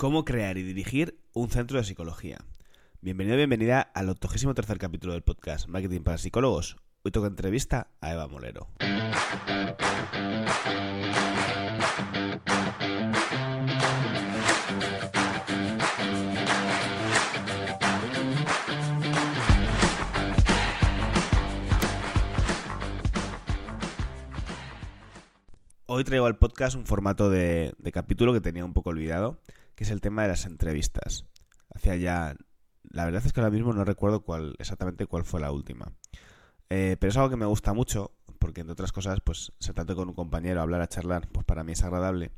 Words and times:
cómo 0.00 0.24
crear 0.24 0.56
y 0.56 0.62
dirigir 0.62 1.20
un 1.34 1.50
centro 1.50 1.76
de 1.76 1.84
psicología. 1.84 2.38
Bienvenido, 3.02 3.36
bienvenida 3.36 3.82
al 3.82 4.08
83 4.08 4.54
tercer 4.54 4.78
capítulo 4.78 5.12
del 5.12 5.20
podcast 5.20 5.68
Marketing 5.68 6.00
para 6.00 6.16
Psicólogos. 6.16 6.78
Hoy 7.02 7.10
toca 7.10 7.26
entrevista 7.26 7.90
a 8.00 8.10
Eva 8.14 8.26
Molero. 8.26 8.68
Hoy 25.84 26.04
traigo 26.04 26.24
al 26.24 26.38
podcast 26.38 26.74
un 26.74 26.86
formato 26.86 27.28
de, 27.28 27.74
de 27.76 27.92
capítulo 27.92 28.32
que 28.32 28.40
tenía 28.40 28.64
un 28.64 28.72
poco 28.72 28.88
olvidado 28.88 29.38
que 29.80 29.84
es 29.84 29.90
el 29.90 30.02
tema 30.02 30.20
de 30.24 30.28
las 30.28 30.44
entrevistas. 30.44 31.24
Hacia 31.74 31.96
ya... 31.96 32.36
La 32.90 33.06
verdad 33.06 33.24
es 33.24 33.32
que 33.32 33.40
ahora 33.40 33.50
mismo 33.50 33.72
no 33.72 33.82
recuerdo 33.82 34.20
cuál, 34.20 34.54
exactamente 34.58 35.06
cuál 35.06 35.24
fue 35.24 35.40
la 35.40 35.52
última. 35.52 35.94
Eh, 36.68 36.98
pero 37.00 37.10
es 37.10 37.16
algo 37.16 37.30
que 37.30 37.38
me 37.38 37.46
gusta 37.46 37.72
mucho, 37.72 38.12
porque 38.38 38.60
entre 38.60 38.74
otras 38.74 38.92
cosas, 38.92 39.22
pues 39.24 39.54
sentarte 39.58 39.94
con 39.94 40.10
un 40.10 40.14
compañero, 40.14 40.60
hablar, 40.60 40.82
a 40.82 40.86
charlar, 40.86 41.30
pues 41.32 41.46
para 41.46 41.64
mí 41.64 41.72
es 41.72 41.82
agradable. 41.82 42.30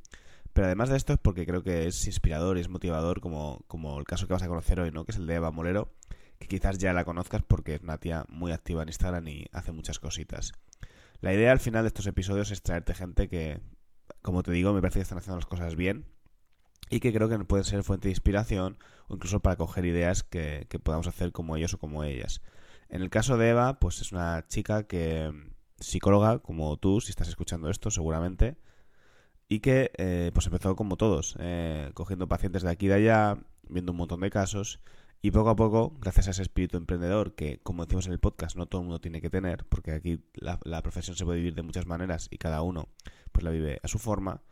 Pero 0.53 0.69
además 0.69 0.89
de 0.89 0.97
esto 0.97 1.15
es 1.15 1.19
porque 1.19 1.45
creo 1.45 1.65
que 1.65 1.89
es 1.89 2.07
inspirador 2.07 2.59
y 2.59 2.61
es 2.61 2.69
motivador, 2.69 3.21
como, 3.21 3.65
como 3.67 3.99
el 3.99 4.05
caso 4.05 4.29
que 4.29 4.35
vas 4.35 4.45
a 4.45 4.49
conocer 4.49 4.79
hoy, 4.79 4.93
¿no? 4.93 5.05
Que 5.05 5.11
es 5.11 5.19
el 5.19 5.27
de 5.27 5.35
Eva 5.35 5.51
Molero, 5.51 5.93
que 6.39 6.47
quizás 6.47 6.79
ya 6.79 6.93
la 6.93 7.05
conozcas 7.05 7.43
porque 7.43 7.75
es 7.75 7.83
una 7.83 7.99
tía 7.99 8.25
muy 8.29 8.53
activa 8.53 8.85
en 8.85 8.89
Instagram 8.89 9.27
y 9.27 9.47
hace 9.51 9.73
muchas 9.73 9.99
cositas. 9.99 10.53
La 11.21 11.35
idea 11.35 11.51
al 11.51 11.59
final 11.59 11.83
de 11.83 11.89
estos 11.89 12.07
episodios 12.07 12.53
es 12.53 12.63
traerte 12.63 12.95
gente 12.95 13.29
que, 13.29 13.59
como 14.23 14.45
te 14.45 14.53
digo, 14.53 14.73
me 14.73 14.81
parece 14.81 15.01
que 15.01 15.03
están 15.03 15.19
haciendo 15.19 15.39
las 15.39 15.47
cosas 15.47 15.75
bien 15.75 16.07
y 16.91 17.01
que 17.01 17.13
creo 17.13 17.29
que 17.29 17.39
pueden 17.41 17.65
ser 17.65 17.83
fuente 17.83 18.09
de 18.09 18.13
inspiración 18.13 18.79
o 19.09 19.15
incluso 19.15 19.41
para 19.41 19.57
coger 19.57 19.85
ideas 19.85 20.23
que, 20.23 20.67
podamos 20.83 21.07
hacer 21.07 21.33
como 21.33 21.57
ellos 21.57 21.75
o 21.75 21.79
como 21.79 22.05
ellas. 22.05 22.43
En 22.89 23.03
el 23.03 23.11
caso 23.11 23.39
de 23.39 23.51
Eva, 23.51 23.79
pues 23.79 24.01
es 24.01 24.13
una 24.13 24.47
chica 24.49 24.87
que 24.87 25.33
psicóloga 25.81 26.41
como 26.41 26.77
tú, 26.77 27.01
si 27.01 27.11
estás 27.11 27.29
escuchando 27.29 27.71
esto 27.71 27.91
seguramente, 27.91 28.57
y 29.49 29.61
que 29.61 29.91
eh, 29.97 30.31
pues 30.35 30.47
empezó 30.47 30.77
como 30.77 30.97
todos, 30.97 31.37
eh, 31.39 31.91
cogiendo 31.95 32.29
pacientes 32.29 32.63
de 32.63 32.71
aquí 32.71 32.87
y 32.87 32.89
de 32.91 32.95
allá, 32.95 33.39
viendo 33.69 33.93
un 33.93 33.99
montón 33.99 34.21
de 34.21 34.31
casos 34.31 34.81
y 35.21 35.31
poco 35.31 35.51
a 35.51 35.57
poco, 35.57 35.95
gracias 36.01 36.29
a 36.29 36.31
ese 36.33 36.43
espíritu 36.43 36.77
emprendedor 36.77 37.35
que, 37.35 37.61
como 37.63 37.85
decimos 37.85 38.07
en 38.07 38.13
el 38.13 38.19
podcast, 38.19 38.57
no 38.57 38.67
todo 38.67 38.81
el 38.81 38.89
mundo 38.89 39.01
tiene 39.01 39.21
que 39.21 39.31
tener, 39.31 39.65
porque 39.69 39.93
aquí 39.93 40.25
la, 40.35 40.59
la 40.65 40.83
profesión 40.83 41.17
se 41.17 41.25
puede 41.25 41.39
vivir 41.39 41.55
de 41.55 41.63
muchas 41.63 41.87
maneras 41.87 42.29
y 42.31 42.39
cada 42.39 42.63
uno 42.63 42.89
pues 43.31 43.45
la 43.45 43.51
vive 43.51 43.79
a 43.83 43.89
su 43.89 43.99
forma, 43.99 44.43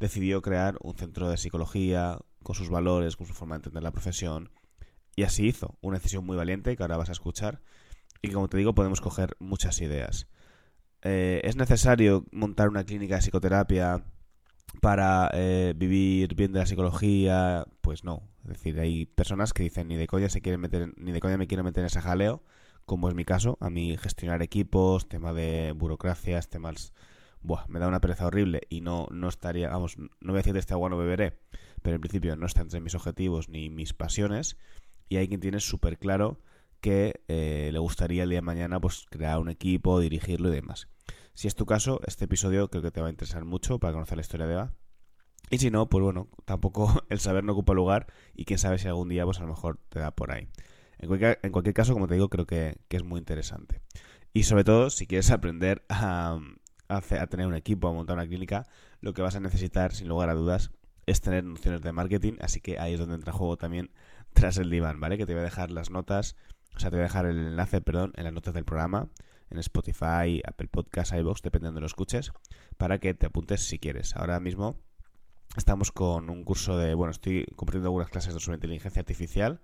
decidió 0.00 0.42
crear 0.42 0.78
un 0.80 0.96
centro 0.96 1.28
de 1.28 1.36
psicología 1.36 2.18
con 2.42 2.54
sus 2.54 2.70
valores, 2.70 3.16
con 3.16 3.26
su 3.26 3.34
forma 3.34 3.54
de 3.54 3.58
entender 3.58 3.82
la 3.82 3.92
profesión. 3.92 4.50
Y 5.14 5.22
así 5.24 5.46
hizo, 5.46 5.76
una 5.82 5.98
decisión 5.98 6.24
muy 6.24 6.36
valiente 6.36 6.76
que 6.76 6.82
ahora 6.82 6.96
vas 6.96 7.10
a 7.10 7.12
escuchar. 7.12 7.60
Y 8.22 8.30
como 8.30 8.48
te 8.48 8.56
digo, 8.56 8.74
podemos 8.74 9.00
coger 9.00 9.36
muchas 9.38 9.80
ideas. 9.80 10.26
Eh, 11.02 11.40
¿Es 11.44 11.56
necesario 11.56 12.26
montar 12.32 12.68
una 12.68 12.84
clínica 12.84 13.16
de 13.16 13.22
psicoterapia 13.22 14.04
para 14.80 15.30
eh, 15.34 15.74
vivir 15.76 16.34
bien 16.34 16.52
de 16.52 16.60
la 16.60 16.66
psicología? 16.66 17.66
Pues 17.82 18.02
no. 18.02 18.22
Es 18.44 18.50
decir, 18.50 18.80
hay 18.80 19.04
personas 19.04 19.52
que 19.52 19.62
dicen 19.62 19.88
ni 19.88 19.96
de 19.96 20.06
coña 20.06 20.30
se 20.30 20.40
quieren 20.40 20.60
meter, 20.60 20.92
ni 20.96 21.12
de 21.12 21.20
coña 21.20 21.36
me 21.36 21.46
quiero 21.46 21.62
meter 21.62 21.82
en 21.82 21.86
ese 21.86 22.00
jaleo, 22.00 22.42
como 22.86 23.08
es 23.10 23.14
mi 23.14 23.24
caso. 23.24 23.58
A 23.60 23.68
mí 23.68 23.96
gestionar 23.98 24.42
equipos, 24.42 25.08
tema 25.08 25.34
de 25.34 25.72
burocracias, 25.72 26.48
temas 26.48 26.94
buah, 27.42 27.66
me 27.68 27.78
da 27.78 27.88
una 27.88 28.00
pereza 28.00 28.26
horrible 28.26 28.62
y 28.68 28.80
no, 28.80 29.08
no 29.10 29.28
estaría, 29.28 29.70
vamos, 29.70 29.96
no 29.98 30.10
voy 30.20 30.34
a 30.34 30.36
decir 30.38 30.52
de 30.52 30.60
este 30.60 30.74
agua 30.74 30.90
no 30.90 30.96
beberé, 30.96 31.38
pero 31.82 31.96
en 31.96 32.00
principio 32.00 32.36
no 32.36 32.46
está 32.46 32.62
entre 32.62 32.80
mis 32.80 32.94
objetivos 32.94 33.48
ni 33.48 33.70
mis 33.70 33.94
pasiones 33.94 34.56
y 35.08 35.16
hay 35.16 35.28
quien 35.28 35.40
tiene 35.40 35.60
súper 35.60 35.98
claro 35.98 36.40
que 36.80 37.22
eh, 37.28 37.70
le 37.72 37.78
gustaría 37.78 38.22
el 38.22 38.30
día 38.30 38.38
de 38.38 38.42
mañana 38.42 38.80
pues 38.80 39.06
crear 39.10 39.38
un 39.38 39.50
equipo, 39.50 40.00
dirigirlo 40.00 40.48
y 40.48 40.52
demás. 40.52 40.88
Si 41.34 41.48
es 41.48 41.54
tu 41.54 41.66
caso, 41.66 42.00
este 42.06 42.24
episodio 42.24 42.68
creo 42.68 42.82
que 42.82 42.90
te 42.90 43.00
va 43.00 43.08
a 43.08 43.10
interesar 43.10 43.44
mucho 43.44 43.78
para 43.78 43.92
conocer 43.92 44.16
la 44.16 44.22
historia 44.22 44.46
de 44.46 44.54
Eva. 44.54 44.72
Y 45.50 45.58
si 45.58 45.70
no, 45.70 45.88
pues 45.88 46.02
bueno, 46.02 46.28
tampoco 46.44 47.02
el 47.08 47.20
saber 47.20 47.44
no 47.44 47.52
ocupa 47.52 47.74
lugar 47.74 48.06
y 48.34 48.44
quién 48.44 48.58
sabe 48.58 48.78
si 48.78 48.88
algún 48.88 49.08
día 49.08 49.24
pues 49.24 49.38
a 49.38 49.42
lo 49.42 49.48
mejor 49.48 49.78
te 49.88 49.98
da 49.98 50.10
por 50.10 50.32
ahí. 50.32 50.48
En 50.98 51.08
cualquier, 51.08 51.40
en 51.42 51.52
cualquier 51.52 51.74
caso, 51.74 51.94
como 51.94 52.06
te 52.06 52.14
digo, 52.14 52.28
creo 52.28 52.46
que, 52.46 52.76
que 52.88 52.96
es 52.96 53.04
muy 53.04 53.18
interesante. 53.18 53.80
Y 54.32 54.44
sobre 54.44 54.64
todo, 54.64 54.90
si 54.90 55.06
quieres 55.06 55.30
aprender 55.30 55.82
a, 55.88 56.38
a, 56.90 57.26
tener 57.26 57.46
un 57.46 57.54
equipo, 57.54 57.88
a 57.88 57.92
montar 57.92 58.16
una 58.16 58.26
clínica, 58.26 58.66
lo 59.00 59.14
que 59.14 59.22
vas 59.22 59.36
a 59.36 59.40
necesitar, 59.40 59.92
sin 59.92 60.08
lugar 60.08 60.28
a 60.28 60.34
dudas, 60.34 60.70
es 61.06 61.20
tener 61.20 61.44
nociones 61.44 61.82
de 61.82 61.92
marketing, 61.92 62.34
así 62.40 62.60
que 62.60 62.78
ahí 62.78 62.94
es 62.94 63.00
donde 63.00 63.14
entra 63.14 63.32
juego 63.32 63.56
también 63.56 63.90
tras 64.32 64.58
el 64.58 64.70
diván, 64.70 65.00
¿vale? 65.00 65.16
Que 65.16 65.26
te 65.26 65.32
voy 65.32 65.40
a 65.40 65.44
dejar 65.44 65.70
las 65.70 65.90
notas, 65.90 66.36
o 66.74 66.80
sea, 66.80 66.90
te 66.90 66.96
voy 66.96 67.02
a 67.02 67.08
dejar 67.08 67.26
el 67.26 67.38
enlace, 67.38 67.80
perdón, 67.80 68.12
en 68.16 68.24
las 68.24 68.32
notas 68.32 68.54
del 68.54 68.64
programa, 68.64 69.08
en 69.50 69.58
Spotify, 69.58 70.40
Apple 70.44 70.68
Podcasts, 70.68 71.14
iVoox, 71.14 71.42
dependiendo 71.42 71.76
de 71.76 71.80
lo 71.80 71.86
escuches, 71.86 72.32
para 72.76 72.98
que 72.98 73.14
te 73.14 73.26
apuntes 73.26 73.62
si 73.62 73.78
quieres. 73.78 74.16
Ahora 74.16 74.38
mismo 74.40 74.76
estamos 75.56 75.90
con 75.90 76.30
un 76.30 76.44
curso 76.44 76.76
de, 76.76 76.94
bueno, 76.94 77.10
estoy 77.10 77.44
compartiendo 77.56 77.88
algunas 77.88 78.10
clases 78.10 78.34
sobre 78.40 78.56
inteligencia 78.56 79.00
artificial, 79.00 79.60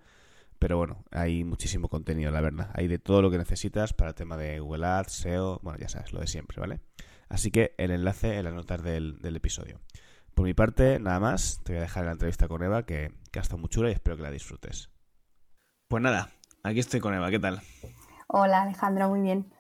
pero 0.58 0.78
bueno, 0.78 1.04
hay 1.10 1.44
muchísimo 1.44 1.88
contenido, 1.88 2.30
la 2.30 2.40
verdad. 2.40 2.70
Hay 2.74 2.88
de 2.88 2.98
todo 2.98 3.22
lo 3.22 3.30
que 3.30 3.38
necesitas 3.38 3.92
para 3.92 4.10
el 4.10 4.14
tema 4.14 4.36
de 4.36 4.58
Google 4.58 4.86
Ads, 4.86 5.12
SEO, 5.12 5.60
bueno, 5.62 5.78
ya 5.78 5.88
sabes, 5.88 6.12
lo 6.12 6.20
de 6.20 6.26
siempre, 6.26 6.60
¿vale? 6.60 6.80
Así 7.28 7.50
que 7.50 7.74
el 7.78 7.90
enlace 7.90 8.38
en 8.38 8.44
las 8.44 8.54
notas 8.54 8.82
del, 8.82 9.18
episodio. 9.22 9.80
Por 10.34 10.44
mi 10.44 10.54
parte, 10.54 10.98
nada 11.00 11.20
más. 11.20 11.62
Te 11.64 11.72
voy 11.72 11.78
a 11.78 11.82
dejar 11.82 12.04
la 12.04 12.12
entrevista 12.12 12.48
con 12.48 12.62
Eva, 12.62 12.84
que, 12.84 13.12
que 13.32 13.38
ha 13.38 13.42
estado 13.42 13.58
muy 13.58 13.68
chula 13.68 13.88
y 13.88 13.92
espero 13.92 14.16
que 14.16 14.22
la 14.22 14.30
disfrutes. 14.30 14.90
Pues 15.88 16.02
nada, 16.02 16.30
aquí 16.62 16.80
estoy 16.80 17.00
con 17.00 17.14
Eva. 17.14 17.30
¿Qué 17.30 17.38
tal? 17.38 17.60
Hola, 18.28 18.62
Alejandro, 18.62 19.08
muy 19.08 19.20
bien. 19.20 19.52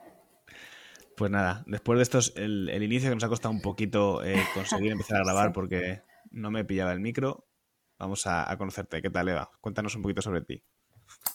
Pues 1.16 1.30
nada, 1.30 1.64
después 1.66 1.98
de 1.98 2.02
estos, 2.02 2.34
el, 2.36 2.82
inicio 2.82 3.08
que 3.08 3.14
nos 3.14 3.24
ha 3.24 3.28
costado 3.28 3.54
un 3.54 3.62
poquito 3.62 4.22
eh, 4.22 4.42
conseguir 4.52 4.92
empezar 4.92 5.16
a 5.16 5.24
grabar 5.24 5.52
porque 5.52 6.02
no 6.30 6.50
me 6.50 6.64
pillaba 6.64 6.92
el 6.92 7.00
micro, 7.00 7.48
vamos 7.98 8.26
a, 8.26 8.54
conocerte. 8.58 9.00
¿Qué 9.00 9.08
tal, 9.08 9.28
Eva? 9.28 9.50
Cuéntanos 9.62 9.94
un 9.96 10.02
poquito 10.02 10.20
sobre 10.20 10.42
ti. 10.42 10.62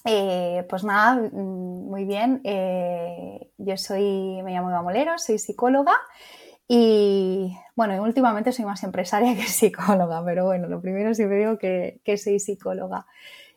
Eh, 0.05 0.65
pues 0.69 0.83
nada, 0.83 1.15
mm, 1.15 1.89
muy 1.89 2.05
bien. 2.05 2.41
Eh, 2.43 3.51
yo 3.57 3.77
soy, 3.77 4.41
me 4.43 4.51
llamo 4.51 4.69
Eva 4.69 4.81
Molero, 4.81 5.17
soy 5.17 5.37
psicóloga 5.37 5.93
y 6.67 7.55
bueno, 7.75 8.01
últimamente 8.03 8.51
soy 8.51 8.65
más 8.65 8.83
empresaria 8.83 9.35
que 9.35 9.43
psicóloga, 9.43 10.23
pero 10.25 10.45
bueno, 10.45 10.67
lo 10.67 10.81
primero 10.81 11.13
siempre 11.13 11.39
digo 11.39 11.57
que, 11.57 12.01
que 12.03 12.17
soy 12.17 12.39
psicóloga. 12.39 13.05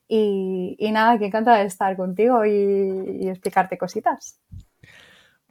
Y, 0.09 0.77
nada, 0.93 1.19
que 1.19 1.27
encanta 1.27 1.63
estar 1.63 1.97
contigo 1.97 2.45
y 2.45 3.29
explicarte 3.29 3.79
cositas. 3.79 4.39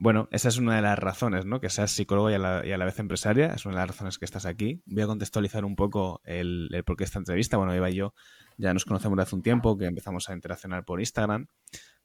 Bueno, 0.04 0.28
esa 0.32 0.50
es 0.50 0.58
una 0.58 0.76
de 0.76 0.82
las 0.82 1.00
razones, 1.00 1.46
¿no? 1.46 1.62
Que 1.62 1.70
seas 1.70 1.90
psicólogo 1.90 2.30
y 2.30 2.34
a, 2.34 2.38
la, 2.38 2.86
vez 2.86 3.00
empresaria, 3.00 3.54
es 3.54 3.66
una 3.66 3.76
de 3.76 3.82
las 3.84 3.88
razones 3.88 4.20
que 4.20 4.26
estás 4.26 4.46
aquí. 4.46 4.82
Voy 4.86 5.02
a 5.02 5.08
contextualizar 5.08 5.64
un 5.64 5.78
poco 5.78 6.20
el, 6.26 6.68
el 6.74 6.84
por 6.84 6.98
qué 6.98 7.06
esta 7.06 7.20
entrevista. 7.20 7.56
Bueno, 7.56 7.74
Eva 7.74 7.90
y 7.90 7.96
yo 7.96 8.14
ya 8.58 8.74
nos 8.74 8.84
conocemos 8.84 9.18
hace 9.20 9.34
un 9.34 9.44
tiempo, 9.44 9.78
que 9.78 9.86
empezamos 9.86 10.30
a 10.30 10.34
interaccionar 10.34 10.84
por 10.84 11.00
Instagram. 11.00 11.48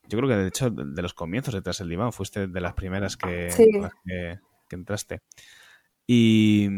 Yo 0.06 0.16
creo 0.16 0.28
que 0.28 0.36
de 0.36 0.46
hecho 0.46 0.70
de 0.70 1.02
los 1.02 1.12
comienzos 1.12 1.54
detrás 1.54 1.78
del 1.78 1.88
diván 1.88 2.12
fuiste 2.12 2.46
de 2.46 2.60
las 2.60 2.74
primeras 2.74 3.16
que, 3.16 3.48
que, 4.06 4.76
entraste. 4.76 5.22
Y 6.06 6.68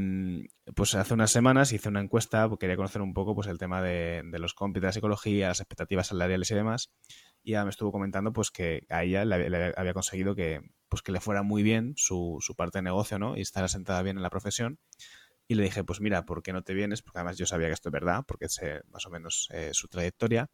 pues 0.75 0.95
hace 0.95 1.13
unas 1.13 1.31
semanas 1.31 1.71
hice 1.75 1.91
una 1.91 2.01
encuesta 2.01 2.49
porque 2.49 2.65
quería 2.65 2.77
conocer 2.77 3.03
un 3.03 3.13
poco 3.13 3.35
pues 3.35 3.47
el 3.49 3.59
tema 3.59 3.83
de, 3.83 4.23
de 4.25 4.39
los 4.39 4.55
compis 4.55 4.81
de 4.81 4.87
la 4.87 4.93
psicología, 4.93 5.49
las 5.49 5.61
expectativas 5.61 6.07
salariales 6.07 6.51
y 6.51 6.55
demás. 6.55 6.91
Y 7.43 7.53
ya 7.53 7.65
me 7.65 7.69
estuvo 7.69 7.93
comentando 7.93 8.33
pues 8.33 8.51
que 8.51 8.87
a 8.89 9.05
ella 9.05 9.27
le 9.27 9.75
había 9.77 9.93
conseguido 9.93 10.35
que 10.35 10.63
pues 10.91 11.01
que 11.03 11.13
le 11.13 11.21
fuera 11.21 11.43
muy 11.43 11.63
bien 11.63 11.95
su, 11.97 12.39
su 12.41 12.55
parte 12.55 12.79
de 12.79 12.83
negocio, 12.83 13.19
¿no? 13.19 13.39
Y 13.39 13.41
estar 13.41 13.67
sentada 13.71 14.03
bien 14.03 14.19
en 14.19 14.23
la 14.23 14.29
profesión. 14.29 14.79
Y 15.49 15.55
le 15.55 15.63
dije, 15.65 15.83
pues 15.83 16.01
mira, 16.01 16.27
¿por 16.27 16.43
qué 16.43 16.53
no 16.53 16.63
te 16.63 16.75
vienes? 16.75 17.01
Porque 17.03 17.19
además 17.19 17.39
yo 17.39 17.47
sabía 17.47 17.69
que 17.69 17.73
esto 17.73 17.89
es 17.89 17.93
verdad, 17.93 18.25
porque 18.27 18.49
sé 18.49 18.83
más 18.89 19.07
o 19.07 19.11
menos 19.11 19.49
eh, 19.53 19.71
su 19.73 19.89
trayectoria. 19.89 20.51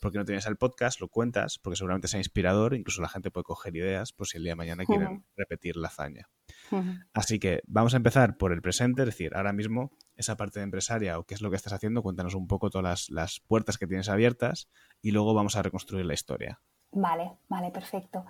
¿Por 0.00 0.10
qué 0.10 0.18
no 0.18 0.24
te 0.24 0.32
vienes 0.32 0.46
al 0.46 0.56
podcast? 0.56 1.00
Lo 1.00 1.08
cuentas, 1.08 1.58
porque 1.58 1.76
seguramente 1.76 2.08
sea 2.08 2.18
inspirador, 2.18 2.74
incluso 2.74 3.02
la 3.02 3.08
gente 3.08 3.30
puede 3.30 3.44
coger 3.44 3.76
ideas 3.76 4.12
por 4.12 4.26
si 4.26 4.38
el 4.38 4.44
día 4.44 4.52
de 4.52 4.56
mañana 4.56 4.84
quieren 4.86 5.24
repetir 5.36 5.76
la 5.76 5.88
hazaña. 5.88 6.28
Así 7.12 7.38
que 7.38 7.60
vamos 7.66 7.94
a 7.94 7.98
empezar 7.98 8.38
por 8.38 8.52
el 8.52 8.62
presente, 8.62 9.02
es 9.02 9.06
decir, 9.06 9.36
ahora 9.36 9.52
mismo 9.52 9.92
esa 10.16 10.36
parte 10.36 10.60
de 10.60 10.64
empresaria 10.64 11.18
o 11.18 11.24
qué 11.24 11.34
es 11.34 11.42
lo 11.42 11.50
que 11.50 11.56
estás 11.56 11.72
haciendo, 11.72 12.02
cuéntanos 12.02 12.34
un 12.34 12.46
poco 12.46 12.70
todas 12.70 12.82
las, 12.82 13.10
las 13.10 13.40
puertas 13.40 13.76
que 13.76 13.86
tienes 13.86 14.08
abiertas 14.08 14.68
y 15.02 15.10
luego 15.10 15.34
vamos 15.34 15.56
a 15.56 15.62
reconstruir 15.62 16.06
la 16.06 16.14
historia. 16.14 16.60
Vale, 16.92 17.38
vale, 17.48 17.70
perfecto. 17.70 18.24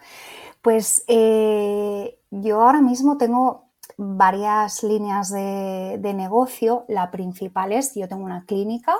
Pues 0.60 1.04
eh, 1.08 2.18
yo 2.30 2.60
ahora 2.60 2.82
mismo 2.82 3.16
tengo 3.16 3.70
varias 3.96 4.82
líneas 4.82 5.30
de, 5.30 6.12
negocio. 6.14 6.84
La 6.88 7.10
principal 7.10 7.72
es, 7.72 7.94
yo 7.94 8.08
tengo 8.08 8.24
una 8.24 8.44
clínica, 8.44 8.94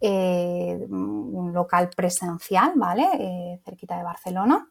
eh, 0.00 0.86
un 0.90 1.52
local 1.52 1.90
presencial, 1.94 2.72
¿vale? 2.76 3.08
Eh, 3.18 3.60
cerquita 3.64 3.96
de 3.96 4.04
Barcelona. 4.04 4.68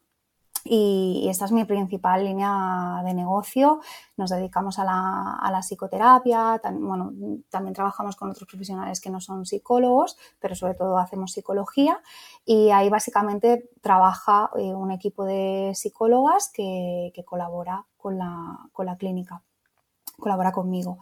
Y, 0.65 1.27
esta 1.29 1.45
es 1.45 1.51
mi 1.51 1.65
principal 1.65 2.23
línea 2.23 3.01
de 3.03 3.13
negocio. 3.13 3.81
Nos 4.17 4.29
dedicamos 4.29 4.79
a 4.79 4.83
la, 4.85 5.61
psicoterapia, 5.61 6.61
bueno, 6.79 7.11
también 7.49 7.73
trabajamos 7.73 8.15
con 8.15 8.29
otros 8.29 8.47
profesionales 8.47 8.99
que 9.01 9.09
no 9.09 9.19
son 9.19 9.45
psicólogos, 9.45 10.17
pero 10.39 10.55
sobre 10.55 10.75
todo 10.75 10.97
hacemos 10.97 11.31
psicología 11.31 12.01
y 12.45 12.69
ahí 12.71 12.89
básicamente 12.89 13.69
trabaja 13.81 14.49
eh, 14.57 14.73
un 14.73 14.91
equipo 14.91 15.25
de 15.25 15.71
psicólogas 15.75 16.51
que, 16.53 17.11
colabora 17.25 17.85
con 17.97 18.17
la, 18.17 18.59
con 18.73 18.85
la 18.85 18.97
clínica, 18.97 19.43
colabora 20.19 20.51
conmigo. 20.51 20.99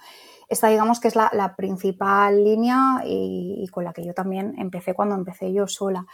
Esta 0.51 0.67
digamos 0.67 0.99
que 0.99 1.07
es 1.07 1.15
la, 1.15 1.53
principal 1.55 2.43
línea 2.43 3.03
y, 3.05 3.65
con 3.71 3.85
la 3.85 3.93
que 3.93 4.03
yo 4.03 4.13
también 4.13 4.53
empecé 4.57 4.93
cuando 4.93 5.15
empecé 5.15 5.53
yo 5.53 5.65
sola. 5.65 6.05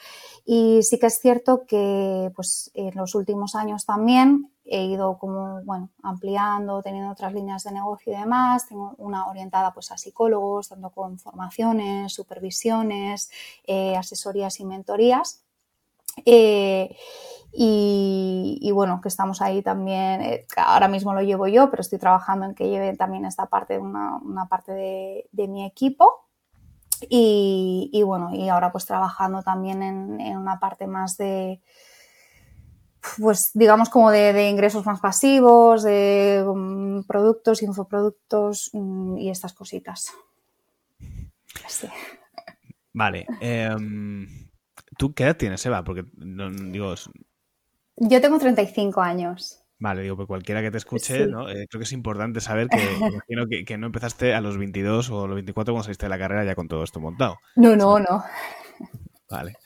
Y 0.46 0.84
sí 0.84 1.00
que 1.00 1.08
es 1.08 1.20
cierto 1.20 1.66
que 1.66 2.32
pues, 2.36 2.70
en 2.76 2.94
los 2.96 3.16
últimos 3.16 3.56
años 3.56 3.88
también 3.88 4.52
he 4.64 4.84
ido 4.84 5.18
como, 5.18 5.64
bueno, 5.64 5.90
ampliando, 6.04 6.84
teniendo 6.84 7.12
otras 7.12 7.34
líneas 7.34 7.64
de 7.64 7.72
negocio 7.72 8.14
y 8.14 8.18
demás. 8.18 8.68
Tengo 8.68 8.94
una 9.00 9.26
orientada 9.26 9.74
pues, 9.74 9.92
a 9.92 9.98
psicólogos, 9.98 10.70
tanto 10.70 10.92
con 10.92 11.18
formaciones, 11.18 12.14
supervisiones, 12.14 13.32
eh, 13.66 13.98
asesorías 13.98 14.60
y 14.60 14.66
mentorías. 14.66 15.47
Eh, 16.26 16.96
y, 17.60 18.70
bueno, 18.72 19.02
que 19.02 19.08
estamos 19.08 19.42
ahí 19.42 19.64
también, 19.64 20.22
eh, 20.22 20.46
ahora 20.58 20.88
mismo 20.88 21.14
lo 21.16 21.22
llevo 21.22 21.48
yo, 21.48 21.72
pero 21.72 21.82
estoy 21.82 21.98
trabajando 21.98 22.46
en 22.46 22.54
que 22.54 22.70
lleve 22.70 22.96
también 22.96 23.26
esta 23.26 23.48
parte, 23.48 23.80
una, 23.80 24.18
una 24.18 24.48
parte 24.48 24.74
de, 25.32 25.48
mi 25.48 25.66
equipo. 25.66 26.28
Y, 27.10 28.02
bueno, 28.06 28.30
y 28.32 28.50
ahora 28.50 28.72
pues 28.72 28.86
trabajando 28.86 29.42
también 29.42 29.82
en, 29.82 30.38
una 30.38 30.60
parte 30.60 30.86
más 30.88 31.18
de, 31.18 31.62
pues 33.18 33.52
digamos 33.54 33.90
como 33.90 34.12
de, 34.12 34.50
ingresos 34.50 34.86
más 34.86 35.00
pasivos, 35.00 35.82
de 35.82 36.44
um, 36.48 37.04
productos, 37.04 37.64
infoproductos 37.64 38.70
um, 38.74 39.18
y 39.18 39.30
estas 39.30 39.54
cositas. 39.54 40.12
Vale. 42.94 43.26
Em, 43.42 44.47
¿Tú 44.98 45.14
qué 45.14 45.24
edad 45.24 45.38
tienes, 45.38 45.66
Eva? 45.66 45.84
Porque 45.84 46.06
no, 46.18 46.50
digo, 46.50 46.94
yo 47.98 48.22
tengo 48.22 48.38
35 48.38 49.02
años. 49.02 49.64
Vale, 49.80 50.02
digo, 50.02 50.16
pues 50.16 50.28
cualquiera 50.28 50.62
que 50.62 50.72
te 50.72 50.78
escuche, 50.78 51.28
¿no? 51.28 51.50
Eh, 51.50 51.68
creo 51.70 51.80
que 51.80 51.84
es 51.84 51.92
importante 51.92 52.42
saber 52.42 52.68
que, 52.68 52.78
que, 53.66 53.78
no 53.78 53.88
empezaste 53.88 54.34
a 54.34 54.42
los 54.42 54.58
22 54.58 55.10
o 55.12 55.28
los 55.28 55.36
24 55.36 55.74
cuando 55.74 55.84
saliste 55.84 56.06
de 56.06 56.10
la 56.10 56.18
carrera 56.18 56.46
ya 56.46 56.56
con 56.56 56.68
todo 56.68 56.84
esto 56.84 57.00
montado. 57.00 57.38
No, 57.56 57.76
no, 57.76 58.00
no. 58.00 58.24
Vale. 59.30 59.58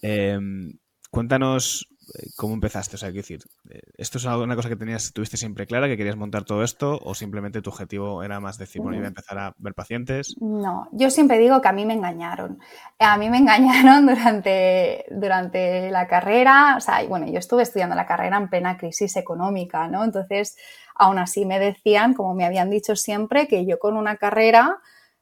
Em, 0.00 0.78
cuéntanos 1.10 1.88
¿Cómo 2.36 2.54
empezaste? 2.54 2.96
O 2.96 2.98
sea, 2.98 3.10
quiero 3.10 3.22
decir, 3.22 3.40
eh, 3.70 3.80
¿esto 3.96 4.18
es 4.18 4.24
una 4.24 4.56
cosa 4.56 4.68
que 4.68 4.76
tenías, 4.76 5.12
tuviste 5.12 5.36
siempre 5.36 5.66
clara, 5.66 5.86
que 5.88 5.96
querías 5.96 6.16
montar 6.16 6.44
todo 6.44 6.62
esto, 6.62 6.98
o 7.02 7.14
simplemente 7.14 7.62
tu 7.62 7.70
objetivo 7.70 8.22
era 8.22 8.40
más 8.40 8.58
decir, 8.58 8.82
bueno, 8.82 8.96
iba 8.96 9.06
a 9.06 9.08
empezar 9.08 9.38
a 9.38 9.54
ver 9.58 9.74
pacientes? 9.74 10.34
No, 10.40 10.88
yo 10.92 11.10
siempre 11.10 11.38
digo 11.38 11.60
que 11.60 11.68
a 11.68 11.72
mí 11.72 11.86
me 11.86 11.94
engañaron. 11.94 12.58
A 12.98 13.16
mí 13.16 13.30
me 13.30 13.38
engañaron 13.38 14.06
durante, 14.06 15.04
durante 15.10 15.90
la 15.90 16.06
carrera, 16.06 16.74
o 16.76 16.80
sea, 16.80 17.04
bueno, 17.06 17.26
yo 17.26 17.38
estuve 17.38 17.62
estudiando 17.62 17.94
la 17.94 18.06
carrera 18.06 18.36
en 18.36 18.48
plena 18.48 18.76
crisis 18.76 19.16
económica, 19.16 19.88
¿no? 19.88 20.04
Entonces, 20.04 20.56
aún 20.94 21.18
así 21.18 21.46
me 21.46 21.58
decían, 21.58 22.14
como 22.14 22.34
me 22.34 22.44
habían 22.44 22.70
dicho 22.70 22.96
siempre, 22.96 23.48
que 23.48 23.64
yo 23.64 23.78
con 23.78 23.96
una 23.96 24.16
carrera 24.16 24.78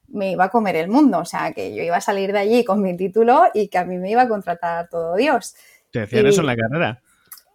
me 0.07 0.31
iba 0.31 0.45
a 0.45 0.49
comer 0.49 0.75
el 0.75 0.89
mundo, 0.89 1.19
o 1.19 1.25
sea, 1.25 1.53
que 1.53 1.73
yo 1.73 1.83
iba 1.83 1.97
a 1.97 2.01
salir 2.01 2.33
de 2.33 2.39
allí 2.39 2.65
con 2.65 2.81
mi 2.81 2.95
título 2.97 3.45
y 3.53 3.69
que 3.69 3.77
a 3.77 3.85
mí 3.85 3.97
me 3.97 4.11
iba 4.11 4.23
a 4.23 4.27
contratar 4.27 4.89
todo 4.89 5.15
Dios. 5.15 5.55
¿Te 5.91 5.99
decían 5.99 6.25
eso 6.25 6.41
en 6.41 6.47
la 6.47 6.55
carrera? 6.55 7.01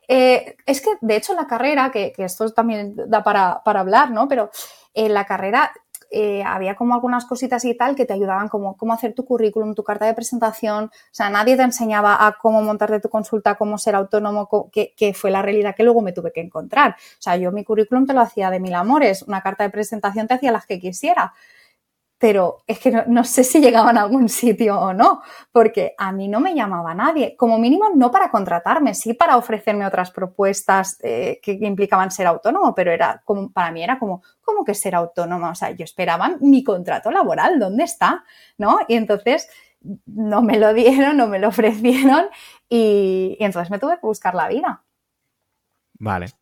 Eh, 0.08 0.56
es 0.66 0.80
que, 0.80 0.90
de 1.00 1.16
hecho, 1.16 1.34
la 1.34 1.46
carrera, 1.46 1.90
que, 1.90 2.12
esto 2.18 2.48
también 2.52 2.94
da 3.08 3.22
para, 3.22 3.62
hablar, 3.64 4.10
¿no? 4.10 4.28
Pero 4.28 4.50
en 4.94 5.14
la 5.14 5.24
carrera 5.24 5.72
eh, 6.10 6.44
había 6.44 6.76
como 6.76 6.94
algunas 6.94 7.24
cositas 7.24 7.64
y 7.64 7.74
tal 7.74 7.96
que 7.96 8.06
te 8.06 8.12
ayudaban 8.12 8.48
como 8.48 8.76
cómo 8.76 8.92
hacer 8.92 9.14
tu 9.14 9.24
currículum, 9.24 9.74
tu 9.74 9.82
carta 9.82 10.06
de 10.06 10.14
presentación. 10.14 10.84
O 10.84 10.90
sea, 11.10 11.28
nadie 11.30 11.56
te 11.56 11.62
enseñaba 11.62 12.24
a 12.24 12.36
cómo 12.40 12.62
montarte 12.62 13.00
tu 13.00 13.08
consulta, 13.08 13.56
cómo 13.56 13.78
ser 13.78 13.96
autónomo, 13.96 14.48
que, 14.70 14.94
que, 14.96 15.14
fue 15.14 15.30
la 15.30 15.42
realidad 15.42 15.74
que 15.74 15.82
luego 15.82 16.02
me 16.02 16.12
tuve 16.12 16.32
que 16.32 16.40
encontrar. 16.40 16.92
O 16.92 17.22
sea, 17.22 17.36
yo 17.36 17.50
mi 17.50 17.64
currículum 17.64 18.06
te 18.06 18.12
lo 18.12 18.20
hacía 18.20 18.50
de 18.50 18.60
mil 18.60 18.74
amores, 18.74 19.22
una 19.22 19.42
carta 19.42 19.64
de 19.64 19.70
presentación 19.70 20.28
te 20.28 20.34
hacía 20.34 20.52
las 20.52 20.66
que 20.66 20.78
quisiera 20.78 21.34
pero 22.18 22.62
es 22.66 22.78
que 22.78 22.90
no, 22.90 23.24
sé 23.24 23.44
si 23.44 23.60
llegaban 23.60 23.98
a 23.98 24.02
algún 24.02 24.28
sitio 24.28 24.78
o 24.80 24.94
no, 24.94 25.22
porque 25.52 25.94
a 25.98 26.12
mí 26.12 26.28
no 26.28 26.40
me 26.40 26.54
llamaba 26.54 26.94
nadie, 26.94 27.36
como 27.36 27.58
mínimo 27.58 27.90
no 27.94 28.10
para 28.10 28.30
contratarme, 28.30 28.94
sí 28.94 29.12
para 29.12 29.36
ofrecerme 29.36 29.86
otras 29.86 30.10
propuestas 30.10 30.98
eh, 31.02 31.40
que, 31.42 31.52
implicaban 31.52 32.10
ser 32.10 32.26
autónomo, 32.26 32.74
pero 32.74 32.90
era 32.90 33.20
como, 33.24 33.52
para 33.52 33.70
mí 33.70 33.84
era 33.84 33.98
como, 33.98 34.22
¿cómo 34.40 34.64
que 34.64 34.74
ser 34.74 34.94
autónoma? 34.94 35.50
O 35.50 35.54
sea, 35.54 35.72
yo 35.72 35.84
esperaba 35.84 36.36
mi 36.40 36.64
contrato 36.64 37.10
laboral, 37.10 37.58
¿dónde 37.58 37.84
está? 37.84 38.24
¿No? 38.56 38.78
Y 38.88 38.94
entonces 38.94 39.48
no 40.06 40.40
me 40.40 40.58
lo 40.58 40.72
dieron, 40.72 41.18
no 41.18 41.26
me 41.26 41.38
lo 41.38 41.48
ofrecieron 41.48 42.28
y, 42.68 43.36
entonces 43.40 43.70
me 43.70 43.78
tuve 43.78 43.94
que 44.00 44.06
buscar 44.06 44.34
la 44.34 44.48
vida. 44.48 44.82
Vale. 45.98 46.32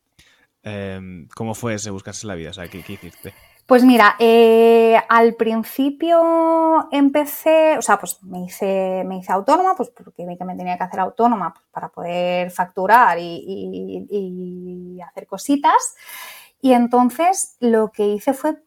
Em, 0.63 1.27
¿Cómo 1.35 1.53
fue 1.53 1.75
ese 1.75 1.91
buscarse 1.91 2.25
la 2.27 2.35
vida? 2.35 2.51
O 2.51 2.53
sea, 2.53 2.67
¿qué, 2.67 2.81
qué 2.81 2.93
hiciste? 2.93 3.33
Pues 3.65 3.83
mira, 3.83 4.15
eh, 4.19 4.95
al 5.09 5.33
principio 5.33 6.87
empecé, 6.91 7.75
o 7.79 7.81
sea, 7.81 7.97
pues 7.99 8.21
me 8.21 8.43
hice, 8.43 9.03
me 9.05 9.17
hice 9.17 9.31
autónoma, 9.31 9.75
pues 9.75 9.89
porque 9.89 10.23
me 10.23 10.37
tenía 10.37 10.77
que 10.77 10.83
hacer 10.83 10.99
autónoma 10.99 11.51
pues, 11.51 11.65
para 11.71 11.89
poder 11.89 12.51
facturar 12.51 13.17
y, 13.19 14.99
hacer 15.01 15.25
cositas. 15.25 15.95
Y 16.61 16.73
entonces 16.73 17.57
lo 17.59 17.91
que 17.91 18.05
hice 18.07 18.33
fue, 18.33 18.61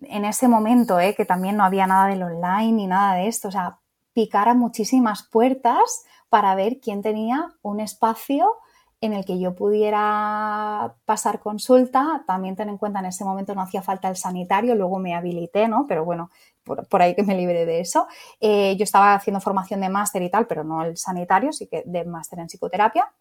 en 0.00 0.24
ese 0.24 0.48
momento, 0.48 0.98
eh, 0.98 1.14
que 1.14 1.26
también 1.26 1.56
no 1.56 1.64
había 1.64 1.86
nada 1.86 2.08
del 2.08 2.22
online 2.22 2.72
ni 2.72 2.86
nada 2.86 3.16
de 3.16 3.28
esto, 3.28 3.48
o 3.48 3.52
sea, 3.52 3.80
picar 4.14 4.48
a 4.48 4.54
muchísimas 4.54 5.24
puertas 5.24 6.04
para 6.30 6.54
ver 6.54 6.80
quién 6.80 7.02
tenía 7.02 7.54
un 7.62 7.80
espacio 7.80 8.54
en 9.00 9.12
el 9.12 9.24
que 9.24 9.38
yo 9.38 9.54
pudiera 9.54 10.94
pasar 11.04 11.40
consulta. 11.40 12.24
También 12.26 12.56
ten 12.56 12.68
en 12.68 12.78
cuenta, 12.78 13.00
en 13.00 13.06
ese 13.06 13.24
momento 13.24 13.54
no 13.54 13.62
hacía 13.62 13.82
falta 13.82 14.08
el 14.08 14.16
sanitario, 14.16 14.74
luego 14.74 14.98
me 14.98 15.14
habilité, 15.14 15.68
¿no? 15.68 15.86
Pero 15.86 16.04
bueno, 16.04 16.30
por, 16.64 17.02
ahí 17.02 17.14
que 17.14 17.22
me 17.22 17.36
libre 17.36 17.66
de 17.66 17.80
eso. 17.80 18.06
Eh, 18.40 18.76
yo 18.76 18.84
estaba 18.84 19.14
haciendo 19.14 19.40
formación 19.40 19.80
de 19.80 19.88
máster 19.88 20.22
y 20.22 20.30
tal, 20.30 20.46
pero 20.46 20.64
no 20.64 20.84
el 20.84 20.96
sanitario, 20.96 21.52
sí 21.52 21.66
que 21.66 21.82
de 21.86 22.04
máster 22.04 22.38
en 22.38 22.48
psicoterapia. 22.48 23.12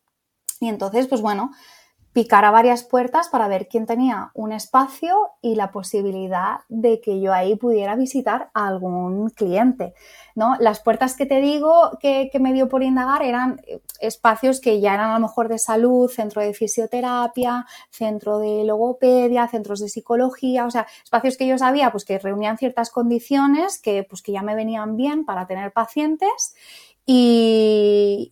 Y 0.59 0.69
entonces, 0.69 1.07
pues 1.07 1.21
bueno, 1.21 1.51
picar 2.15 2.45
a 2.45 2.51
varias 2.51 2.85
puertas 2.85 3.27
para 3.27 3.49
ver 3.49 3.67
quién 3.67 3.85
tenía 3.85 4.31
un 4.35 4.53
espacio 4.53 5.31
y 5.41 5.55
la 5.55 5.73
posibilidad 5.73 6.59
de 6.69 7.01
que 7.01 7.19
yo 7.19 7.33
ahí 7.33 7.57
pudiera 7.57 7.97
visitar 7.97 8.51
a 8.53 8.69
algún 8.69 9.31
cliente. 9.31 9.93
¿no? 10.33 10.55
Las 10.61 10.79
puertas 10.79 11.17
que 11.17 11.25
te 11.25 11.41
digo 11.41 11.97
que, 11.99 12.31
me 12.39 12.53
dio 12.53 12.69
por 12.69 12.83
indagar 12.83 13.21
eran 13.21 13.59
espacios 13.99 14.61
que 14.61 14.79
ya 14.79 14.93
eran 14.93 15.09
a 15.09 15.15
lo 15.15 15.27
mejor 15.27 15.49
de 15.49 15.59
salud, 15.59 16.09
centro 16.09 16.41
de 16.41 16.53
fisioterapia, 16.53 17.65
centro 17.89 18.39
de 18.39 18.63
logopedia, 18.63 19.49
centros 19.49 19.81
de 19.81 19.89
psicología, 19.89 20.65
o 20.65 20.71
sea, 20.71 20.87
espacios 21.03 21.35
que 21.35 21.47
yo 21.47 21.57
sabía 21.57 21.91
pues, 21.91 22.05
que 22.05 22.17
reunían 22.17 22.57
ciertas 22.57 22.91
condiciones 22.91 23.77
que, 23.77 24.05
pues, 24.09 24.21
que 24.21 24.31
ya 24.31 24.41
me 24.41 24.55
venían 24.55 24.95
bien 24.95 25.25
para 25.25 25.47
tener 25.47 25.73
pacientes 25.73 26.55
y, 27.05 28.31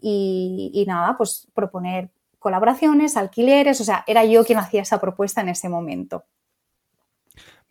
y 0.73 0.85
nada, 0.87 1.17
pues 1.17 1.49
proponer 1.53 2.11
colaboraciones, 2.43 3.17
alquileres, 3.17 3.81
o 3.81 3.83
sea, 3.83 4.03
era 4.05 4.23
yo 4.25 4.43
quien 4.43 4.59
hacía 4.59 4.83
esa 4.83 4.99
propuesta 4.99 5.41
en 5.41 5.49
ese 5.49 5.69
momento. 5.69 6.25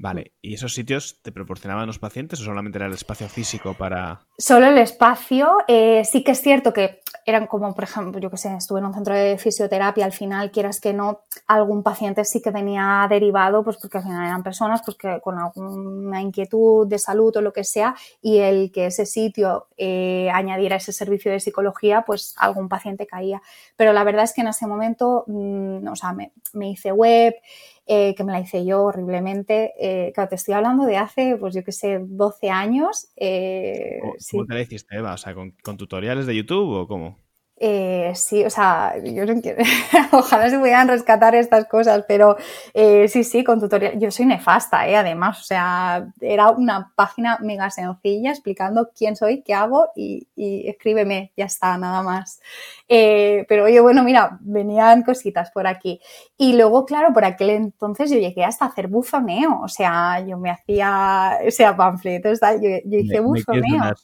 Vale, 0.02 0.32
¿y 0.42 0.54
esos 0.54 0.74
sitios 0.74 1.22
te 1.22 1.30
proporcionaban 1.30 1.86
los 1.86 2.00
pacientes 2.00 2.40
o 2.40 2.44
solamente 2.44 2.76
era 2.76 2.88
el 2.88 2.92
espacio 2.92 3.28
físico 3.28 3.74
para...? 3.74 4.18
Solo 4.36 4.66
el 4.66 4.78
espacio. 4.78 5.58
Eh, 5.68 6.04
sí 6.04 6.24
que 6.24 6.32
es 6.32 6.40
cierto 6.40 6.72
que 6.72 7.02
eran 7.24 7.46
como, 7.46 7.72
por 7.72 7.84
ejemplo, 7.84 8.20
yo 8.20 8.28
que 8.28 8.36
sé, 8.36 8.52
estuve 8.52 8.80
en 8.80 8.86
un 8.86 8.94
centro 8.94 9.14
de 9.14 9.38
fisioterapia, 9.38 10.04
al 10.04 10.10
final, 10.10 10.50
quieras 10.50 10.80
que 10.80 10.92
no, 10.92 11.20
algún 11.46 11.84
paciente 11.84 12.24
sí 12.24 12.42
que 12.42 12.50
venía 12.50 13.06
derivado, 13.08 13.62
pues 13.62 13.76
porque 13.76 13.98
al 13.98 14.02
final 14.02 14.26
eran 14.26 14.42
personas 14.42 14.82
pues, 14.84 14.96
con 15.22 15.38
alguna 15.38 16.20
inquietud 16.20 16.84
de 16.88 16.98
salud 16.98 17.36
o 17.36 17.40
lo 17.40 17.52
que 17.52 17.62
sea, 17.62 17.94
y 18.20 18.38
el 18.38 18.72
que 18.72 18.86
ese 18.86 19.06
sitio 19.06 19.68
eh, 19.76 20.28
añadiera 20.34 20.74
ese 20.74 20.92
servicio 20.92 21.30
de 21.30 21.38
psicología, 21.38 22.02
pues 22.04 22.34
algún 22.38 22.68
paciente 22.68 23.06
caía. 23.06 23.40
Pero 23.76 23.92
la 23.92 24.02
verdad 24.02 24.24
es 24.24 24.32
que 24.32 24.40
en 24.40 24.48
ese 24.48 24.66
momento, 24.66 25.22
mm, 25.28 25.86
o 25.86 25.94
sea, 25.94 26.12
me 26.12 26.70
hice 26.70 26.90
web, 26.90 27.36
eh, 27.86 28.14
que 28.14 28.24
me 28.24 28.32
la 28.32 28.40
hice 28.40 28.64
yo 28.64 28.84
horriblemente. 28.84 29.72
Eh, 29.78 30.12
claro, 30.12 30.28
te 30.28 30.36
estoy 30.36 30.54
hablando 30.54 30.84
de 30.84 30.96
hace, 30.96 31.36
pues 31.36 31.54
yo 31.54 31.64
qué 31.64 31.72
sé, 31.72 31.98
12 32.00 32.50
años. 32.50 33.08
Eh, 33.16 33.98
¿Cómo, 34.30 34.46
te 34.46 34.54
la 34.54 34.60
hiciste, 34.60 34.96
Eva? 34.96 35.14
O 35.14 35.16
sea, 35.16 35.34
¿con, 35.34 35.76
tutoriales 35.76 36.26
de 36.26 36.36
YouTube 36.36 36.70
o 36.70 36.86
cómo? 36.86 37.18
Eh, 37.56 38.12
sí, 38.16 38.44
o 38.44 38.50
sea, 38.50 38.94
yo 39.04 39.24
no 39.24 39.40
quiero, 39.40 39.62
ojalá 40.12 40.50
se 40.50 40.58
pudieran 40.58 40.88
rescatar 40.88 41.34
estas 41.36 41.66
cosas, 41.68 42.04
pero 42.08 42.36
eh, 42.74 43.06
sí, 43.08 43.22
sí, 43.22 43.44
con 43.44 43.60
tutorial. 43.60 43.98
Yo 44.00 44.10
soy 44.10 44.26
nefasta, 44.26 44.88
¿eh? 44.88 44.96
además, 44.96 45.40
o 45.40 45.44
sea, 45.44 46.08
era 46.20 46.50
una 46.50 46.92
página 46.96 47.38
mega 47.40 47.70
sencilla 47.70 48.30
explicando 48.30 48.90
quién 48.96 49.14
soy, 49.14 49.42
qué 49.42 49.54
hago 49.54 49.90
y, 49.94 50.26
escríbeme, 50.36 51.32
ya 51.36 51.44
está, 51.44 51.78
nada 51.78 52.02
más. 52.02 52.40
Eh, 52.88 53.44
pero 53.48 53.64
oye, 53.64 53.80
bueno, 53.80 54.02
mira, 54.02 54.38
venían 54.40 55.02
cositas 55.02 55.50
por 55.52 55.66
aquí. 55.66 56.00
Y 56.36 56.54
luego, 56.56 56.84
claro, 56.84 57.12
por 57.12 57.24
aquel 57.24 57.50
entonces 57.50 58.10
yo 58.10 58.18
llegué 58.18 58.44
hasta 58.44 58.64
hacer 58.64 58.88
buzoneo, 58.88 59.60
o 59.62 59.68
sea, 59.68 60.18
yo 60.26 60.36
me 60.36 60.50
hacía, 60.50 61.38
o 61.46 61.50
sea, 61.50 61.76
panfletos, 61.76 62.40
yo, 62.60 62.70
yo 62.84 62.98
hice 62.98 63.20
buzoneo. 63.20 63.94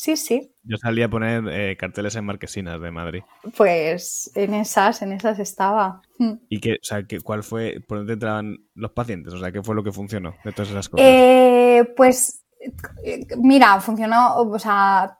Sí, 0.00 0.16
sí. 0.16 0.54
Yo 0.62 0.76
salía 0.76 1.06
a 1.06 1.10
poner 1.10 1.42
eh, 1.48 1.76
carteles 1.76 2.14
en 2.14 2.24
marquesinas 2.24 2.80
de 2.80 2.92
Madrid. 2.92 3.22
Pues 3.56 4.30
en 4.36 4.54
esas, 4.54 5.02
en 5.02 5.10
esas 5.10 5.40
estaba. 5.40 6.02
¿Y 6.48 6.60
qué, 6.60 6.74
o 6.74 6.84
sea, 6.84 7.02
qué, 7.02 7.20
cuál 7.20 7.42
fue, 7.42 7.80
por 7.80 7.98
dónde 7.98 8.12
entraban 8.12 8.58
los 8.76 8.92
pacientes? 8.92 9.34
O 9.34 9.40
sea, 9.40 9.50
¿qué 9.50 9.60
fue 9.60 9.74
lo 9.74 9.82
que 9.82 9.90
funcionó 9.90 10.36
de 10.44 10.52
todas 10.52 10.70
esas 10.70 10.88
cosas? 10.88 11.04
Eh, 11.04 11.92
pues, 11.96 12.44
mira, 13.38 13.80
funcionó, 13.80 14.36
o 14.36 14.58
sea, 14.60 15.18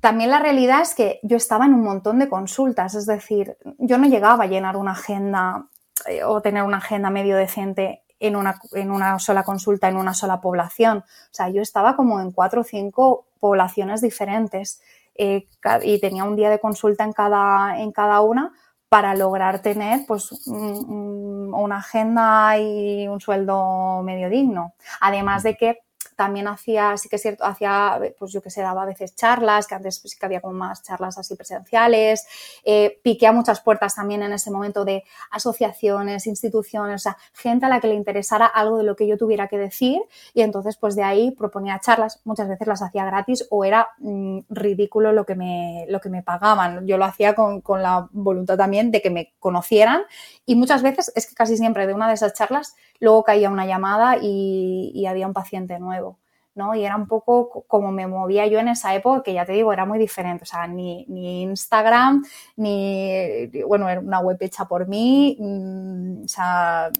también 0.00 0.30
la 0.30 0.40
realidad 0.40 0.80
es 0.80 0.96
que 0.96 1.20
yo 1.22 1.36
estaba 1.36 1.66
en 1.66 1.74
un 1.74 1.84
montón 1.84 2.18
de 2.18 2.28
consultas, 2.28 2.96
es 2.96 3.06
decir, 3.06 3.56
yo 3.78 3.96
no 3.96 4.08
llegaba 4.08 4.42
a 4.42 4.48
llenar 4.48 4.76
una 4.76 4.90
agenda 4.90 5.68
eh, 6.08 6.24
o 6.24 6.42
tener 6.42 6.64
una 6.64 6.78
agenda 6.78 7.10
medio 7.10 7.36
decente 7.36 8.02
en 8.26 8.36
una, 8.36 8.58
en 8.72 8.90
una 8.90 9.18
sola 9.18 9.42
consulta, 9.42 9.88
en 9.88 9.96
una 9.96 10.14
sola 10.14 10.40
población. 10.40 10.98
O 10.98 11.34
sea, 11.34 11.48
yo 11.48 11.62
estaba 11.62 11.96
como 11.96 12.20
en 12.20 12.32
cuatro 12.32 12.62
o 12.62 12.64
cinco 12.64 13.26
poblaciones 13.40 14.00
diferentes 14.00 14.80
eh, 15.14 15.46
y 15.82 16.00
tenía 16.00 16.24
un 16.24 16.36
día 16.36 16.50
de 16.50 16.58
consulta 16.58 17.04
en 17.04 17.12
cada, 17.12 17.80
en 17.80 17.92
cada 17.92 18.20
una 18.20 18.52
para 18.88 19.14
lograr 19.14 19.60
tener 19.62 20.06
pues 20.06 20.46
una 20.46 21.76
agenda 21.78 22.58
y 22.58 23.08
un 23.08 23.20
sueldo 23.20 24.02
medio 24.02 24.30
digno. 24.30 24.74
Además 25.00 25.42
de 25.42 25.56
que 25.56 25.80
también 26.16 26.48
hacía, 26.48 26.96
sí 26.96 27.08
que 27.08 27.16
es 27.16 27.22
cierto, 27.22 27.44
hacía, 27.44 28.00
pues 28.18 28.32
yo 28.32 28.42
que 28.42 28.50
sé, 28.50 28.62
daba 28.62 28.82
a 28.82 28.86
veces 28.86 29.14
charlas, 29.14 29.66
que 29.66 29.74
antes 29.74 30.00
sí 30.02 30.18
que 30.18 30.26
había 30.26 30.40
como 30.40 30.54
más 30.54 30.82
charlas 30.82 31.18
así 31.18 31.36
presenciales, 31.36 32.26
eh, 32.64 32.98
piqué 33.02 33.26
a 33.26 33.32
muchas 33.32 33.60
puertas 33.60 33.94
también 33.94 34.22
en 34.22 34.32
ese 34.32 34.50
momento 34.50 34.84
de 34.84 35.04
asociaciones, 35.30 36.26
instituciones, 36.26 37.02
o 37.02 37.02
sea, 37.02 37.16
gente 37.34 37.66
a 37.66 37.68
la 37.68 37.80
que 37.80 37.88
le 37.88 37.94
interesara 37.94 38.46
algo 38.46 38.78
de 38.78 38.84
lo 38.84 38.96
que 38.96 39.06
yo 39.06 39.16
tuviera 39.18 39.48
que 39.48 39.58
decir 39.58 40.00
y 40.34 40.40
entonces 40.40 40.76
pues 40.76 40.96
de 40.96 41.02
ahí 41.02 41.30
proponía 41.32 41.78
charlas, 41.80 42.20
muchas 42.24 42.48
veces 42.48 42.66
las 42.66 42.82
hacía 42.82 43.04
gratis 43.04 43.46
o 43.50 43.64
era 43.64 43.88
mm, 43.98 44.40
ridículo 44.48 45.12
lo 45.12 45.26
que, 45.26 45.34
me, 45.34 45.84
lo 45.88 46.00
que 46.00 46.08
me 46.08 46.22
pagaban. 46.22 46.86
Yo 46.86 46.96
lo 46.96 47.04
hacía 47.04 47.34
con, 47.34 47.60
con 47.60 47.82
la 47.82 48.08
voluntad 48.12 48.56
también 48.56 48.90
de 48.90 49.02
que 49.02 49.10
me 49.10 49.34
conocieran 49.38 50.02
y 50.46 50.54
muchas 50.56 50.82
veces 50.82 51.12
es 51.14 51.26
que 51.26 51.34
casi 51.34 51.56
siempre 51.56 51.86
de 51.86 51.94
una 51.94 52.08
de 52.08 52.14
esas 52.14 52.32
charlas 52.32 52.74
luego 53.00 53.24
caía 53.24 53.50
una 53.50 53.66
llamada 53.66 54.16
y, 54.20 55.04
había 55.06 55.26
un 55.26 55.32
paciente 55.32 55.78
nuevo. 55.78 56.18
¿no? 56.54 56.74
Y 56.74 56.84
era 56.84 56.96
un 56.96 57.06
poco 57.06 57.64
como 57.68 57.92
me 57.92 58.06
movía 58.06 58.46
yo 58.46 58.58
en 58.58 58.68
esa 58.68 58.94
época, 58.94 59.22
que 59.22 59.34
ya 59.34 59.44
te 59.44 59.52
digo, 59.52 59.72
era 59.74 59.84
muy 59.84 59.98
diferente. 59.98 60.44
O 60.44 60.46
sea, 60.46 60.66
ni, 60.66 61.04
ni 61.06 61.42
Instagram, 61.42 62.24
ni, 62.56 63.46
bueno, 63.66 63.88
era 63.90 64.00
una 64.00 64.20
web 64.20 64.38
hecha 64.40 64.64
por 64.66 64.88
mí, 64.88 65.36
mm, 65.38 66.24
o 66.24 66.28
sea, 66.28 66.90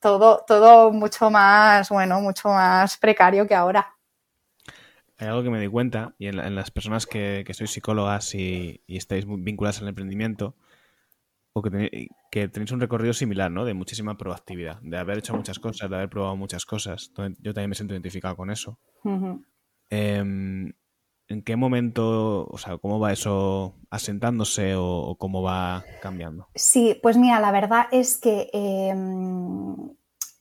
todo, 0.00 0.44
todo 0.46 0.92
mucho 0.92 1.30
más, 1.30 1.88
bueno, 1.90 2.20
mucho 2.20 2.48
más 2.48 2.96
precario 2.96 3.46
que 3.46 3.54
ahora. 3.54 3.94
Hay 5.18 5.28
algo 5.28 5.44
que 5.44 5.50
me 5.50 5.60
di 5.60 5.68
cuenta, 5.68 6.14
y 6.18 6.26
en, 6.26 6.54
las 6.56 6.70
personas 6.72 7.06
que, 7.06 7.44
que 7.46 7.54
sois 7.54 7.70
psicólogas 7.70 8.34
y, 8.34 8.82
y 8.86 8.96
estáis 8.96 9.24
vinculadas 9.28 9.80
al 9.80 9.88
emprendimiento, 9.88 10.56
o 11.54 11.62
que, 11.62 12.48
tenéis 12.48 12.72
un 12.72 12.80
recorrido 12.80 13.12
similar, 13.12 13.50
¿no? 13.50 13.64
De 13.64 13.74
muchísima 13.74 14.16
proactividad, 14.16 14.80
de 14.82 14.98
haber 14.98 15.18
hecho 15.18 15.34
muchas 15.34 15.58
cosas, 15.58 15.90
de 15.90 15.96
haber 15.96 16.08
probado 16.08 16.36
muchas 16.36 16.64
cosas. 16.64 17.12
Yo 17.40 17.52
también 17.52 17.70
me 17.70 17.74
siento 17.74 17.94
identificado 17.94 18.36
con 18.36 18.50
eso. 18.50 18.78
Em, 19.90 20.72
¿En 21.28 21.42
qué 21.42 21.56
momento, 21.56 22.46
o 22.46 22.58
sea, 22.58 22.76
cómo 22.78 22.98
va 22.98 23.12
eso 23.12 23.74
asentándose 23.90 24.74
o, 24.76 25.16
cómo 25.18 25.42
va 25.42 25.84
cambiando? 26.02 26.48
Sí, 26.54 26.98
pues 27.02 27.16
mira, 27.16 27.40
la 27.40 27.52
verdad 27.52 27.86
es 27.90 28.18
que 28.18 28.50
em, 28.52 29.74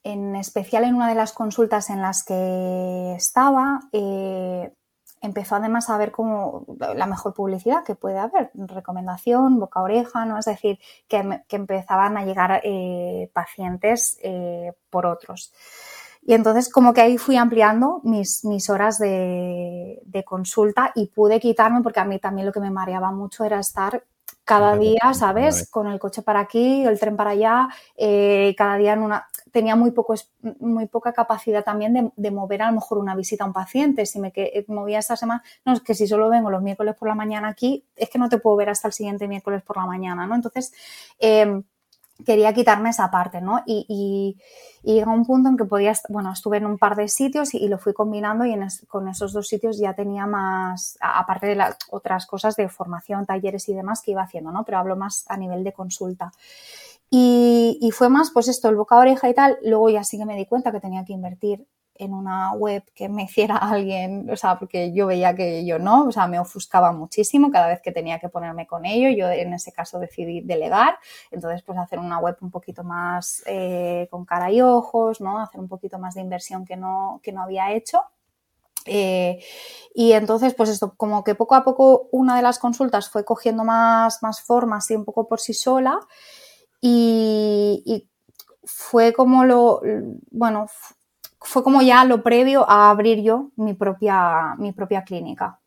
en 0.03 0.36
especial 0.36 0.84
en 0.84 0.96
una 0.96 1.08
de 1.08 1.15
las 1.15 1.34
consultas 1.34 1.89
en 1.89 2.01
las 2.01 2.24
que 2.24 3.13
estaba, 3.15 3.82
eh, 3.94 4.74
empezó 5.21 5.55
además 5.55 5.89
a 5.89 5.97
ver 5.97 6.11
como 6.11 6.65
la 6.79 7.05
mejor 7.05 7.33
publicidad 7.33 7.83
que 7.83 7.95
puede 7.95 8.19
haber, 8.19 8.51
recomendación, 8.53 9.59
boca 9.59 9.79
a 9.79 9.83
oreja, 9.83 10.25
¿no? 10.25 10.37
Es 10.37 10.45
decir, 10.45 10.79
que, 11.07 11.41
empezaban 11.49 12.17
a 12.17 12.25
llegar 12.25 12.61
eh, 12.63 13.29
pacientes 13.33 14.17
eh, 14.23 14.73
por 14.89 15.05
otros. 15.05 15.53
Y 16.23 16.33
entonces 16.33 16.71
como 16.71 16.93
que 16.93 17.01
ahí 17.01 17.17
fui 17.17 17.35
ampliando 17.35 17.99
mis, 18.03 18.45
mis 18.45 18.69
horas 18.69 18.99
de, 18.99 19.99
consulta 20.25 20.91
y 20.95 21.07
pude 21.07 21.39
quitarme, 21.39 21.81
porque 21.81 21.99
a 21.99 22.05
mí 22.05 22.19
también 22.19 22.45
lo 22.45 22.53
que 22.53 22.59
me 22.59 22.69
mareaba 22.69 23.11
mucho 23.11 23.43
era 23.43 23.59
estar 23.59 24.03
cada 24.43 24.75
día, 24.77 25.13
¿sabes? 25.13 25.69
Con 25.69 25.87
el 25.87 25.99
coche 25.99 26.21
para 26.21 26.39
aquí, 26.39 26.83
el 26.83 26.99
tren 26.99 27.15
para 27.15 27.31
allá, 27.31 27.69
eh, 27.95 28.53
cada 28.57 28.75
día 28.75 28.93
en 28.93 29.01
una 29.01 29.27
tenía 29.51 29.75
muy, 29.75 29.91
poco, 29.91 30.15
muy 30.60 30.88
poca 30.88 31.13
capacidad 31.13 31.63
también 31.63 32.12
de, 32.15 32.31
mover 32.31 32.62
a 32.63 32.67
lo 32.67 32.74
mejor 32.74 32.98
una 32.98 33.15
visita 33.15 33.43
a 33.43 33.48
un 33.48 33.53
paciente. 33.53 34.05
Si 34.05 34.20
me 34.20 34.31
que, 34.31 34.65
movía 34.67 35.00
esta 35.00 35.15
semana, 35.15 35.43
no, 35.65 35.74
es 35.74 35.81
que 35.81 35.93
si 35.93 36.08
solo 36.08 36.29
vengo 36.29 36.50
los 36.50 36.62
miércoles 36.62 36.96
por 36.96 37.08
la 37.08 37.15
mañana 37.15 37.50
aquí, 37.50 37.86
es 37.96 38.10
que 38.10 38.20
no 38.20 38.29
te 38.29 38.38
puedo 38.38 38.55
ver 38.55 38.70
hasta 38.70 38.88
el 38.88 38.93
siguiente 38.93 39.27
miércoles 39.27 39.62
por 39.62 39.77
la 39.77 39.86
mañana, 39.86 40.25
¿no? 40.25 40.36
Entonces, 40.36 40.74
em, 41.20 41.63
quería 42.25 42.53
quitarme 42.53 42.89
esa 42.89 43.10
parte, 43.10 43.41
¿no? 43.41 43.63
Y, 43.65 43.86
y, 44.84 44.93
llegó 44.93 45.12
un 45.12 45.25
punto 45.25 45.50
en 45.50 45.58
que 45.58 45.65
podía, 45.65 45.93
bueno, 46.10 46.31
estuve 46.31 46.58
en 46.58 46.65
un 46.65 46.77
par 46.77 46.96
de 46.96 47.08
sitios 47.08 47.53
y, 47.53 47.67
lo 47.67 47.77
fui 47.77 47.93
combinando 47.93 48.46
y 48.46 48.55
con 48.88 49.08
esos 49.08 49.34
dos 49.34 49.48
sitios 49.48 49.77
ya 49.77 49.93
tenía 49.93 50.25
más, 50.25 50.98
aparte 51.01 51.48
de 51.48 51.55
las 51.55 51.77
otras 51.89 52.25
cosas 52.25 52.55
de 52.55 52.70
formación, 52.70 53.25
talleres 53.25 53.67
y 53.70 53.74
demás 53.74 54.01
que 54.01 54.12
iba 54.12 54.24
haciendo, 54.24 54.51
¿no? 54.51 54.63
Pero 54.63 54.79
hablo 54.79 54.96
más 54.96 55.25
a 55.27 55.38
nivel 55.38 55.63
de 55.63 55.74
consulta. 55.74 56.31
Y, 57.13 57.91
fue 57.94 58.08
más, 58.08 58.32
pues 58.32 58.48
esto, 58.48 58.70
el 58.70 58.77
boca 58.77 58.96
a 58.96 59.00
oreja 59.00 59.30
y 59.30 59.34
tal. 59.34 59.60
Luego 59.63 59.89
ya 59.89 60.03
sí 60.06 60.18
que 60.18 60.25
me 60.25 60.38
di 60.38 60.46
cuenta 60.46 60.72
que 60.72 60.80
tenía 60.80 61.03
que 61.03 61.12
invertir 61.12 61.68
en 61.96 62.13
una 62.13 62.53
web 62.53 62.84
que 62.96 63.10
me 63.10 63.24
hiciera 63.24 63.58
alguien, 63.58 64.30
o 64.30 64.38
sea, 64.38 64.58
porque 64.58 64.94
yo 64.94 65.08
veía 65.08 65.36
que 65.36 65.65
yo 65.65 65.77
no, 65.77 66.06
o 66.06 66.12
sea, 66.12 66.27
me 66.27 66.39
ofuscaba 66.39 66.94
muchísimo 66.94 67.51
cada 67.51 67.68
vez 67.68 67.82
que 67.82 67.91
tenía 67.91 68.18
que 68.20 68.30
ponerme 68.30 68.65
con 68.65 68.86
ello. 68.86 69.10
Yo 69.10 69.30
en 69.30 69.53
ese 69.53 69.74
caso 69.74 70.00
decidí 70.00 70.39
delegar, 70.39 70.98
entonces 71.32 71.62
pues 71.63 71.77
hacer 71.77 72.00
una 72.00 72.18
web 72.20 72.38
un 72.41 72.50
poquito 72.50 72.84
más 72.86 73.44
eh, 73.46 74.08
con 74.10 74.24
cara 74.25 74.50
y 74.50 74.62
ojos, 74.62 75.20
¿no? 75.20 75.39
Hacer 75.39 75.60
un 75.60 75.68
poquito 75.68 76.00
más 76.00 76.15
de 76.15 76.22
inversión 76.22 76.65
que 76.65 76.77
no, 76.77 77.20
que 77.22 77.34
no 77.34 77.41
había 77.44 77.74
hecho. 77.74 78.01
Eh, 78.86 79.44
y 79.94 80.13
entonces, 80.13 80.53
pues 80.56 80.70
esto, 80.70 80.94
como 80.96 81.24
que 81.25 81.36
poco 81.36 81.56
a 81.56 81.63
poco 81.63 82.08
una 82.12 82.38
de 82.38 82.41
las 82.41 82.58
consultas 82.58 83.10
fue 83.10 83.25
cogiendo 83.25 83.63
más, 83.65 84.24
más 84.24 84.41
forma, 84.41 84.77
así 84.77 84.96
un 84.96 85.06
poco 85.06 85.27
por 85.27 85.41
sí 85.41 85.53
sola. 85.53 86.00
Y, 86.81 88.07
fue 88.63 89.13
como 89.13 89.43
lo, 89.43 89.81
bueno, 90.29 90.67
fue 91.39 91.63
como 91.63 91.81
ya 91.81 92.05
lo 92.05 92.21
previo 92.21 92.69
a 92.69 92.89
abrir 92.89 93.21
yo 93.23 93.51
mi 93.55 93.73
propia, 93.73 94.55
mi 94.57 94.71
propia 94.71 95.03
clínica. 95.03 95.59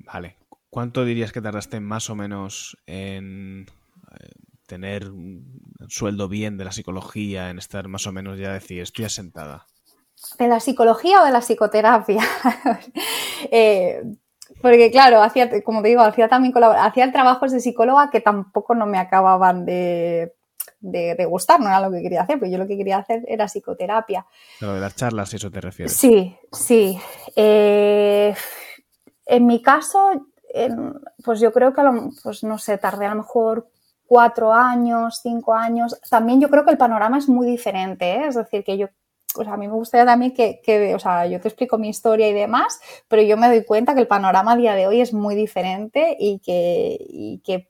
Vale. 0.00 0.36
¿Cuánto 0.70 1.04
dirías 1.04 1.32
que 1.32 1.42
tardaste 1.42 1.80
más 1.80 2.08
o 2.08 2.14
menos 2.14 2.78
en 2.86 3.66
eh, 4.18 4.30
tener 4.66 5.10
un 5.10 5.60
sueldo 5.88 6.28
bien 6.28 6.56
de 6.56 6.64
la 6.64 6.72
psicología, 6.72 7.50
en 7.50 7.58
estar 7.58 7.88
más 7.88 8.06
o 8.06 8.12
menos 8.12 8.38
ya 8.38 8.54
decir, 8.54 8.80
estoy 8.80 9.04
asentada? 9.04 9.66
¿De 10.38 10.48
la 10.48 10.60
psicología 10.60 11.20
o 11.20 11.24
de 11.26 11.30
la 11.30 11.40
psicoterapia? 11.40 12.22
eh, 13.50 14.02
porque 14.62 14.90
claro, 14.90 15.22
hacía, 15.22 15.62
como 15.62 15.82
te 15.82 15.88
digo, 15.88 16.00
hacía 16.00 16.28
también 16.28 16.54
hacía 16.78 17.12
trabajos 17.12 17.52
de 17.52 17.60
psicóloga 17.60 18.10
que 18.10 18.20
tampoco 18.20 18.74
no 18.74 18.86
me 18.86 18.98
acababan 18.98 19.66
de, 19.66 20.32
de, 20.80 21.24
gustar, 21.26 21.60
no 21.60 21.68
era 21.68 21.80
lo 21.80 21.90
que 21.90 22.02
quería 22.02 22.22
hacer, 22.22 22.38
pero 22.38 22.50
yo 22.50 22.58
lo 22.58 22.66
que 22.66 22.76
quería 22.76 22.98
hacer 22.98 23.24
era 23.28 23.46
psicoterapia. 23.46 24.26
Pero 24.60 24.74
de 24.74 24.80
las 24.80 24.96
charlas, 24.96 25.34
eso 25.34 25.50
te 25.50 25.60
refieres. 25.60 25.92
Sí, 25.96 26.36
sí. 26.52 26.98
Eh, 27.36 28.34
en 29.26 29.46
mi 29.46 29.62
caso, 29.62 30.26
pues 31.24 31.40
yo 31.40 31.52
creo 31.52 31.72
que, 31.72 31.82
pues 32.22 32.44
no 32.44 32.58
sé, 32.58 32.78
tardé 32.78 33.06
a 33.06 33.10
lo 33.10 33.22
mejor 33.22 33.68
cuatro 34.06 34.52
años, 34.52 35.20
cinco 35.22 35.54
años. 35.54 35.98
También 36.10 36.40
yo 36.40 36.50
creo 36.50 36.64
que 36.64 36.72
el 36.72 36.78
panorama 36.78 37.18
es 37.18 37.28
muy 37.28 37.46
diferente, 37.46 38.10
¿eh? 38.10 38.26
es 38.26 38.34
decir, 38.34 38.62
que 38.64 38.76
yo 38.76 38.88
o 39.36 39.44
sea, 39.44 39.54
a 39.54 39.56
mí 39.56 39.68
me 39.68 39.74
gustaría 39.74 40.06
también 40.06 40.34
que, 40.34 40.60
que, 40.62 40.94
o 40.94 40.98
sea, 40.98 41.26
yo 41.26 41.40
te 41.40 41.48
explico 41.48 41.78
mi 41.78 41.88
historia 41.88 42.28
y 42.28 42.32
demás, 42.32 42.80
pero 43.08 43.22
yo 43.22 43.36
me 43.36 43.48
doy 43.48 43.64
cuenta 43.64 43.94
que 43.94 44.00
el 44.00 44.06
panorama 44.08 44.52
a 44.52 44.56
día 44.56 44.74
de 44.74 44.86
hoy 44.86 45.00
es 45.00 45.12
muy 45.12 45.34
diferente 45.34 46.16
y 46.18 46.38
que, 46.40 47.40
que 47.44 47.68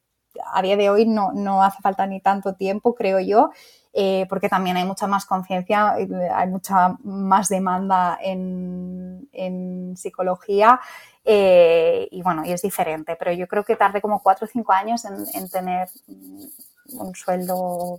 a 0.52 0.62
día 0.62 0.76
de 0.76 0.90
hoy 0.90 1.06
no, 1.06 1.32
no 1.32 1.62
hace 1.62 1.82
falta 1.82 2.06
ni 2.06 2.20
tanto 2.20 2.54
tiempo, 2.54 2.94
creo 2.94 3.20
yo, 3.20 3.50
eh, 3.92 4.26
porque 4.28 4.48
también 4.48 4.76
hay 4.76 4.84
mucha 4.84 5.06
más 5.06 5.26
conciencia, 5.26 5.92
hay 5.92 6.48
mucha 6.48 6.96
más 7.04 7.48
demanda 7.48 8.18
en, 8.22 9.28
en 9.32 9.96
psicología 9.96 10.80
eh, 11.24 12.08
y 12.10 12.22
bueno, 12.22 12.44
y 12.44 12.52
es 12.52 12.62
diferente, 12.62 13.16
pero 13.16 13.32
yo 13.32 13.46
creo 13.46 13.64
que 13.64 13.76
tardé 13.76 14.00
como 14.00 14.22
cuatro 14.22 14.46
o 14.46 14.50
cinco 14.50 14.72
años 14.72 15.04
en, 15.04 15.48
tener 15.48 15.88
un 16.06 17.14
sueldo 17.14 17.98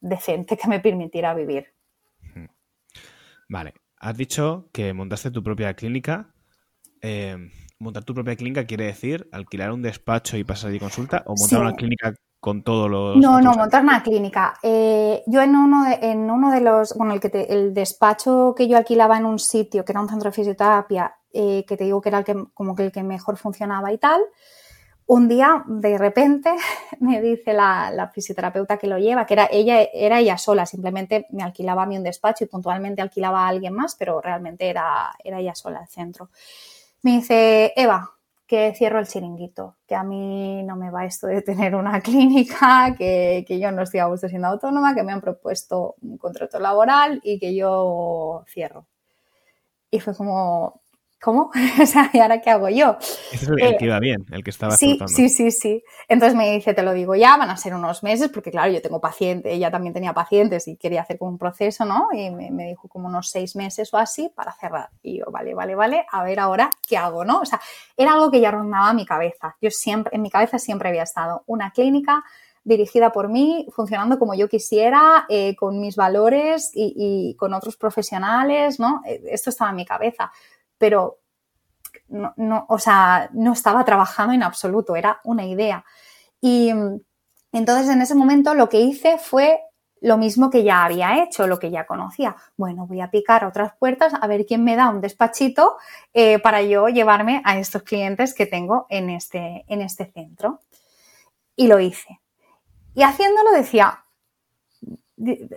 decente 0.00 0.56
que 0.56 0.68
me 0.68 0.80
permitiera 0.80 1.34
vivir. 1.34 1.66
Vale, 3.50 3.74
has 3.98 4.16
dicho 4.16 4.68
que 4.72 4.94
montaste 4.94 5.32
tu 5.32 5.42
propia 5.42 5.74
clínica. 5.74 6.32
Eh, 7.02 7.36
montar 7.80 8.04
tu 8.04 8.14
propia 8.14 8.36
clínica 8.36 8.64
quiere 8.64 8.84
decir 8.84 9.28
alquilar 9.32 9.72
un 9.72 9.82
despacho 9.82 10.36
y 10.36 10.44
pasar 10.44 10.70
allí 10.70 10.78
consulta 10.78 11.24
o 11.26 11.34
montar 11.36 11.60
una 11.60 11.74
clínica 11.74 12.14
con 12.38 12.62
todos 12.62 12.88
los... 12.88 13.16
No, 13.16 13.40
no, 13.40 13.54
montar 13.54 13.82
una 13.82 14.04
clínica. 14.04 14.54
Eh, 14.62 15.24
yo 15.26 15.42
en 15.42 15.56
uno, 15.56 15.84
de, 15.84 15.98
en 16.00 16.30
uno 16.30 16.52
de 16.52 16.60
los, 16.60 16.94
bueno, 16.96 17.12
el, 17.12 17.20
que 17.20 17.48
el 17.50 17.74
despacho 17.74 18.54
que 18.56 18.68
yo 18.68 18.76
alquilaba 18.76 19.18
en 19.18 19.24
un 19.24 19.40
sitio, 19.40 19.84
que 19.84 19.90
era 19.90 20.00
un 20.00 20.08
centro 20.08 20.30
de 20.30 20.36
fisioterapia, 20.36 21.12
eh, 21.32 21.64
que 21.66 21.76
te 21.76 21.84
digo 21.84 22.00
que 22.00 22.08
era 22.08 22.18
el 22.18 22.24
que, 22.24 22.44
como 22.54 22.76
que 22.76 22.84
el 22.84 22.92
que 22.92 23.02
mejor 23.02 23.36
funcionaba 23.36 23.92
y 23.92 23.98
tal, 23.98 24.20
un 25.12 25.26
día 25.26 25.64
de 25.66 25.98
repente 25.98 26.54
me 27.00 27.20
dice 27.20 27.52
la, 27.52 28.10
fisioterapeuta 28.14 28.76
que 28.76 28.86
lo 28.86 28.96
lleva, 28.96 29.26
que 29.26 29.34
era 29.34 29.48
ella, 29.50 29.82
era 29.92 30.20
ella 30.20 30.38
sola, 30.38 30.66
simplemente 30.66 31.26
me 31.30 31.42
alquilaba 31.42 31.82
a 31.82 31.86
mí 31.86 31.96
un 31.96 32.04
despacho 32.04 32.44
y 32.44 32.46
puntualmente 32.46 33.02
alquilaba 33.02 33.44
a 33.44 33.48
alguien 33.48 33.74
más, 33.74 33.96
pero 33.96 34.20
realmente 34.20 34.68
era, 34.68 35.10
era 35.24 35.40
ella 35.40 35.56
sola 35.56 35.80
el 35.80 35.88
centro. 35.88 36.30
Me 37.02 37.16
dice, 37.16 37.72
Eva, 37.74 38.08
que 38.46 38.72
cierro 38.76 39.00
el 39.00 39.08
chiringuito, 39.08 39.78
que 39.84 39.96
a 39.96 40.04
mí 40.04 40.62
no 40.62 40.76
me 40.76 40.92
va 40.92 41.04
esto 41.04 41.26
de 41.26 41.42
tener 41.42 41.74
una 41.74 42.00
clínica, 42.02 42.94
que, 42.96 43.44
yo 43.60 43.72
no 43.72 43.82
estoy 43.82 43.98
a 43.98 44.06
gusto 44.06 44.28
siendo 44.28 44.46
autónoma, 44.46 44.94
que 44.94 45.02
me 45.02 45.10
han 45.10 45.20
propuesto 45.20 45.96
un 46.02 46.18
contrato 46.18 46.60
laboral 46.60 47.20
y 47.24 47.40
que 47.40 47.52
yo 47.56 48.44
cierro. 48.46 48.86
Y 49.90 49.98
fue 49.98 50.14
como, 50.14 50.82
¿cómo? 51.20 51.50
o 51.82 51.86
sea, 51.86 52.10
¿y 52.12 52.18
ahora 52.18 52.40
qué 52.40 52.50
hago 52.50 52.68
yo? 52.68 52.96
Ese 53.32 53.44
es 53.44 53.48
el, 53.48 53.56
que 53.56 53.66
eh, 53.66 53.76
iba 53.80 54.00
bien, 54.00 54.24
el 54.30 54.42
que 54.42 54.50
estaba 54.50 54.76
Sí, 54.76 54.98
sí, 55.06 55.28
sí, 55.28 55.50
sí. 55.50 55.84
Entonces 56.08 56.36
me 56.36 56.50
dice, 56.52 56.74
te 56.74 56.82
lo 56.82 56.92
digo 56.92 57.14
ya, 57.14 57.36
van 57.36 57.50
a 57.50 57.56
ser 57.56 57.74
unos 57.74 58.02
meses, 58.02 58.30
porque 58.32 58.50
claro, 58.50 58.72
yo 58.72 58.80
tengo 58.80 59.00
pacientes, 59.00 59.52
ella 59.52 59.70
también 59.70 59.92
tenía 59.92 60.12
pacientes 60.12 60.66
y 60.68 60.76
quería 60.76 61.02
hacer 61.02 61.18
como 61.18 61.30
un 61.30 61.38
proceso, 61.38 61.84
¿no? 61.84 62.08
Y 62.12 62.30
me, 62.30 62.50
me, 62.50 62.68
dijo 62.68 62.88
como 62.88 63.08
unos 63.08 63.28
seis 63.30 63.54
meses 63.56 63.92
o 63.92 63.98
así 63.98 64.30
para 64.34 64.52
cerrar. 64.52 64.90
Y 65.02 65.18
yo, 65.18 65.26
vale, 65.30 65.54
vale, 65.54 65.74
vale, 65.74 66.06
a 66.10 66.24
ver 66.24 66.40
ahora 66.40 66.70
qué 66.88 66.96
hago, 66.96 67.24
¿no? 67.24 67.40
O 67.40 67.46
sea, 67.46 67.60
era 67.96 68.12
algo 68.14 68.30
que 68.30 68.40
ya 68.40 68.50
rondaba 68.50 68.92
mi 68.92 69.04
cabeza. 69.04 69.56
Yo 69.60 69.70
siempre, 69.70 70.14
en 70.14 70.22
mi 70.22 70.30
cabeza 70.30 70.58
siempre 70.58 70.88
había 70.88 71.02
estado 71.02 71.44
una 71.46 71.70
clínica 71.70 72.24
dirigida 72.62 73.10
por 73.10 73.28
mí, 73.28 73.66
funcionando 73.70 74.18
como 74.18 74.34
yo 74.34 74.48
quisiera, 74.48 75.24
eh, 75.28 75.56
con 75.56 75.80
mis 75.80 75.96
valores 75.96 76.70
y, 76.74 76.92
y, 76.94 77.34
con 77.36 77.54
otros 77.54 77.76
profesionales, 77.76 78.78
¿no? 78.78 79.00
Eh, 79.06 79.22
esto 79.30 79.50
estaba 79.50 79.70
en 79.70 79.76
mi 79.76 79.86
cabeza 79.86 80.30
pero 80.80 81.18
no, 82.08 82.32
no, 82.36 82.64
o 82.68 82.78
sea, 82.78 83.28
no 83.34 83.52
estaba 83.52 83.84
trabajando 83.84 84.32
en 84.32 84.42
absoluto, 84.42 84.96
era 84.96 85.20
una 85.24 85.44
idea. 85.44 85.84
Y 86.40 86.72
entonces 87.52 87.88
en 87.90 88.00
ese 88.00 88.14
momento 88.14 88.54
lo 88.54 88.70
que 88.70 88.80
hice 88.80 89.18
fue 89.18 89.60
lo 90.00 90.16
mismo 90.16 90.48
que 90.48 90.64
ya 90.64 90.86
había 90.86 91.22
hecho, 91.22 91.46
lo 91.46 91.58
que 91.58 91.70
ya 91.70 91.86
conocía. 91.86 92.34
Bueno, 92.56 92.86
voy 92.86 93.02
a 93.02 93.10
picar 93.10 93.44
otras 93.44 93.74
puertas 93.78 94.14
a 94.18 94.26
ver 94.26 94.46
quién 94.46 94.64
me 94.64 94.74
da 94.74 94.88
un 94.88 95.02
despachito 95.02 95.76
eh, 96.14 96.38
para 96.38 96.62
yo 96.62 96.88
llevarme 96.88 97.42
a 97.44 97.58
estos 97.58 97.82
clientes 97.82 98.32
que 98.32 98.46
tengo 98.46 98.86
en 98.88 99.10
este, 99.10 99.66
en 99.68 99.82
este 99.82 100.06
centro. 100.06 100.60
Y 101.54 101.66
lo 101.66 101.78
hice. 101.78 102.20
Y 102.94 103.02
haciéndolo 103.02 103.52
decía, 103.52 104.06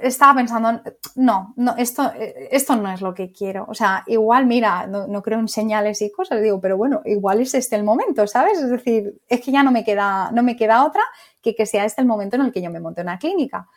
estaba 0.02 0.36
pensando, 0.36 0.82
no, 1.16 1.54
no 1.56 1.76
esto, 1.78 2.12
esto 2.52 2.76
no 2.76 2.92
es 2.92 3.02
lo 3.02 3.14
que 3.14 3.32
quiero. 3.32 3.66
O 3.68 3.74
sea, 3.74 4.04
igual, 4.08 4.46
mira, 4.46 4.88
no, 4.88 5.22
creo 5.22 5.40
en 5.40 5.48
señales 5.48 6.02
y 6.02 6.12
cosas, 6.12 6.42
digo, 6.42 6.60
pero 6.60 6.78
bueno, 6.78 7.02
igual 7.06 7.42
es 7.42 7.54
este 7.54 7.76
el 7.76 7.84
momento, 7.84 8.28
¿sabes? 8.28 8.60
Es 8.60 8.70
decir, 8.70 9.22
es 9.28 9.42
que 9.42 9.52
ya 9.52 9.64
no 9.64 9.72
me 9.72 9.84
queda, 9.84 10.32
no 10.32 10.44
me 10.44 10.56
queda 10.56 10.86
otra 10.86 11.04
que 11.42 11.56
que 11.56 11.66
sea 11.66 11.86
este 11.86 12.02
el 12.02 12.08
momento 12.08 12.36
en 12.36 12.44
el 12.44 12.52
que 12.52 12.62
yo 12.62 12.72
me 12.72 12.80
monte 12.80 13.02
una 13.02 13.20
clínica. 13.20 13.68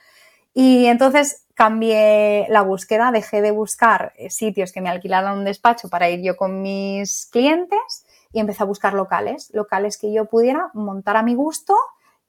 Y 0.54 0.86
entonces 0.86 1.44
cambié 1.54 2.46
la 2.48 2.62
búsqueda, 2.62 3.12
dejé 3.12 3.42
de 3.42 3.50
buscar 3.50 4.14
eh, 4.16 4.30
sitios 4.30 4.72
que 4.72 4.80
me 4.80 4.88
alquilaran 4.88 5.36
un 5.36 5.44
despacho 5.44 5.88
para 5.88 6.08
ir 6.08 6.22
yo 6.22 6.36
con 6.36 6.62
mis 6.62 7.26
clientes 7.30 8.06
y 8.32 8.40
empecé 8.40 8.62
a 8.62 8.66
buscar 8.66 8.94
locales, 8.94 9.50
locales 9.52 9.98
que 9.98 10.12
yo 10.12 10.24
pudiera 10.24 10.70
montar 10.72 11.16
a 11.16 11.22
mi 11.22 11.34
gusto 11.34 11.74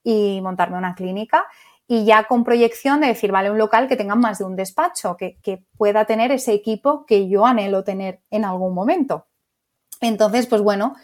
y 0.04 0.40
montarme 0.42 0.78
una 0.78 0.94
clínica 0.94 1.46
y 1.90 2.04
ya 2.04 2.24
con 2.24 2.44
proyección 2.44 3.00
de 3.00 3.06
decir, 3.06 3.32
vale, 3.32 3.50
un 3.50 3.56
local 3.56 3.88
que 3.88 3.96
tenga 3.96 4.14
más 4.14 4.38
de 4.38 4.44
un 4.44 4.56
despacho, 4.56 5.16
que, 5.16 5.38
pueda 5.78 6.04
tener 6.04 6.30
ese 6.32 6.52
equipo 6.52 7.06
que 7.06 7.28
yo 7.28 7.46
anhelo 7.46 7.82
tener 7.82 8.20
en 8.30 8.44
algún 8.44 8.74
momento. 8.74 9.26
Entonces, 10.00 10.46
pues 10.46 10.60
bueno, 10.60 10.96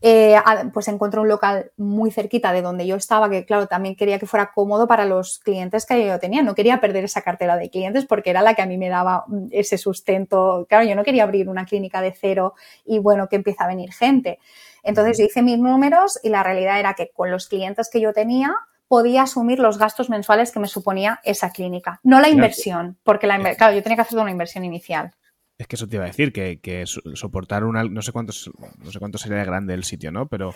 eh, 0.00 0.36
pues 0.72 0.88
encontré 0.88 1.20
un 1.20 1.28
local 1.28 1.72
muy 1.76 2.10
cerquita 2.10 2.52
de 2.52 2.62
donde 2.62 2.86
yo 2.86 2.96
estaba, 2.96 3.28
que 3.28 3.44
claro, 3.44 3.66
también 3.66 3.96
quería 3.96 4.18
que 4.18 4.26
fuera 4.26 4.52
cómodo 4.54 4.86
para 4.86 5.04
los 5.04 5.40
clientes 5.40 5.84
que 5.84 6.06
yo 6.06 6.18
tenía. 6.18 6.42
No 6.42 6.54
quería 6.54 6.80
perder 6.80 7.04
esa 7.04 7.22
cartera 7.22 7.56
de 7.56 7.68
clientes 7.68 8.06
porque 8.06 8.30
era 8.30 8.40
la 8.40 8.54
que 8.54 8.62
a 8.62 8.66
mí 8.66 8.78
me 8.78 8.88
daba 8.88 9.26
ese 9.50 9.76
sustento. 9.76 10.64
Claro, 10.68 10.86
yo 10.86 10.94
no 10.94 11.04
quería 11.04 11.24
abrir 11.24 11.50
una 11.50 11.66
clínica 11.66 12.00
de 12.00 12.14
cero 12.18 12.54
y 12.86 12.98
bueno, 12.98 13.28
que 13.28 13.36
empieza 13.36 13.64
a 13.64 13.68
venir 13.68 13.92
gente. 13.92 14.38
Entonces 14.82 15.18
yo 15.18 15.24
hice 15.24 15.42
mis 15.42 15.58
números 15.58 16.18
y 16.22 16.30
la 16.30 16.42
realidad 16.42 16.80
era 16.80 16.94
que 16.94 17.10
con 17.10 17.30
los 17.30 17.48
clientes 17.48 17.90
que 17.90 18.00
yo 18.00 18.14
tenía, 18.14 18.56
podía 18.90 19.22
asumir 19.22 19.60
los 19.60 19.78
gastos 19.78 20.10
mensuales 20.10 20.50
que 20.50 20.58
me 20.58 20.66
suponía 20.66 21.20
esa 21.22 21.52
clínica, 21.52 22.00
no 22.02 22.20
la 22.20 22.28
inversión, 22.28 22.98
porque 23.04 23.28
la 23.28 23.38
claro, 23.54 23.72
yo 23.72 23.84
tenía 23.84 23.94
que 23.94 24.02
hacer 24.02 24.18
una 24.18 24.32
inversión 24.32 24.64
inicial. 24.64 25.12
Es 25.56 25.68
que 25.68 25.76
eso 25.76 25.86
te 25.86 25.94
iba 25.94 26.06
a 26.06 26.08
decir, 26.08 26.32
que, 26.32 26.84
soportar 27.14 27.62
una, 27.62 27.84
no 27.84 28.02
sé 28.02 28.10
cuántos, 28.10 28.50
no 28.78 28.90
sé 28.90 28.98
cuánto 28.98 29.16
sería 29.16 29.44
grande 29.44 29.74
el 29.74 29.84
sitio, 29.84 30.10
¿no? 30.10 30.26
Pero 30.26 30.50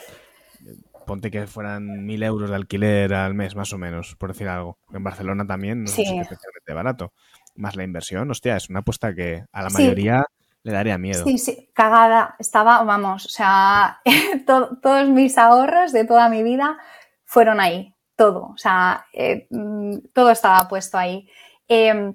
eh, 0.67 0.75
ponte 1.07 1.31
que 1.31 1.47
fueran 1.47 2.05
mil 2.05 2.25
euros 2.25 2.51
de 2.51 2.57
alquiler 2.57 3.15
al 3.15 3.35
mes, 3.35 3.55
más 3.55 3.73
o 3.73 3.79
menos, 3.79 4.17
por 4.17 4.33
decir 4.33 4.49
algo. 4.49 4.79
En 4.93 5.05
Barcelona 5.05 5.47
también 5.47 5.85
no 5.85 5.89
es 5.89 5.97
especialmente 5.97 6.75
barato. 6.75 7.13
Más 7.55 7.77
la 7.77 7.85
inversión, 7.85 8.29
hostia, 8.33 8.57
es 8.57 8.69
una 8.69 8.81
apuesta 8.81 9.15
que 9.15 9.45
a 9.53 9.63
la 9.63 9.71
mayoría 9.71 10.27
le 10.65 10.73
daría 10.73 10.99
miedo. 10.99 11.23
Sí, 11.23 11.39
sí, 11.39 11.71
cagada. 11.73 12.35
Estaba, 12.41 12.83
vamos, 12.83 13.27
o 13.27 13.29
sea, 13.29 14.01
todos 14.83 15.09
mis 15.09 15.39
ahorros 15.39 15.93
de 15.93 16.05
toda 16.05 16.29
mi 16.29 16.43
vida 16.43 16.79
fueron 17.25 17.61
ahí 17.61 17.94
todo, 18.17 18.51
o 18.55 18.57
sea, 18.57 19.07
eh, 19.13 19.47
mm, 19.51 19.99
todo 20.13 20.31
estaba 20.31 20.69
puesto 20.69 20.99
ahí. 20.99 21.29
Em, 21.69 22.15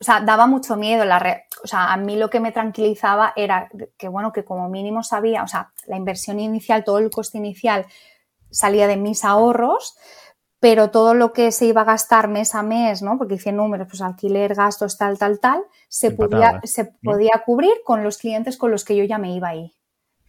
o 0.00 0.04
sea, 0.04 0.20
daba 0.20 0.46
mucho 0.46 0.76
miedo. 0.76 1.04
La 1.04 1.44
o 1.62 1.66
sea, 1.66 1.92
a 1.92 1.96
mí 1.96 2.16
lo 2.16 2.30
que 2.30 2.40
me 2.40 2.52
tranquilizaba 2.52 3.32
era 3.36 3.68
que, 3.98 4.08
bueno, 4.08 4.32
que 4.32 4.44
como 4.44 4.68
mínimo 4.68 5.02
sabía, 5.02 5.42
o 5.42 5.48
sea, 5.48 5.72
la 5.86 5.96
inversión 5.96 6.40
inicial, 6.40 6.84
todo 6.84 6.98
el 6.98 7.10
coste 7.10 7.38
inicial 7.38 7.86
salía 8.50 8.86
de 8.86 8.96
mis 8.96 9.24
ahorros, 9.24 9.96
pero 10.58 10.90
todo 10.90 11.14
lo 11.14 11.32
que 11.32 11.52
se 11.52 11.66
iba 11.66 11.82
a 11.82 11.84
gastar 11.84 12.28
mes 12.28 12.54
a 12.54 12.62
mes, 12.62 13.02
¿no? 13.02 13.18
Porque 13.18 13.34
hice 13.34 13.52
números, 13.52 13.88
pues 13.88 14.02
alquiler, 14.02 14.54
gastos, 14.54 14.98
tal, 14.98 15.18
tal, 15.18 15.38
tal, 15.38 15.62
se, 15.88 16.10
podía, 16.10 16.60
se 16.64 16.84
podía 16.84 17.42
cubrir 17.44 17.72
con 17.84 18.02
los 18.02 18.18
clientes 18.18 18.56
con 18.56 18.70
los 18.70 18.84
que 18.84 18.96
yo 18.96 19.04
ya 19.04 19.18
me 19.18 19.34
iba 19.34 19.48
ahí, 19.48 19.72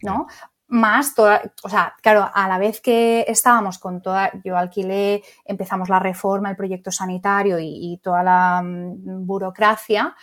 ¿no? 0.02 0.26
Más 0.72 1.14
toda, 1.14 1.42
o 1.62 1.68
sea, 1.68 1.94
claro, 2.00 2.30
a 2.32 2.48
la 2.48 2.56
vez 2.56 2.80
que 2.80 3.26
estábamos 3.28 3.78
con 3.78 4.00
toda, 4.00 4.30
yo 4.42 4.56
alquilé, 4.56 5.22
empezamos 5.44 5.90
la 5.90 5.98
reforma, 5.98 6.48
el 6.48 6.56
proyecto 6.56 6.90
sanitario 6.90 7.58
y, 7.60 8.00
toda 8.02 8.22
la 8.22 8.62
mm, 8.64 9.26
burocracia, 9.26 10.16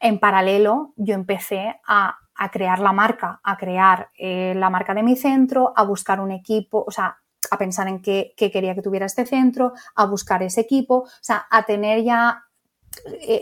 en 0.00 0.18
paralelo 0.18 0.94
yo 0.96 1.14
empecé 1.14 1.80
a, 1.86 2.18
crear 2.52 2.80
la 2.80 2.92
marca, 2.92 3.40
a 3.42 3.56
crear 3.56 4.10
eh, 4.18 4.52
la 4.56 4.68
marca 4.68 4.94
de 4.94 5.04
mi 5.04 5.14
centro, 5.14 5.72
a 5.76 5.84
buscar 5.84 6.20
un 6.20 6.32
equipo, 6.32 6.84
o 6.84 6.90
sea, 6.90 7.16
a 7.50 7.56
pensar 7.56 7.86
en 7.86 8.02
qué, 8.02 8.34
qué, 8.36 8.50
quería 8.50 8.74
que 8.74 8.82
tuviera 8.82 9.06
este 9.06 9.26
centro, 9.26 9.74
a 9.94 10.06
buscar 10.06 10.42
ese 10.42 10.62
equipo, 10.62 11.02
o 11.02 11.08
sea, 11.20 11.46
a 11.50 11.64
tener 11.64 12.02
ya 12.02 12.47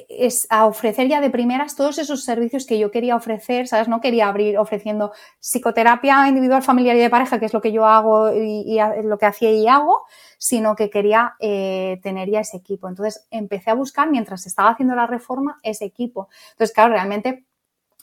es 0.08 0.46
a 0.50 0.66
ofrecer 0.66 1.08
ya 1.08 1.20
de 1.20 1.30
primeras 1.30 1.76
todos 1.76 1.98
esos 1.98 2.24
servicios 2.24 2.66
que 2.66 2.78
yo 2.78 2.90
quería 2.90 3.16
ofrecer, 3.16 3.68
¿sabes? 3.68 3.88
No 3.88 4.00
quería 4.00 4.28
abrir 4.28 4.58
ofreciendo 4.58 5.12
psicoterapia 5.40 6.28
individual, 6.28 6.62
familiar 6.62 6.96
y 6.96 7.00
de 7.00 7.10
pareja, 7.10 7.38
que 7.38 7.46
es 7.46 7.54
lo 7.54 7.60
que 7.60 7.72
yo 7.72 7.86
hago 7.86 8.32
y, 8.32 8.78
lo 9.04 9.18
que 9.18 9.26
hacía 9.26 9.50
y 9.52 9.68
hago, 9.68 10.02
sino 10.38 10.76
que 10.76 10.90
quería 10.90 11.34
eh, 11.40 12.00
tener 12.02 12.30
ya 12.30 12.40
ese 12.40 12.56
equipo. 12.56 12.88
Entonces 12.88 13.26
empecé 13.30 13.70
a 13.70 13.74
buscar, 13.74 14.10
mientras 14.10 14.46
estaba 14.46 14.70
haciendo 14.70 14.94
la 14.94 15.06
reforma, 15.06 15.58
ese 15.62 15.84
equipo. 15.84 16.28
Entonces, 16.52 16.74
claro, 16.74 16.92
realmente 16.92 17.46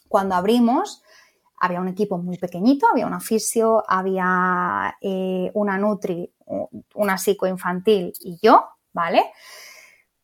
cuando 0.08 0.34
abrimos, 0.34 1.02
había 1.58 1.80
un 1.80 1.88
equipo 1.88 2.18
muy 2.18 2.38
pequeñito, 2.38 2.86
había 2.90 3.06
un 3.06 3.20
fisio, 3.20 3.84
había 3.88 4.96
eh, 5.00 5.50
una 5.54 5.78
nutri, 5.78 6.30
una 6.94 7.16
psicoinfantil 7.16 8.12
y 8.20 8.38
yo, 8.42 8.64
¿vale? 8.92 9.32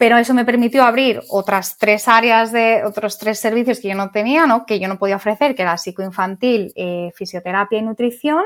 Pero 0.00 0.16
eso 0.16 0.32
me 0.32 0.46
permitió 0.46 0.84
abrir 0.84 1.20
otras 1.28 1.76
tres 1.76 2.08
áreas 2.08 2.52
de 2.52 2.84
otros 2.86 3.18
tres 3.18 3.38
servicios 3.38 3.80
que 3.80 3.88
yo 3.88 3.94
no 3.94 4.10
tenía, 4.10 4.46
¿no? 4.46 4.64
que 4.64 4.80
yo 4.80 4.88
no 4.88 4.98
podía 4.98 5.16
ofrecer, 5.16 5.54
que 5.54 5.60
era 5.60 5.76
psicoinfantil, 5.76 6.72
eh, 6.74 7.10
fisioterapia 7.14 7.80
y 7.80 7.82
nutrición, 7.82 8.42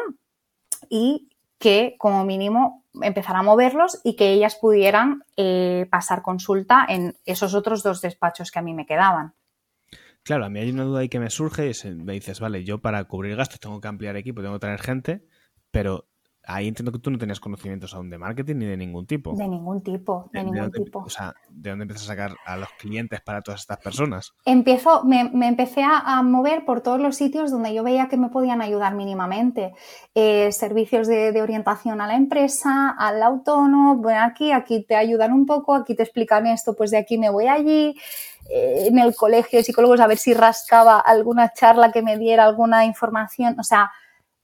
y 0.90 1.28
que 1.60 1.94
como 1.96 2.24
mínimo 2.24 2.84
empezar 3.00 3.36
a 3.36 3.44
moverlos 3.44 4.00
y 4.02 4.16
que 4.16 4.32
ellas 4.32 4.56
pudieran 4.56 5.22
eh, 5.36 5.86
pasar 5.92 6.22
consulta 6.22 6.86
en 6.88 7.16
esos 7.24 7.54
otros 7.54 7.84
dos 7.84 8.00
despachos 8.00 8.50
que 8.50 8.58
a 8.58 8.62
mí 8.62 8.74
me 8.74 8.84
quedaban. 8.84 9.34
Claro, 10.24 10.46
a 10.46 10.50
mí 10.50 10.58
hay 10.58 10.72
una 10.72 10.82
duda 10.82 11.02
ahí 11.02 11.08
que 11.08 11.20
me 11.20 11.30
surge 11.30 11.70
y 11.70 11.88
me 11.90 12.14
dices, 12.14 12.40
vale, 12.40 12.64
yo 12.64 12.80
para 12.80 13.04
cubrir 13.04 13.36
gastos 13.36 13.60
tengo 13.60 13.80
que 13.80 13.86
ampliar 13.86 14.16
equipo, 14.16 14.42
tengo 14.42 14.54
que 14.54 14.66
tener 14.66 14.80
gente, 14.80 15.24
pero 15.70 16.08
ahí 16.46 16.68
entiendo 16.68 16.92
que 16.92 16.98
tú 16.98 17.10
no 17.10 17.18
tenías 17.18 17.40
conocimientos 17.40 17.94
aún 17.94 18.10
de 18.10 18.18
marketing 18.18 18.56
ni 18.56 18.66
de 18.66 18.76
ningún 18.76 19.06
tipo. 19.06 19.34
De 19.34 19.48
ningún 19.48 19.82
tipo, 19.82 20.28
de, 20.32 20.44
ningún 20.44 20.70
tipo. 20.70 21.00
O 21.00 21.08
sea, 21.08 21.34
¿de 21.48 21.70
dónde 21.70 21.84
empiezas 21.84 22.04
a 22.04 22.12
sacar 22.12 22.36
a 22.44 22.56
los 22.56 22.68
clientes 22.78 23.20
para 23.20 23.42
todas 23.42 23.60
estas 23.60 23.78
personas? 23.78 24.34
Empiezo, 24.44 25.04
me, 25.04 25.30
empecé 25.46 25.82
a, 25.82 26.22
mover 26.22 26.64
por 26.64 26.80
todos 26.80 27.00
los 27.00 27.16
sitios 27.16 27.50
donde 27.50 27.74
yo 27.74 27.82
veía 27.82 28.08
que 28.08 28.16
me 28.16 28.28
podían 28.28 28.62
ayudar 28.62 28.94
mínimamente. 28.94 29.74
Eh, 30.14 30.52
servicios 30.52 31.06
de, 31.06 31.40
orientación 31.40 32.00
a 32.00 32.06
la 32.06 32.14
empresa, 32.14 32.90
al 32.90 33.22
autónomo, 33.22 33.96
bueno, 33.96 34.22
aquí, 34.22 34.52
aquí 34.52 34.84
te 34.84 34.96
ayudan 34.96 35.32
un 35.32 35.46
poco, 35.46 35.74
aquí 35.74 35.94
te 35.94 36.02
explican 36.02 36.46
esto, 36.46 36.74
pues 36.74 36.90
de 36.90 36.98
aquí 36.98 37.18
me 37.18 37.30
voy 37.30 37.46
allí. 37.46 37.96
Eh, 38.50 38.88
en 38.88 38.98
el 38.98 39.14
colegio 39.14 39.58
de 39.58 39.62
psicólogos 39.62 40.00
a 40.00 40.06
ver 40.06 40.18
si 40.18 40.34
rascaba 40.34 41.00
alguna 41.00 41.52
charla 41.54 41.90
que 41.90 42.02
me 42.02 42.18
diera 42.18 42.44
alguna 42.44 42.84
información. 42.84 43.58
O 43.58 43.62
sea, 43.62 43.90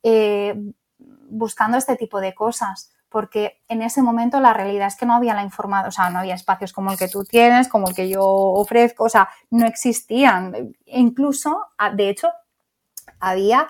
eh, 0.03 0.55
buscando 1.31 1.79
este 1.79 1.97
tipo 1.97 2.21
de 2.21 2.35
cosas, 2.35 2.93
porque 3.09 3.62
en 3.69 3.83
ese 3.83 4.03
momento 4.03 4.40
la 4.40 4.53
realidad 4.53 4.88
es 4.88 4.97
que 4.97 5.07
no 5.07 5.14
había 5.14 5.35
la 5.35 5.43
información, 5.43 5.88
o 5.88 5.93
sea, 5.93 6.11
no 6.11 6.21
había 6.21 6.35
espacios 6.35 6.73
como 6.73 6.93
el 6.93 6.99
que 6.99 7.09
tú 7.09 7.25
tienes, 7.25 7.69
como 7.69 7.88
el 7.88 7.95
que 7.95 8.09
yo 8.09 8.25
ofrezco, 8.25 9.05
o 9.05 9.09
sea, 9.09 9.29
no 9.51 9.66
existían. 9.66 10.55
E 10.87 11.01
incluso, 11.01 11.66
de 11.95 12.09
hecho, 12.09 12.29
había 13.19 13.69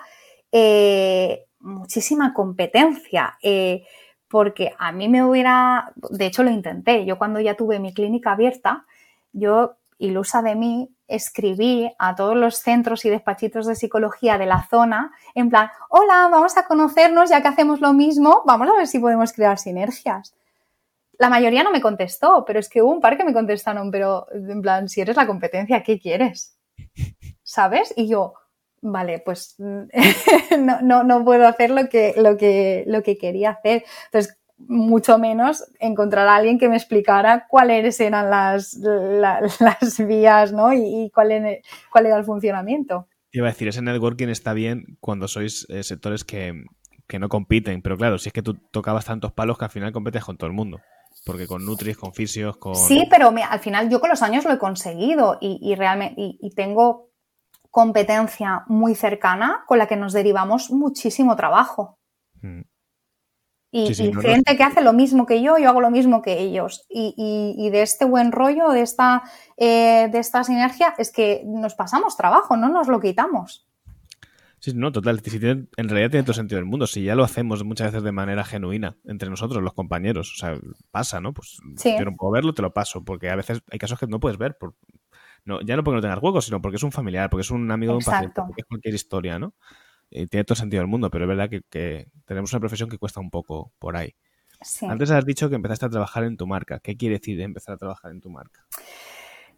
eh, 0.51 1.45
muchísima 1.59 2.33
competencia. 2.33 3.37
Eh, 3.41 3.83
porque 4.31 4.73
a 4.79 4.93
mí 4.93 5.09
me 5.09 5.25
hubiera, 5.25 5.91
de 6.09 6.25
hecho 6.25 6.41
lo 6.41 6.51
intenté, 6.51 7.05
yo 7.05 7.17
cuando 7.17 7.41
ya 7.41 7.55
tuve 7.55 7.79
mi 7.79 7.93
clínica 7.93 8.31
abierta, 8.31 8.85
yo, 9.33 9.75
ilusa 9.97 10.41
de 10.41 10.55
mí, 10.55 10.95
escribí 11.11 11.91
a 11.99 12.15
todos 12.15 12.35
los 12.35 12.57
centros 12.57 13.05
y 13.05 13.09
despachitos 13.09 13.67
de 13.67 13.75
psicología 13.75 14.37
de 14.37 14.45
la 14.45 14.67
zona 14.67 15.11
en 15.35 15.49
plan, 15.49 15.69
hola, 15.89 16.27
vamos 16.31 16.57
a 16.57 16.65
conocernos 16.65 17.29
ya 17.29 17.41
que 17.41 17.47
hacemos 17.47 17.81
lo 17.81 17.93
mismo, 17.93 18.43
vamos 18.45 18.69
a 18.69 18.77
ver 18.77 18.87
si 18.87 18.99
podemos 18.99 19.33
crear 19.33 19.57
sinergias. 19.57 20.33
La 21.17 21.29
mayoría 21.29 21.63
no 21.63 21.71
me 21.71 21.81
contestó, 21.81 22.43
pero 22.45 22.59
es 22.59 22.67
que 22.67 22.81
hubo 22.81 22.91
un 22.91 23.01
par 23.01 23.17
que 23.17 23.23
me 23.23 23.33
contestaron, 23.33 23.91
pero 23.91 24.27
en 24.31 24.61
plan, 24.61 24.89
si 24.89 25.01
eres 25.01 25.15
la 25.15 25.27
competencia, 25.27 25.83
¿qué 25.83 25.99
quieres? 25.99 26.57
¿Sabes? 27.43 27.93
Y 27.95 28.07
yo, 28.07 28.33
vale, 28.81 29.19
pues 29.19 29.55
no, 29.59 30.81
no, 30.81 31.03
no 31.03 31.23
puedo 31.23 31.47
hacer 31.47 31.69
lo 31.69 31.87
que, 31.89 32.13
lo, 32.17 32.37
que, 32.37 32.83
lo 32.87 33.03
que 33.03 33.17
quería 33.17 33.51
hacer. 33.51 33.83
Entonces, 34.05 34.37
mucho 34.67 35.17
menos 35.17 35.63
encontrar 35.79 36.27
a 36.27 36.35
alguien 36.35 36.59
que 36.59 36.69
me 36.69 36.77
explicara 36.77 37.47
cuáles 37.47 37.99
eran 37.99 38.29
las, 38.29 38.73
las 39.59 40.07
vías 40.07 40.53
¿no? 40.53 40.73
y, 40.73 41.11
cuál, 41.13 41.61
cuál 41.91 42.05
era 42.05 42.17
el 42.17 42.25
funcionamiento. 42.25 43.07
Iba 43.31 43.47
a 43.47 43.51
decir, 43.51 43.67
ese 43.69 43.81
networking 43.81 44.27
está 44.27 44.53
bien 44.53 44.97
cuando 44.99 45.27
sois 45.27 45.65
eh, 45.69 45.83
sectores 45.83 46.25
que, 46.25 46.53
no 47.19 47.29
compiten, 47.29 47.81
pero 47.81 47.97
claro, 47.97 48.17
si 48.17 48.29
es 48.29 48.33
que 48.33 48.41
tú 48.41 48.53
tocabas 48.71 49.05
tantos 49.05 49.33
palos 49.33 49.57
que 49.57 49.65
al 49.65 49.71
final 49.71 49.91
competes 49.91 50.23
con 50.23 50.37
todo 50.37 50.47
el 50.47 50.55
mundo. 50.55 50.79
Porque 51.25 51.45
con 51.45 51.65
Nutris, 51.65 51.97
con 51.97 52.13
Fisios, 52.13 52.57
con... 52.57 52.73
Sí, 52.73 53.05
pero 53.09 53.33
al 53.49 53.59
final 53.59 53.89
yo 53.89 53.99
con 53.99 54.09
los 54.09 54.21
años 54.21 54.45
lo 54.45 54.53
he 54.53 54.57
conseguido 54.57 55.37
y, 55.41 55.75
realmente 55.75 56.15
y, 56.17 56.49
tengo 56.55 57.09
competencia 57.69 58.63
muy 58.67 58.95
cercana 58.95 59.63
con 59.67 59.77
la 59.77 59.87
que 59.87 59.97
nos 59.97 60.13
derivamos 60.13 60.71
muchísimo 60.71 61.35
trabajo. 61.35 61.99
Mm. 62.41 62.61
Y, 63.73 63.93
gente 63.93 64.57
que 64.57 64.63
hace 64.63 64.81
lo 64.81 64.91
mismo 64.91 65.25
que 65.25 65.41
yo, 65.41 65.57
yo 65.57 65.69
hago 65.69 65.79
lo 65.79 65.89
mismo 65.89 66.21
que 66.21 66.39
ellos. 66.39 66.85
Y, 66.89 67.69
de 67.69 67.81
este 67.81 68.03
buen 68.03 68.33
rollo, 68.33 68.69
de 68.69 68.81
esta, 68.81 69.23
eh, 69.55 70.09
de 70.11 70.19
esta 70.19 70.43
sinergia, 70.43 70.93
es 70.97 71.11
que 71.11 71.41
nos 71.45 71.75
pasamos 71.75 72.17
trabajo, 72.17 72.57
no 72.57 72.67
nos 72.67 72.89
lo 72.89 72.99
quitamos. 72.99 73.65
Sí, 74.59 74.73
no, 74.75 74.91
total. 74.91 75.21
en 75.25 75.89
realidad 75.89 76.11
tiene 76.11 76.23
todo 76.23 76.33
sentido 76.33 76.57
del 76.57 76.65
mundo. 76.65 76.85
Si 76.85 77.03
ya 77.03 77.15
lo 77.15 77.23
hacemos 77.23 77.63
muchas 77.63 77.87
veces 77.87 78.03
de 78.03 78.11
manera 78.11 78.43
genuina 78.43 78.95
entre 79.05 79.29
nosotros, 79.29 79.63
los 79.63 79.73
compañeros. 79.73 80.33
O 80.33 80.37
sea, 80.37 80.59
pasa, 80.91 81.19
¿no? 81.19 81.33
Pues 81.33 81.57
yo 81.83 82.05
no 82.05 82.15
puedo 82.15 82.31
verlo, 82.31 82.53
te 82.53 82.61
lo 82.61 82.71
paso. 82.71 83.03
Porque 83.03 83.31
a 83.31 83.35
veces 83.35 83.63
hay 83.71 83.79
casos 83.79 83.97
que 83.97 84.05
no 84.05 84.19
puedes 84.19 84.37
ver. 84.37 84.57
Por, 84.59 84.75
no, 85.45 85.61
ya 85.61 85.75
no 85.75 85.83
porque 85.83 85.95
no 85.95 86.01
tengas 86.01 86.21
huevos, 86.21 86.45
sino 86.45 86.61
porque 86.61 86.75
es 86.75 86.83
un 86.83 86.91
familiar, 86.91 87.29
porque 87.29 87.41
es 87.41 87.49
un 87.49 87.71
amigo 87.71 87.93
de 87.93 87.97
un 87.97 88.03
paciente, 88.03 88.41
porque 88.45 88.61
es 88.61 88.67
cualquier 88.67 88.93
historia, 88.93 89.39
¿no? 89.39 89.55
Tiene 90.11 90.43
todo 90.43 90.55
sentido 90.55 90.81
del 90.81 90.89
mundo, 90.89 91.09
pero 91.09 91.25
es 91.25 91.29
verdad 91.29 91.49
que, 91.49 92.07
tenemos 92.25 92.51
una 92.53 92.59
profesión 92.59 92.89
que 92.89 92.97
cuesta 92.97 93.19
un 93.19 93.29
poco 93.29 93.71
por 93.79 93.95
ahí. 93.95 94.13
Antes 94.87 95.09
has 95.09 95.25
dicho 95.25 95.49
que 95.49 95.55
empezaste 95.55 95.87
a 95.87 95.89
trabajar 95.89 96.23
en 96.23 96.37
tu 96.37 96.45
marca. 96.45 96.79
¿Qué 96.79 96.95
quiere 96.95 97.17
decir 97.17 97.41
empezar 97.41 97.75
a 97.75 97.77
trabajar 97.77 98.11
en 98.11 98.21
tu 98.21 98.29
marca? 98.29 98.65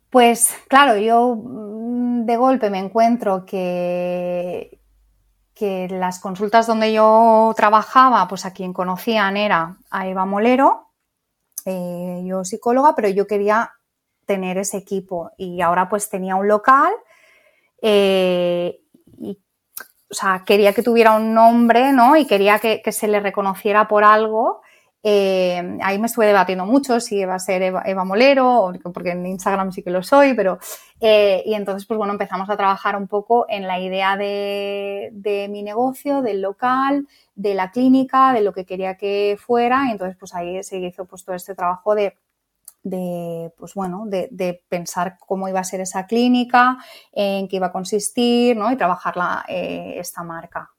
Pues 0.09 0.55
claro, 0.69 0.97
yo 0.97 1.35
mm, 1.35 2.25
de 2.25 2.37
golpe 2.37 2.69
me 2.69 2.79
encuentro 2.79 3.45
que, 3.45 4.79
que 5.53 5.87
las 5.89 6.19
consultas 6.19 6.67
donde 6.67 6.93
yo 6.93 7.53
trabajaba, 7.55 8.27
pues 8.27 8.45
a 8.45 8.53
quien 8.53 8.73
conocían 8.73 9.35
era 9.35 9.77
a 9.89 10.07
Eva 10.07 10.25
Molero, 10.25 10.91
eh, 11.65 12.23
yo 12.25 12.43
psicóloga, 12.43 12.95
pero 12.95 13.09
yo 13.09 13.27
quería 13.27 13.71
tener 14.25 14.57
ese 14.57 14.77
equipo 14.77 15.31
y 15.37 15.61
ahora 15.61 15.89
pues 15.89 16.09
tenía 16.09 16.35
un 16.35 16.47
local 16.47 16.93
eh, 17.81 18.81
y 19.17 19.39
o 20.13 20.15
sea, 20.15 20.43
quería 20.45 20.73
que 20.73 20.83
tuviera 20.83 21.15
un 21.15 21.33
nombre, 21.33 21.91
¿no? 21.91 22.15
Y 22.15 22.27
quería 22.27 22.59
que, 22.59 22.83
se 22.91 23.07
le 23.07 23.19
reconociera 23.19 23.87
por 23.87 24.03
algo. 24.03 24.61
Eh, 25.01 25.79
ahí 25.81 25.97
me 25.97 26.05
estuve 26.05 26.27
debatiendo 26.27 26.67
mucho 26.67 26.99
si 26.99 27.17
iba 27.17 27.33
a 27.33 27.39
ser 27.39 27.63
Eva, 27.63 28.03
Molero, 28.05 28.71
porque 28.93 29.09
en 29.09 29.25
Instagram 29.25 29.71
sí 29.71 29.81
que 29.81 29.89
lo 29.89 30.03
soy, 30.03 30.35
pero... 30.35 30.59
Eh, 31.01 31.41
y 31.47 31.55
entonces, 31.55 31.87
pues 31.87 31.97
bueno, 31.97 32.13
empezamos 32.13 32.47
a 32.51 32.55
trabajar 32.55 32.95
un 32.95 33.07
poco 33.07 33.47
en 33.49 33.65
la 33.65 33.79
idea 33.79 34.15
de, 34.15 35.47
mi 35.49 35.63
negocio, 35.63 36.21
del 36.21 36.41
local, 36.41 37.07
de 37.33 37.55
la 37.55 37.71
clínica, 37.71 38.33
de 38.33 38.41
lo 38.41 38.53
que 38.53 38.65
quería 38.65 38.97
que 38.97 39.35
fuera. 39.43 39.85
Y 39.87 39.93
entonces, 39.93 40.15
pues 40.19 40.35
ahí 40.35 40.61
se 40.61 40.77
hizo 40.77 41.05
pues 41.05 41.25
todo 41.25 41.35
este 41.35 41.55
trabajo 41.55 41.95
de 41.95 42.15
de, 42.83 43.51
pues 43.57 43.73
bueno, 43.73 44.05
de, 44.05 44.63
pensar 44.67 45.17
cómo 45.25 45.47
iba 45.47 45.59
a 45.59 45.63
ser 45.63 45.81
esa 45.81 46.05
clínica, 46.05 46.77
en 47.11 47.47
qué 47.47 47.55
iba 47.55 47.67
a 47.67 47.71
consistir, 47.71 48.55
¿no? 48.57 48.71
Y 48.71 48.75
trabajar 48.75 49.15
eh, 49.47 49.95
esta 49.97 50.23
marca. 50.23 50.69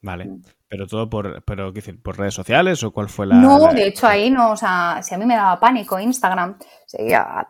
Vale. 0.00 0.40
Mm. 0.72 0.76
Pero 0.76 0.86
todo 0.86 1.10
por, 1.10 1.42
pero, 1.44 1.72
¿qué 1.72 1.80
decir, 1.80 2.02
por 2.02 2.18
redes 2.18 2.34
sociales 2.34 2.82
o 2.82 2.92
cuál 2.92 3.08
fue 3.08 3.26
la. 3.26 3.36
No, 3.36 3.72
de 3.72 3.88
hecho 3.88 4.06
ahí 4.06 4.30
no, 4.30 4.52
o 4.52 4.56
sea, 4.56 5.00
si 5.02 5.14
a 5.14 5.18
mí 5.18 5.26
me 5.26 5.36
daba 5.36 5.60
pánico 5.60 5.98
Instagram, 5.98 6.56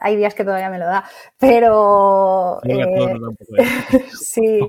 hay 0.00 0.16
días 0.16 0.34
que 0.34 0.44
todavía 0.44 0.70
me 0.70 0.78
lo 0.78 0.86
da, 0.86 1.04
pero. 1.38 2.60
Eh, 2.64 3.14
sí, 4.12 4.60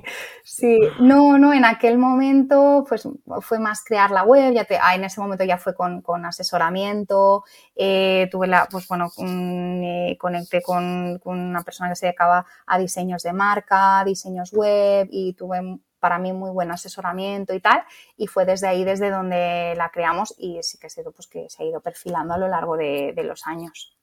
sí, 0.44 0.78
no, 1.00 1.36
no, 1.36 1.52
en 1.52 1.64
aquel 1.64 1.98
momento 1.98 2.84
pues 2.88 3.08
fue 3.40 3.58
más 3.58 3.82
crear 3.84 4.10
la 4.10 4.22
web, 4.22 4.52
ya 4.54 4.64
te, 4.64 4.78
ah, 4.80 4.94
en 4.94 5.04
ese 5.04 5.20
momento 5.20 5.44
ya 5.44 5.58
fue 5.58 5.74
con, 5.74 6.02
asesoramiento, 6.24 7.44
eh, 7.74 8.28
tuve 8.30 8.46
la, 8.46 8.68
pues 8.70 8.86
bueno, 8.86 9.10
eh, 9.18 10.16
conecté 10.18 10.62
con, 10.62 11.18
con 11.18 11.38
una 11.38 11.62
persona 11.62 11.90
que 11.90 11.96
se 11.96 12.06
dedicaba 12.06 12.46
a 12.66 12.78
diseños 12.78 13.22
de 13.22 13.32
marca, 13.32 14.04
diseños 14.04 14.52
web 14.52 15.08
y 15.10 15.32
tuve 15.34 15.80
para 16.04 16.18
mí 16.18 16.34
muy 16.34 16.50
buen 16.50 16.70
asesoramiento 16.70 17.54
y 17.54 17.60
tal, 17.60 17.82
y 18.18 18.26
fue 18.26 18.44
desde 18.44 18.68
ahí 18.68 18.84
desde 18.84 19.08
donde 19.08 19.72
la 19.74 19.88
creamos 19.88 20.34
y 20.36 20.58
sí 20.60 20.76
que 20.76 20.90
sido 20.90 21.12
pues 21.12 21.26
que 21.26 21.48
se 21.48 21.62
ha 21.62 21.66
ido 21.66 21.80
perfilando 21.80 22.34
a 22.34 22.36
lo 22.36 22.46
largo 22.46 22.76
de, 22.76 23.14
los 23.24 23.46
años. 23.46 23.96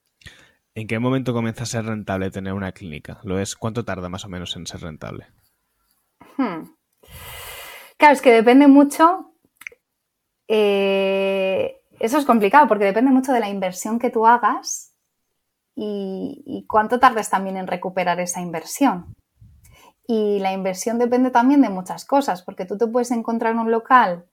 ¿En 0.74 0.88
qué 0.88 0.98
momento 0.98 1.32
comienza 1.32 1.62
a 1.62 1.68
ser 1.68 1.86
rentable 1.86 2.32
tener 2.32 2.54
una 2.54 2.72
clínica? 2.72 3.20
¿Lo 3.22 3.38
es? 3.38 3.56
¿Cuánto 3.56 3.86
tarda 3.86 4.10
más 4.10 4.26
o 4.26 4.30
menos 4.30 4.56
en 4.56 4.66
ser 4.66 4.82
rentable? 4.82 5.28
Hmm. 6.38 6.74
Claro, 7.98 8.14
es 8.14 8.22
que 8.24 8.32
depende 8.32 8.66
mucho. 8.66 9.36
Eh, 10.48 11.84
eso 12.00 12.18
es 12.18 12.26
complicado 12.26 12.68
porque 12.68 12.86
depende 12.86 13.12
mucho 13.12 13.32
de 13.32 13.42
la 13.42 13.50
inversión 13.50 14.00
que 14.00 14.10
tú 14.10 14.26
hagas 14.26 14.96
y, 15.76 16.42
y 16.48 16.66
cuánto 16.66 17.00
tardes 17.00 17.30
también 17.30 17.58
en 17.58 17.68
recuperar 17.68 18.20
esa 18.20 18.42
inversión. 18.42 19.14
Y 20.14 20.40
la 20.40 20.52
inversión 20.52 21.00
depende 21.00 21.32
también 21.32 21.62
de 21.62 21.70
muchas 21.70 22.04
cosas, 22.04 22.42
porque 22.42 22.66
tú 22.66 22.78
te 22.78 22.86
puedes 22.86 23.12
encontrar 23.12 23.54
en 23.54 23.60
un 23.60 23.72
local 23.72 24.26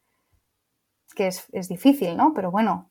que 1.14 1.29
es, 1.29 1.69
difícil, 1.69 2.17
¿no? 2.17 2.35
Pero 2.35 2.51
bueno, 2.51 2.91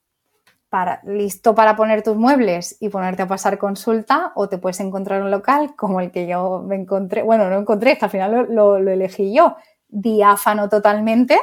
para, 0.69 1.01
listo 1.03 1.53
para 1.53 1.75
poner 1.75 2.01
tus 2.01 2.15
muebles 2.15 2.77
y 2.79 2.87
ponerte 2.87 3.23
a 3.23 3.27
pasar 3.27 3.57
consulta, 3.57 4.31
o 4.35 4.47
te 4.47 4.57
puedes 4.57 4.79
encontrar 4.79 5.21
un 5.21 5.31
local 5.31 5.75
como 5.75 5.99
el 5.99 6.11
que 6.11 6.27
yo 6.27 6.63
me 6.65 6.77
encontré, 6.77 7.23
bueno, 7.23 7.49
no 7.49 7.59
encontré, 7.59 7.97
que 7.97 8.05
al 8.05 8.11
final 8.11 8.47
lo 8.51 8.77
elegí 8.77 9.35
yo, 9.35 9.57
diáfano 9.89 10.69
totalmente, 10.69 11.37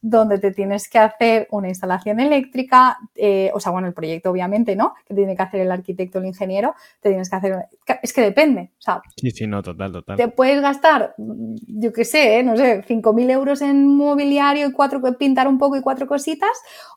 donde 0.00 0.38
te 0.38 0.52
tienes 0.52 0.88
que 0.88 0.98
hacer 0.98 1.46
una 1.50 1.68
instalación 1.68 2.20
eléctrica, 2.20 2.98
eh, 3.14 3.50
o 3.54 3.60
sea, 3.60 3.72
bueno, 3.72 3.88
el 3.88 3.94
proyecto 3.94 4.30
obviamente, 4.30 4.74
¿no? 4.76 4.94
Que 5.06 5.14
tiene 5.14 5.36
que 5.36 5.42
hacer 5.42 5.60
el 5.60 5.70
arquitecto 5.70 6.18
el 6.18 6.26
ingeniero, 6.26 6.74
te 7.00 7.10
tienes 7.10 7.28
que 7.28 7.36
hacer... 7.36 7.68
Es 8.02 8.12
que 8.12 8.22
depende, 8.22 8.72
o 8.78 8.82
sea... 8.82 9.02
Sí, 9.16 9.30
sí, 9.30 9.46
no, 9.46 9.62
total, 9.62 9.92
total. 9.92 10.16
Te 10.16 10.28
puedes 10.28 10.60
gastar, 10.62 11.14
yo 11.16 11.92
qué 11.92 12.04
sé, 12.04 12.38
¿eh? 12.38 12.42
no 12.42 12.56
sé, 12.56 12.82
5.000 12.84 13.30
euros 13.30 13.62
en 13.62 13.86
mobiliario 13.86 14.68
y 14.68 14.72
cuatro, 14.72 15.00
pintar 15.18 15.48
un 15.48 15.58
poco 15.58 15.76
y 15.76 15.82
cuatro 15.82 16.06
cositas, 16.06 16.50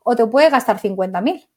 o 0.04 0.16
te 0.16 0.26
puedes 0.26 0.52
gastar 0.52 0.80
50.000. 0.80 1.48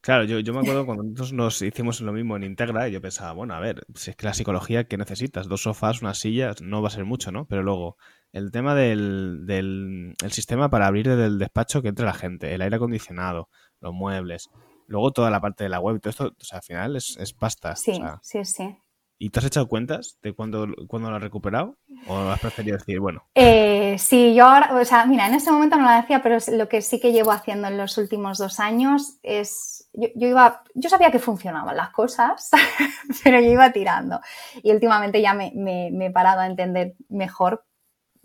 Claro, 0.00 0.24
yo, 0.24 0.38
yo 0.38 0.52
me 0.54 0.60
acuerdo 0.60 0.86
cuando 0.86 1.02
nosotros 1.02 1.32
nos 1.32 1.60
hicimos 1.60 2.00
lo 2.00 2.12
mismo 2.12 2.36
en 2.36 2.44
Integra 2.44 2.88
y 2.88 2.92
yo 2.92 3.00
pensaba, 3.00 3.32
bueno, 3.32 3.54
a 3.54 3.60
ver, 3.60 3.84
si 3.94 4.10
es 4.10 4.16
que 4.16 4.26
la 4.26 4.34
psicología, 4.34 4.84
¿qué 4.84 4.96
necesitas? 4.96 5.48
Dos 5.48 5.62
sofás, 5.62 6.02
unas 6.02 6.18
sillas, 6.18 6.62
no 6.62 6.82
va 6.82 6.88
a 6.88 6.92
ser 6.92 7.04
mucho, 7.04 7.32
¿no? 7.32 7.46
Pero 7.46 7.62
luego, 7.62 7.96
el 8.32 8.52
tema 8.52 8.74
del, 8.74 9.44
del 9.44 10.14
el 10.22 10.32
sistema 10.32 10.70
para 10.70 10.86
abrir 10.86 11.08
desde 11.08 11.26
el 11.26 11.38
despacho 11.38 11.82
que 11.82 11.88
entre 11.88 12.06
la 12.06 12.14
gente, 12.14 12.54
el 12.54 12.62
aire 12.62 12.76
acondicionado, 12.76 13.48
los 13.80 13.92
muebles, 13.92 14.50
luego 14.86 15.10
toda 15.12 15.30
la 15.30 15.40
parte 15.40 15.64
de 15.64 15.70
la 15.70 15.80
web 15.80 15.96
y 15.96 16.00
todo 16.00 16.10
esto, 16.10 16.26
o 16.26 16.44
sea, 16.44 16.58
al 16.58 16.64
final 16.64 16.96
es, 16.96 17.16
es 17.18 17.32
pasta. 17.32 17.74
Sí, 17.74 18.00
sí, 18.22 18.44
sí. 18.44 18.76
¿Y 19.20 19.30
te 19.30 19.40
has 19.40 19.46
echado 19.46 19.68
cuentas 19.68 20.16
de 20.22 20.32
cuándo, 20.32 20.68
cuándo 20.86 21.10
lo 21.10 21.16
has 21.16 21.22
recuperado? 21.22 21.76
¿O 22.06 22.16
has 22.16 22.38
preferido 22.38 22.78
decir, 22.78 23.00
bueno? 23.00 23.24
Eh, 23.34 23.96
sí, 23.98 24.32
yo 24.34 24.46
ahora, 24.46 24.76
o 24.80 24.84
sea, 24.84 25.06
mira, 25.06 25.26
en 25.26 25.34
este 25.34 25.50
momento 25.50 25.76
no 25.76 25.90
lo 25.90 26.00
decía, 26.00 26.22
pero 26.22 26.38
lo 26.52 26.68
que 26.68 26.82
sí 26.82 27.00
que 27.00 27.12
llevo 27.12 27.32
haciendo 27.32 27.66
en 27.66 27.76
los 27.76 27.98
últimos 27.98 28.38
dos 28.38 28.60
años 28.60 29.18
es, 29.24 29.90
yo, 29.92 30.28
iba, 30.28 30.62
yo 30.74 30.88
sabía 30.88 31.10
que 31.10 31.18
funcionaban 31.18 31.76
las 31.76 31.90
cosas, 31.90 32.50
pero 33.24 33.40
yo 33.40 33.50
iba 33.50 33.72
tirando. 33.72 34.20
Y 34.62 34.70
últimamente 34.70 35.20
ya 35.20 35.34
me, 35.34 35.52
he 35.88 36.10
parado 36.12 36.40
a 36.40 36.46
entender 36.46 36.94
mejor 37.08 37.64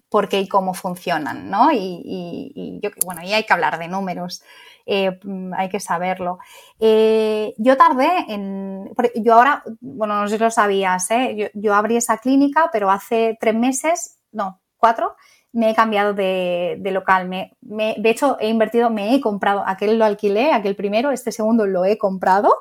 por 0.10 0.30
qué 0.30 0.42
y 0.42 0.48
cómo 0.48 0.76
funcionan, 0.76 1.50
¿no? 1.50 1.72
Y, 1.72 2.04
y 2.06 2.80
yo, 2.84 2.92
bueno, 3.04 3.24
y 3.24 3.34
hay 3.34 3.46
que 3.46 3.54
hablar 3.54 3.80
de 3.80 3.88
números. 3.88 4.44
Eh, 4.86 5.18
mm, 5.24 5.54
hay 5.54 5.70
que 5.70 5.80
saberlo. 5.80 6.40
Eh, 6.80 7.54
yo 7.58 7.78
tardé 7.78 8.10
en, 8.28 8.92
yo 9.16 9.34
ahora, 9.34 9.64
bueno, 9.80 10.22
no 10.22 10.28
sé 10.28 10.38
si 10.38 10.44
lo 10.44 10.52
sabías, 10.52 11.10
¿eh? 11.12 11.52
yo, 11.54 11.74
abrí 11.74 11.96
esa 11.96 12.18
clínica, 12.18 12.70
pero 12.72 12.92
hace 12.92 13.38
tres 13.40 13.56
meses, 13.56 14.20
no, 14.32 14.62
cuatro, 14.78 15.16
me 15.54 15.70
he 15.70 15.76
cambiado 15.76 16.14
de, 16.14 16.82
local. 16.92 17.30
Me, 17.30 17.56
de 17.62 18.10
hecho, 18.10 18.38
he 18.40 18.50
invertido, 18.50 18.90
me 18.90 19.16
he 19.16 19.22
comprado, 19.22 19.64
aquel 19.66 19.98
lo 19.98 20.06
alquilé, 20.06 20.52
aquel 20.52 20.76
primero, 20.76 21.12
este 21.12 21.32
segundo 21.32 21.66
lo 21.66 21.86
he 21.86 21.98
comprado, 21.98 22.58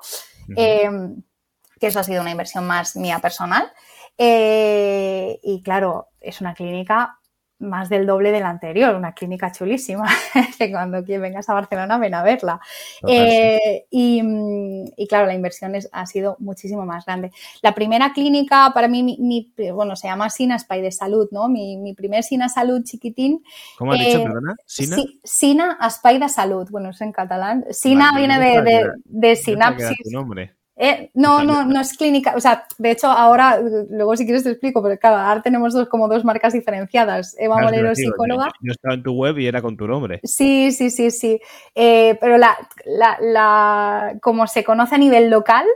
em, 0.57 1.23
que 1.81 1.87
eso 1.89 1.99
ha 1.99 2.05
sido 2.05 2.21
una 2.21 2.31
inversión 2.31 2.67
más 2.67 2.97
mía 2.97 3.19
personal. 3.19 3.73
y 4.19 5.63
claro, 5.65 6.09
es 6.21 6.41
una 6.41 6.55
clínica 6.55 7.19
más 7.63 7.89
del 7.89 8.07
doble 8.07 8.33
de 8.33 8.41
la 8.41 8.51
anterior, 8.51 8.95
una 8.95 9.13
clínica 9.13 9.51
chulísima, 9.53 10.07
que 10.59 10.71
cuando 10.71 11.03
vengas 11.03 11.49
a 11.49 11.55
Barcelona 11.55 11.99
ven 11.99 12.15
a 12.15 12.23
verla. 12.23 12.61
Eh, 13.07 13.87
y, 13.91 15.07
claro, 15.09 15.27
la 15.27 15.35
inversión 15.35 15.73
ha 15.93 16.07
sido 16.07 16.37
muchísimo 16.41 16.85
más 16.85 17.07
grande. 17.07 17.31
La 17.63 17.75
primera 17.75 18.13
clínica 18.13 18.71
para 18.75 18.89
mí, 18.89 19.03
mi, 19.03 19.53
bueno, 19.73 19.97
se 19.97 20.09
llama 20.09 20.31
Sina 20.31 20.59
Spy 20.59 20.81
de 20.81 20.93
Salud, 20.93 21.29
¿no? 21.31 21.49
Mi, 21.49 21.95
primer 21.95 22.23
Sina 22.23 22.49
Salud 22.49 22.83
chiquitín. 22.85 23.43
¿Cómo 23.79 23.93
has 23.93 24.01
dicho, 24.01 24.19
eh, 24.19 24.25
perdona? 24.25 24.57
¿Sina? 24.67 24.97
Sina 25.23 25.91
Spy 25.91 26.19
de 26.19 26.29
Salud, 26.29 26.69
bueno, 26.71 26.91
es 26.91 27.01
en 27.01 27.13
catalán. 27.13 27.65
Sina 27.71 28.17
viene 28.17 28.39
de, 28.39 28.63
de, 28.63 28.91
de 29.05 29.37
sinapsis. 29.37 29.99
nombre. 30.11 30.57
Eh, 30.85 31.13
no, 31.15 31.45
no, 31.45 31.65
no 31.65 31.81
es 31.81 31.97
clínica. 31.97 32.35
O 32.35 32.41
sea, 32.41 32.67
de 32.77 32.91
hecho, 32.91 33.07
ahora, 33.07 33.61
luego 33.89 34.17
si 34.17 34.25
quieres 34.25 34.43
te 34.43 34.51
explico, 34.51 34.83
pero 34.83 34.99
claro, 34.99 35.19
ahora 35.19 35.41
tenemos 35.41 35.73
dos, 35.73 35.89
como 35.89 36.09
dos 36.09 36.25
marcas 36.25 36.55
diferenciadas. 36.55 37.37
Eva 37.39 37.61
Molero, 37.63 37.95
psicóloga. 37.95 38.49
Yo, 38.61 38.73
estaba 38.73 38.95
en 38.95 39.05
tu 39.05 39.13
web 39.13 39.39
y 39.39 39.47
era 39.47 39.63
con 39.63 39.77
tu 39.77 39.87
nombre. 39.87 40.19
Sí, 40.25 40.73
sí, 40.73 40.91
sí, 40.91 41.13
sí. 41.13 41.41
Eh, 41.77 42.19
pero 42.21 42.37
la, 42.37 42.59
la, 42.85 43.17
la, 43.21 44.19
como 44.21 44.49
se 44.49 44.65
conoce 44.65 44.97
a 44.97 44.99
nivel 44.99 45.31
local, 45.31 45.67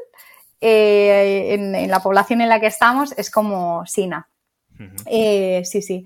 eh, 0.61 1.55
en, 1.55 1.88
la 1.88 2.01
población 2.01 2.40
en 2.40 2.49
la 2.49 2.59
que 2.59 2.66
estamos, 2.66 3.16
es 3.16 3.31
como 3.31 3.87
SINA. 3.87 4.29
sí, 5.62 5.83
sí. 5.83 6.05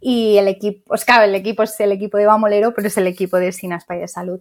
Y 0.00 0.38
el 0.38 0.48
equipo, 0.48 0.82
pues 0.88 1.04
claro, 1.04 1.22
el 1.22 1.36
equipo 1.36 1.62
es 1.62 1.78
el 1.78 1.92
equipo 1.92 2.16
de 2.16 2.24
Eva 2.24 2.36
Molero, 2.36 2.74
pero 2.74 2.88
es 2.88 2.96
el 2.96 3.06
equipo 3.06 3.36
de 3.36 3.52
SINA 3.52 3.76
España 3.76 4.00
de 4.00 4.08
Salud. 4.08 4.40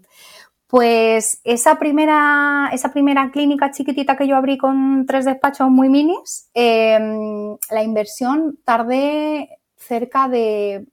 Pues 0.69 1.41
esa 1.45 1.79
primera, 1.79 2.69
esa 2.71 2.93
primera 2.93 3.31
clínica 3.31 3.71
chiquitita 3.71 4.15
que 4.15 4.27
yo 4.27 4.35
abrí 4.35 4.59
con 4.59 5.07
tres 5.07 5.25
despachos 5.25 5.67
muy 5.71 5.89
minis, 5.89 6.47
em, 6.53 7.57
la 7.71 7.81
inversión 7.81 8.59
tardé 8.63 9.49
cerca 9.77 10.29
de 10.29 10.85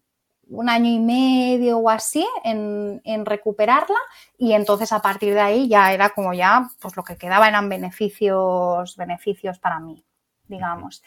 un 0.48 0.70
año 0.70 0.90
y 0.90 0.98
medio 0.98 1.76
o 1.76 1.90
así 1.90 2.26
en, 2.42 3.26
recuperarla 3.26 3.98
y 4.38 4.52
entonces 4.54 4.92
a 4.92 5.02
partir 5.02 5.34
de 5.34 5.40
ahí 5.40 5.68
ya 5.68 5.92
era 5.92 6.08
como 6.08 6.32
ya, 6.32 6.70
pues 6.80 6.96
lo 6.96 7.04
que 7.04 7.18
quedaba 7.18 7.46
eran 7.46 7.68
beneficios, 7.68 8.96
beneficios 8.96 9.58
para 9.58 9.78
mí, 9.78 10.02
digamos. 10.48 11.02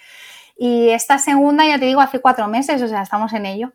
Y 0.56 0.90
esta 0.90 1.18
segunda, 1.18 1.66
ya 1.66 1.80
te 1.80 1.86
digo, 1.86 2.02
hace 2.02 2.20
cuatro 2.20 2.48
meses, 2.48 2.80
o 2.84 2.88
sea, 2.88 3.02
estamos 3.02 3.34
en 3.34 3.48
ello. 3.48 3.74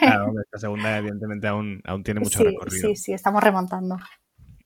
Claro, 0.00 0.32
esta 0.42 0.58
segunda 0.58 0.98
evidentemente 0.98 1.46
aún, 1.46 1.80
aún 1.84 2.02
tiene 2.02 2.18
mucho 2.18 2.42
recorrido. 2.42 2.88
Sí, 2.88 2.96
sí, 2.96 3.12
estamos 3.12 3.40
remontando. 3.40 3.96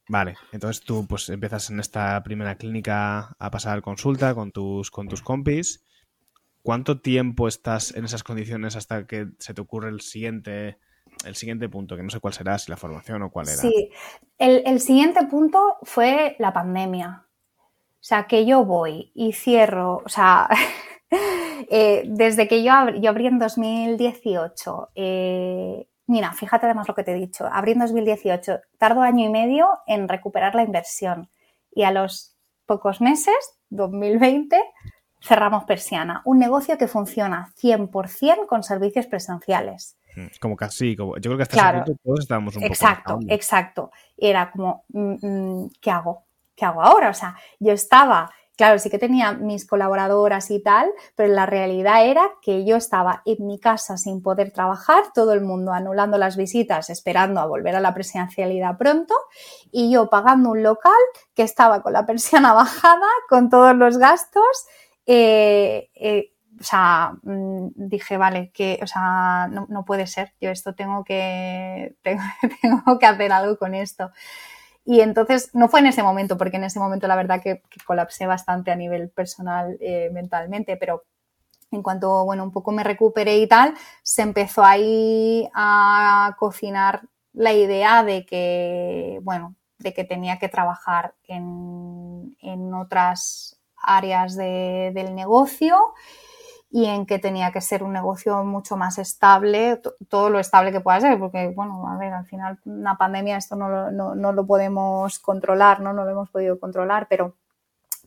Vale, 0.09 0.37
entonces 0.53 0.83
tú 0.85 1.07
pues 1.07 1.29
empiezas 1.29 1.69
en 1.71 1.81
esta 1.81 2.23
primera 2.23 2.57
clínica 2.57 3.37
a 3.39 3.51
pasar 3.51 3.83
consulta 3.83 4.35
con 4.35 4.53
tus, 4.53 4.91
con 4.91 5.07
tus 5.07 5.23
compis. 5.23 5.85
¿Cuánto 6.63 7.01
tiempo 7.01 7.47
estás 7.47 7.95
en 7.95 8.05
esas 8.05 8.25
condiciones 8.25 8.75
hasta 8.75 9.07
que 9.07 9.29
se 9.39 9.55
te 9.55 9.61
ocurre 9.61 9.91
el 9.91 10.01
siguiente, 10.01 10.79
el 11.25 11.37
siguiente 11.37 11.69
punto? 11.69 11.97
Que 11.97 12.03
no 12.03 12.11
sé 12.11 12.21
cuál 12.21 12.35
será, 12.35 12.59
si 12.59 12.71
la 12.71 12.77
formación 12.77 13.23
o 13.23 13.31
cuál 13.31 13.49
era. 13.49 13.59
Sí, 13.59 13.91
el, 14.39 14.81
siguiente 14.81 15.27
punto 15.27 15.77
fue 15.83 16.37
la 16.39 16.53
pandemia. 16.53 17.27
O 17.29 18.05
sea, 18.09 18.27
que 18.27 18.47
yo 18.47 18.65
voy 18.65 19.13
y 19.15 19.33
cierro, 19.33 20.03
o 20.05 20.09
sea, 20.09 20.49
eh, 21.71 22.05
desde 22.07 22.49
que 22.49 22.63
yo, 22.63 22.73
yo 23.01 23.11
abrí 23.11 23.27
en 23.27 23.39
2018, 23.39 24.91
eh, 24.95 25.87
Mira, 26.09 26.33
fíjate 26.33 26.65
además 26.65 26.89
lo 26.89 26.95
que 26.95 27.05
te 27.05 27.13
he 27.13 27.15
dicho. 27.15 27.47
Abrí 27.53 27.73
en 27.73 27.81
2018, 27.81 28.61
tardo 28.79 29.03
año 29.03 29.27
y 29.27 29.29
medio 29.29 29.69
en 29.87 30.09
recuperar 30.09 30.55
la 30.55 30.63
inversión 30.63 31.31
y 31.71 31.83
a 31.83 31.91
los 31.91 32.35
pocos 32.65 33.03
meses, 33.03 33.37
2020, 33.69 34.59
cerramos 35.21 35.65
Persiana. 35.65 36.23
Un 36.25 36.39
negocio 36.39 36.79
que 36.79 36.89
funciona 36.89 37.53
100% 37.61 38.47
con 38.47 38.63
servicios 38.63 39.07
presenciales. 39.07 39.99
Mm, 40.17 40.27
como 40.41 40.57
casi, 40.57 40.97
como, 40.97 41.15
yo 41.17 41.31
creo 41.31 41.37
que 41.37 41.43
hasta 41.43 41.57
ese 41.57 41.85
punto 41.85 42.01
todos 42.03 42.21
estábamos 42.21 42.57
un 42.57 42.65
exacto, 42.65 43.15
poco... 43.19 43.27
Exacto, 43.29 43.35
exacto. 43.35 43.91
Era 44.17 44.51
como, 44.51 44.85
mm, 44.89 45.27
mm, 45.27 45.71
¿qué 45.79 45.91
hago? 45.91 46.25
¿Qué 46.57 46.65
hago 46.65 46.83
ahora? 46.83 47.11
O 47.11 47.15
sea, 47.15 47.37
yo 47.61 47.75
estaba 47.75 48.31
Claro, 48.59 48.81
sí 48.81 48.91
que 48.91 48.99
tenía 48.99 49.35
mis 49.35 49.65
colaboradoras 49.65 50.51
y 50.51 50.61
tal, 50.61 50.91
pero 51.15 51.33
la 51.33 51.47
realidad 51.47 52.05
era 52.05 52.29
que 52.43 52.65
yo 52.65 52.75
estaba 52.75 53.23
en 53.25 53.47
mi 53.47 53.61
casa 53.61 53.97
sin 53.97 54.21
poder 54.21 54.51
trabajar, 54.51 55.05
todo 55.15 55.33
el 55.33 55.43
mundo 55.43 55.73
anulando 55.73 56.19
las 56.19 56.37
visitas, 56.37 56.91
esperando 56.91 57.41
a 57.41 57.47
volver 57.47 57.77
a 57.77 57.81
la 57.81 57.95
presencialidad 57.95 58.77
pronto, 58.77 59.15
y 59.71 59.93
yo 59.93 60.11
pagando 60.11 60.51
un 60.51 60.65
local 60.65 60.93
que 61.37 61.45
estaba 61.45 61.83
con 61.83 61.93
la 61.93 62.05
persiana 62.07 62.53
bajada, 62.53 63.07
con 63.29 63.49
todos 63.49 63.77
los 63.77 63.97
gastos. 63.97 64.67
Eh, 65.07 65.89
eh, 65.95 66.33
o 66.61 66.65
sea, 66.65 67.13
mm, 67.23 67.69
dije, 67.77 68.17
vale, 68.17 68.51
que, 68.53 68.81
o 68.83 68.89
sea, 68.89 69.49
no, 69.49 69.85
puede 69.85 70.09
ser, 70.09 70.33
yo 70.41 70.51
esto 70.51 70.75
tengo 70.75 71.05
que, 71.05 71.95
tengo 72.63 72.99
que 72.99 73.07
hacer 73.07 73.31
algo 73.31 73.57
con 73.57 73.77
esto. 73.77 74.11
Y 74.91 75.03
entonces 75.03 75.51
no 75.53 75.69
fue 75.69 75.81
en 75.81 75.87
ese 75.89 76.03
momento, 76.03 76.39
porque 76.39 76.57
en 76.57 76.65
ese 76.65 76.81
momento 76.81 77.07
la 77.07 77.15
verdad 77.15 77.43
que, 77.43 77.61
colapsé 77.85 78.27
bastante 78.27 78.71
a 78.71 78.75
nivel 78.75 79.11
personal 79.11 79.77
eh, 79.83 80.09
mentalmente, 80.15 80.79
pero 80.79 81.05
en 81.71 81.83
cuanto, 81.83 82.25
bueno, 82.25 82.43
un 82.43 82.53
poco 82.53 82.73
me 82.73 82.83
recuperé 82.83 83.37
y 83.37 83.47
tal, 83.47 83.75
se 84.03 84.23
empezó 84.23 84.65
ahí 84.65 85.47
a 85.53 86.35
cocinar 86.39 87.03
la 87.35 87.53
idea 87.53 88.03
de 88.03 88.25
que, 88.25 89.21
bueno, 89.21 89.57
de 89.77 89.93
que 89.93 90.05
tenía 90.05 90.39
que 90.39 90.49
trabajar 90.49 91.15
en, 91.25 92.35
en 92.41 92.73
otras 92.73 93.61
áreas 93.77 94.37
de, 94.37 94.93
del 94.95 95.15
negocio 95.15 95.77
y 96.71 96.85
en 96.87 97.07
que 97.07 97.19
tenía 97.19 97.51
que 97.51 97.61
ser 97.61 97.83
un 97.83 97.93
negocio 97.93 98.45
mucho 98.45 98.77
más 98.77 98.99
estable, 98.99 99.81
todo 100.09 100.29
lo 100.29 100.39
estable 100.39 100.73
que 100.73 100.81
pueda 100.81 101.01
ser, 101.01 101.19
porque, 101.19 101.49
bueno, 101.49 101.89
a 101.89 101.97
ver, 101.97 102.13
al 102.13 102.27
final 102.27 102.59
una 102.67 102.97
pandemia 102.97 103.39
esto 103.39 103.57
no 103.57 103.69
lo, 103.69 103.91
no, 103.91 104.15
no 104.15 104.33
lo 104.33 104.47
podemos 104.47 105.19
controlar, 105.19 105.81
¿no? 105.81 105.93
No 105.93 106.05
lo 106.05 106.11
hemos 106.11 106.29
podido 106.29 106.61
controlar, 106.61 107.07
pero 107.09 107.35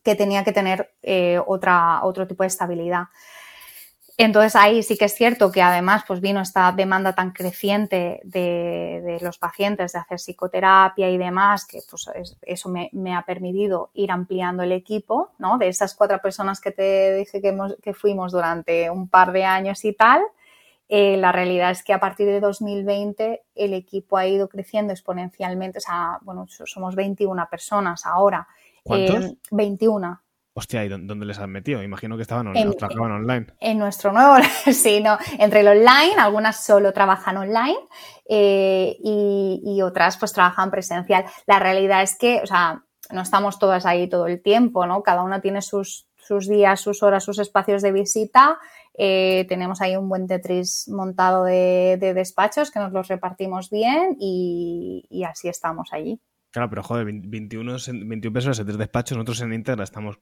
que 0.03 0.15
tenía 0.15 0.43
que 0.43 0.51
tener 0.51 0.91
eh, 1.01 1.39
otra, 1.45 2.03
otro 2.03 2.27
tipo 2.27 2.43
de 2.43 2.47
estabilidad. 2.47 3.05
Entonces 4.17 4.55
ahí 4.55 4.83
sí 4.83 4.97
que 4.97 5.05
es 5.05 5.15
cierto 5.15 5.51
que 5.51 5.61
además 5.61 6.03
pues 6.07 6.21
vino 6.21 6.41
esta 6.41 6.71
demanda 6.71 7.13
tan 7.13 7.31
creciente 7.31 8.21
de, 8.23 9.17
los 9.21 9.37
pacientes 9.37 9.93
de 9.93 9.99
hacer 9.99 10.19
psicoterapia 10.19 11.09
y 11.09 11.17
demás, 11.17 11.65
que 11.65 11.79
pues 11.89 12.09
eso 12.41 12.69
me, 12.69 13.15
ha 13.15 13.23
permitido 13.23 13.89
ir 13.93 14.11
ampliando 14.11 14.63
el 14.63 14.71
equipo, 14.71 15.31
¿no? 15.39 15.57
De 15.57 15.67
esas 15.67 15.95
cuatro 15.95 16.19
personas 16.19 16.61
que 16.61 16.71
te 16.71 17.15
dije 17.15 17.41
que, 17.41 17.93
fuimos 17.93 18.31
durante 18.31 18.89
un 18.89 19.09
par 19.09 19.31
de 19.31 19.43
años 19.43 19.83
y 19.85 19.93
tal, 19.93 20.21
eh, 20.87 21.17
la 21.17 21.31
realidad 21.31 21.71
es 21.71 21.83
que 21.83 21.93
a 21.93 21.99
partir 21.99 22.27
de 22.27 22.39
2020 22.39 23.43
el 23.55 23.73
equipo 23.73 24.17
ha 24.17 24.27
ido 24.27 24.49
creciendo 24.49 24.91
exponencialmente, 24.91 25.77
o 25.77 25.81
sea, 25.81 26.19
bueno, 26.21 26.47
somos 26.47 26.95
21 26.95 27.47
personas 27.49 28.05
ahora. 28.05 28.47
¿Cuántos? 28.83 29.35
21. 29.51 30.21
Hostia, 30.53 30.83
¿y 30.83 30.89
dónde 30.89 31.25
les 31.25 31.39
han 31.39 31.49
metido? 31.49 31.81
Imagino 31.81 32.17
que 32.17 32.23
estaban 32.23 32.55
en, 32.55 32.75
trabajaban 32.75 33.11
online. 33.11 33.47
En 33.61 33.79
nuestro 33.79 34.11
nuevo, 34.11 34.35
sí, 34.73 35.01
no, 35.01 35.17
entre 35.39 35.61
el 35.61 35.69
online, 35.69 36.15
algunas 36.17 36.65
solo 36.65 36.91
trabajan 36.91 37.37
online 37.37 37.79
eh, 38.27 38.97
y, 39.01 39.81
otras 39.81 40.17
pues 40.17 40.33
trabajan 40.33 40.69
presencial. 40.69 41.23
La 41.47 41.59
realidad 41.59 42.03
es 42.03 42.17
que, 42.17 42.41
o 42.43 42.45
sea, 42.45 42.83
no 43.11 43.21
estamos 43.21 43.59
todas 43.59 43.85
ahí 43.85 44.09
todo 44.09 44.27
el 44.27 44.41
tiempo, 44.41 44.85
¿no? 44.85 45.03
Cada 45.03 45.23
una 45.23 45.39
tiene 45.39 45.61
sus, 45.61 46.07
sus 46.17 46.49
días, 46.49 46.81
sus 46.81 47.01
horas, 47.01 47.23
sus 47.23 47.39
espacios 47.39 47.81
de 47.81 47.93
visita. 47.93 48.59
Eh, 48.93 49.45
tenemos 49.47 49.81
ahí 49.81 49.95
un 49.95 50.09
buen 50.09 50.27
Tetris 50.27 50.89
montado 50.89 51.45
de, 51.45 51.97
despachos 52.13 52.71
que 52.71 52.79
nos 52.79 52.91
los 52.91 53.07
repartimos 53.07 53.69
bien 53.69 54.17
y, 54.19 55.23
así 55.25 55.47
estamos 55.47 55.93
allí. 55.93 56.19
Claro, 56.51 56.69
pero 56.69 56.83
joder, 56.83 57.05
21, 57.05 57.77
21 58.05 58.33
personas 58.33 58.59
en 58.59 58.65
tres 58.65 58.77
despachos, 58.77 59.17
nosotros 59.17 59.39
en 59.41 59.53
Integra 59.53 59.85
estamos 59.85 60.19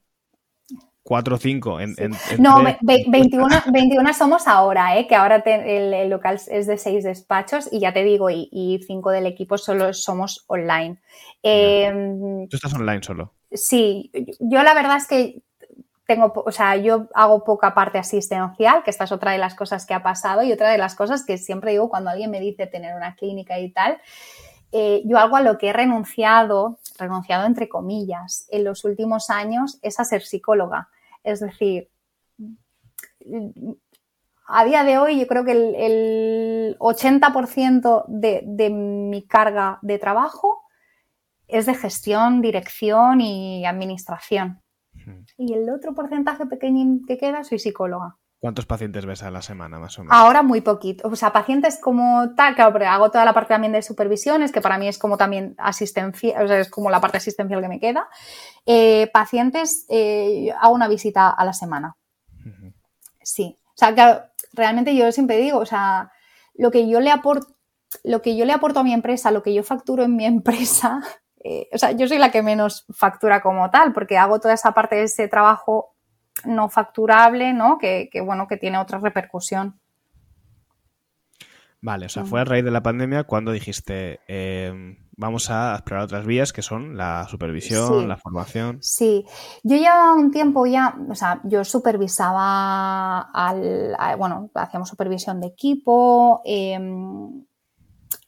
4 1.10 1.36
o 1.36 1.40
5 1.40 1.80
en, 1.80 1.96
No, 2.38 2.64
21, 2.82 3.48
21, 3.74 4.14
somos 4.14 4.48
ahora, 4.48 4.96
¿eh? 4.96 5.08
que 5.08 5.16
ahora 5.16 5.38
el, 5.38 6.08
local 6.08 6.40
es 6.52 6.68
de 6.68 6.78
6 6.78 7.04
despachos 7.04 7.68
y 7.72 7.80
ya 7.80 7.92
te 7.92 8.04
digo, 8.04 8.30
y 8.30 8.80
5 8.86 9.10
del 9.10 9.26
equipo 9.26 9.58
solo 9.58 9.92
somos 9.92 10.46
online. 10.46 11.02
Em, 11.42 12.48
¿Tú 12.48 12.58
estás 12.58 12.76
online 12.76 13.02
solo? 13.02 13.34
Sí, 13.52 14.12
yo 14.40 14.62
la 14.62 14.76
verdad 14.76 14.98
es 14.98 15.08
que 15.08 15.42
tengo, 16.06 16.32
o 16.46 16.52
sea, 16.52 16.76
yo 16.76 17.08
hago 17.16 17.44
poca 17.44 17.74
parte 17.74 17.98
asistencial, 17.98 18.84
que 18.84 18.92
esta 18.92 19.06
es 19.06 19.12
otra 19.12 19.32
de 19.32 19.40
las 19.40 19.56
cosas 19.56 19.88
que 19.88 19.96
ha 19.96 20.04
pasado 20.04 20.44
y 20.44 20.52
otra 20.52 20.70
de 20.70 20.78
las 20.78 20.94
cosas 20.94 21.26
que 21.26 21.40
siempre 21.40 21.72
digo 21.72 21.90
cuando 21.90 22.12
alguien 22.12 22.30
me 22.30 22.40
dice 22.40 22.68
tener 22.68 22.96
una 22.96 23.16
clínica 23.16 23.58
y 23.58 23.72
tal. 23.72 24.00
Eh, 24.72 25.02
yo 25.06 25.18
algo 25.18 25.38
a 25.38 25.42
lo 25.42 25.58
que 25.58 25.70
he 25.70 25.74
renunciado, 25.74 26.78
renunciado 27.00 27.48
entre 27.48 27.68
comillas, 27.68 28.48
en 28.52 28.64
los 28.64 28.86
últimos 28.86 29.32
años 29.32 29.80
es 29.82 30.00
a 30.00 30.04
ser 30.04 30.22
psicóloga. 30.22 30.90
Es 31.24 31.40
decir, 31.40 31.90
a 34.48 34.66
día 34.66 34.84
de 34.84 34.98
hoy 34.98 35.20
yo 35.20 35.28
creo 35.28 35.46
que 35.46 35.52
el, 35.52 36.78
80% 36.80 38.06
de, 38.08 38.70
mi 38.70 39.28
carga 39.28 39.80
de 39.82 40.00
trabajo 40.00 40.64
es 41.48 41.66
de 41.66 41.76
gestión, 41.76 42.42
dirección 42.42 43.22
y 43.22 43.66
administración. 43.66 44.62
Y 45.38 45.54
el 45.54 45.70
otro 45.70 45.94
porcentaje 45.94 46.46
pequeño 46.46 47.02
que 47.08 47.18
queda 47.18 47.44
soy 47.44 47.60
psicóloga. 47.60 48.18
¿Cuántos 48.40 48.66
pacientes 48.66 49.06
ves 49.06 49.22
a 49.24 49.32
la 49.32 49.42
semana, 49.42 49.80
más 49.80 50.00
o 50.00 50.04
menos? 50.04 50.18
Ahora 50.18 50.44
muy 50.44 50.62
poquito. 50.62 51.10
O 51.10 51.16
sea, 51.18 51.34
pacientes 51.34 51.78
como 51.82 52.34
tal, 52.36 52.56
claro, 52.56 52.72
pero 52.72 52.88
hago 52.88 53.12
toda 53.12 53.26
la 53.26 53.34
parte 53.34 53.54
también 53.54 53.74
de 53.74 53.82
supervisiones, 53.82 54.54
que 54.54 54.62
para 54.62 54.78
mí 54.78 54.88
es 54.88 54.98
como 54.98 55.18
también 55.18 55.56
asistencia, 55.58 56.42
o 56.42 56.48
sea, 56.48 56.60
es 56.60 56.70
como 56.70 56.90
la 56.90 57.02
parte 57.02 57.18
asistencial 57.18 57.62
que 57.62 57.68
me 57.68 57.82
queda. 57.82 58.08
Eh, 58.66 59.10
pacientes, 59.12 59.86
eh, 59.90 60.54
hago 60.58 60.74
una 60.74 60.88
visita 60.88 61.30
a 61.30 61.44
la 61.44 61.52
semana. 61.52 61.98
Sí. 63.22 63.58
O 63.66 63.78
sea, 63.78 63.94
claro, 63.94 64.24
realmente 64.54 64.96
yo 64.96 65.12
siempre 65.12 65.38
digo, 65.38 65.60
o 65.60 65.66
sea, 65.66 66.12
lo 66.54 66.72
que 66.72 66.88
yo 66.88 67.02
le 67.02 67.12
aporto, 67.12 67.56
lo 68.06 68.22
que 68.22 68.38
yo 68.38 68.46
le 68.46 68.54
aporto 68.54 68.80
a 68.80 68.84
mi 68.84 68.94
empresa, 68.94 69.32
lo 69.32 69.44
que 69.44 69.54
yo 69.54 69.64
facturo 69.64 70.04
en 70.04 70.16
mi 70.16 70.26
empresa, 70.26 71.02
eh, 71.44 71.68
o 71.74 71.78
sea, 71.78 71.92
yo 71.92 72.08
soy 72.08 72.18
la 72.18 72.32
que 72.32 72.42
menos 72.42 72.86
factura 72.96 73.42
como 73.42 73.70
tal, 73.70 73.92
porque 73.92 74.18
hago 74.18 74.40
toda 74.40 74.54
esa 74.54 74.72
parte 74.72 74.96
de 74.96 75.04
ese 75.04 75.28
trabajo 75.28 75.96
no 76.46 76.70
facturable, 76.70 77.54
¿no? 77.54 77.78
Que, 77.78 78.10
bueno, 78.24 78.48
que 78.48 78.58
tiene 78.58 78.78
otra 78.78 79.00
repercusión. 79.00 79.80
Vale, 81.82 82.08
o 82.08 82.10
sea, 82.10 82.26
fue 82.26 82.42
a 82.42 82.44
raíz 82.44 82.66
de 82.66 82.72
la 82.72 82.84
pandemia 82.84 83.24
cuando 83.24 83.54
dijiste, 83.54 84.20
em, 84.28 84.98
vamos 85.16 85.50
a 85.50 85.76
explorar 85.76 86.04
otras 86.04 86.26
vías 86.26 86.52
que 86.52 86.62
son 86.62 86.98
la 86.98 87.26
supervisión, 87.30 88.10
la 88.10 88.18
formación. 88.18 88.80
Sí, 88.82 89.26
yo 89.64 89.78
llevaba 89.78 90.14
un 90.14 90.32
tiempo 90.32 90.66
ya, 90.66 90.96
o 91.10 91.16
sea, 91.16 91.40
yo 91.46 91.64
supervisaba 91.64 93.22
al, 93.34 93.96
bueno, 94.18 94.50
hacíamos 94.56 94.90
supervisión 94.90 95.40
de 95.40 95.48
equipo, 95.48 96.42
em, 96.44 97.46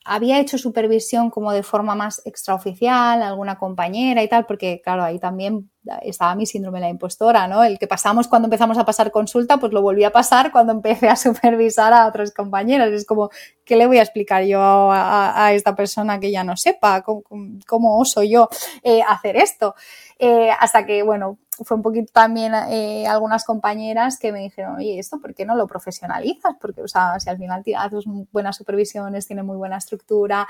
había 0.04 0.40
hecho 0.40 0.58
supervisión 0.58 1.30
como 1.30 1.52
de 1.52 1.64
forma 1.64 1.96
más 1.96 2.22
extraoficial, 2.26 3.22
alguna 3.22 3.58
compañera 3.58 4.24
y 4.24 4.28
tal, 4.28 4.46
porque 4.46 4.82
claro, 4.84 5.04
ahí 5.04 5.20
también 5.20 5.70
estaba 6.02 6.36
mi 6.36 6.46
síndrome 6.46 6.80
de 6.80 6.86
la 6.86 6.90
impostora, 6.90 7.48
¿no? 7.48 7.64
El 7.64 7.80
que 7.80 7.88
pasamos 7.88 8.28
cuando 8.28 8.48
empezamos 8.48 8.78
a 8.78 8.86
pasar 8.86 9.12
consulta, 9.12 9.58
pues 9.58 9.74
lo 9.74 9.82
volví 9.82 10.04
a 10.04 10.12
pasar 10.12 10.52
cuando 10.52 10.74
empecé 10.74 11.08
a 11.08 11.16
supervisar 11.16 11.94
a 11.94 12.08
otras 12.08 12.34
compañeras. 12.34 12.92
Es 12.92 13.06
como, 13.06 13.30
¿qué 13.66 13.76
le 13.76 13.88
voy 13.88 13.98
a 13.98 14.02
explicar 14.02 14.44
yo 14.44 14.60
a, 14.62 15.52
esta 15.54 15.76
persona 15.76 16.20
que 16.20 16.32
ya 16.32 16.44
no 16.44 16.58
sepa? 16.58 17.04
¿Cómo, 17.04 18.00
oso 18.00 18.24
yo 18.24 18.50
eh, 18.84 19.02
hacer 19.08 19.38
esto? 19.38 19.76
Eh, 20.24 20.52
hasta 20.52 20.86
que, 20.86 21.02
bueno, 21.02 21.40
fue 21.66 21.78
un 21.78 21.82
poquito 21.82 22.12
también 22.14 22.54
eh, 22.70 23.08
algunas 23.08 23.44
compañeras 23.44 24.20
que 24.20 24.32
me 24.32 24.42
dijeron, 24.42 24.76
oye, 24.76 25.00
¿esto 25.00 25.20
por 25.20 25.34
qué 25.34 25.48
no 25.48 25.56
lo 25.56 25.66
profesionalizas? 25.66 26.56
Porque, 26.62 26.84
o 26.84 26.88
sea, 26.88 27.20
si 27.20 27.28
al 27.28 27.40
final 27.40 27.64
haces 27.76 28.06
buenas 28.32 28.56
supervisiones, 28.56 29.26
tiene 29.26 29.42
muy 29.42 29.58
buena 29.58 29.78
estructura, 29.78 30.48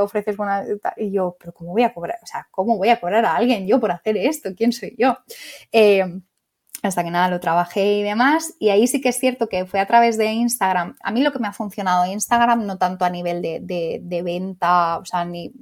ofreces 0.00 0.36
buena... 0.36 0.64
Y 0.96 1.12
yo, 1.12 1.36
pero 1.38 1.52
¿cómo 1.54 1.70
voy 1.70 1.84
a 1.84 1.94
cobrar? 1.94 2.18
O 2.24 2.26
sea, 2.26 2.48
¿cómo 2.50 2.76
voy 2.76 2.88
a 2.88 2.98
cobrar 2.98 3.24
a 3.24 3.36
alguien 3.36 3.68
yo 3.68 3.78
por 3.78 3.92
hacer 3.92 4.16
esto? 4.16 4.50
¿Quién 4.56 4.72
soy 4.72 4.96
yo? 4.98 5.16
Hasta 6.88 7.04
que 7.04 7.10
nada 7.10 7.28
lo 7.28 7.40
trabajé 7.40 7.98
y 7.98 8.02
demás. 8.02 8.54
Y 8.58 8.70
ahí 8.70 8.86
sí 8.86 9.00
que 9.00 9.10
es 9.10 9.18
cierto 9.18 9.48
que 9.48 9.66
fue 9.66 9.80
a 9.80 9.86
través 9.86 10.18
de 10.18 10.26
Instagram. 10.26 10.96
A 11.02 11.12
mí 11.12 11.22
lo 11.22 11.32
que 11.32 11.38
me 11.38 11.48
ha 11.48 11.52
funcionado 11.52 12.06
Instagram, 12.06 12.66
no 12.66 12.78
tanto 12.78 13.04
a 13.04 13.10
nivel 13.10 13.40
de, 13.42 14.22
venta, 14.24 14.98
o 14.98 15.04
sea, 15.04 15.24
ni, 15.24 15.52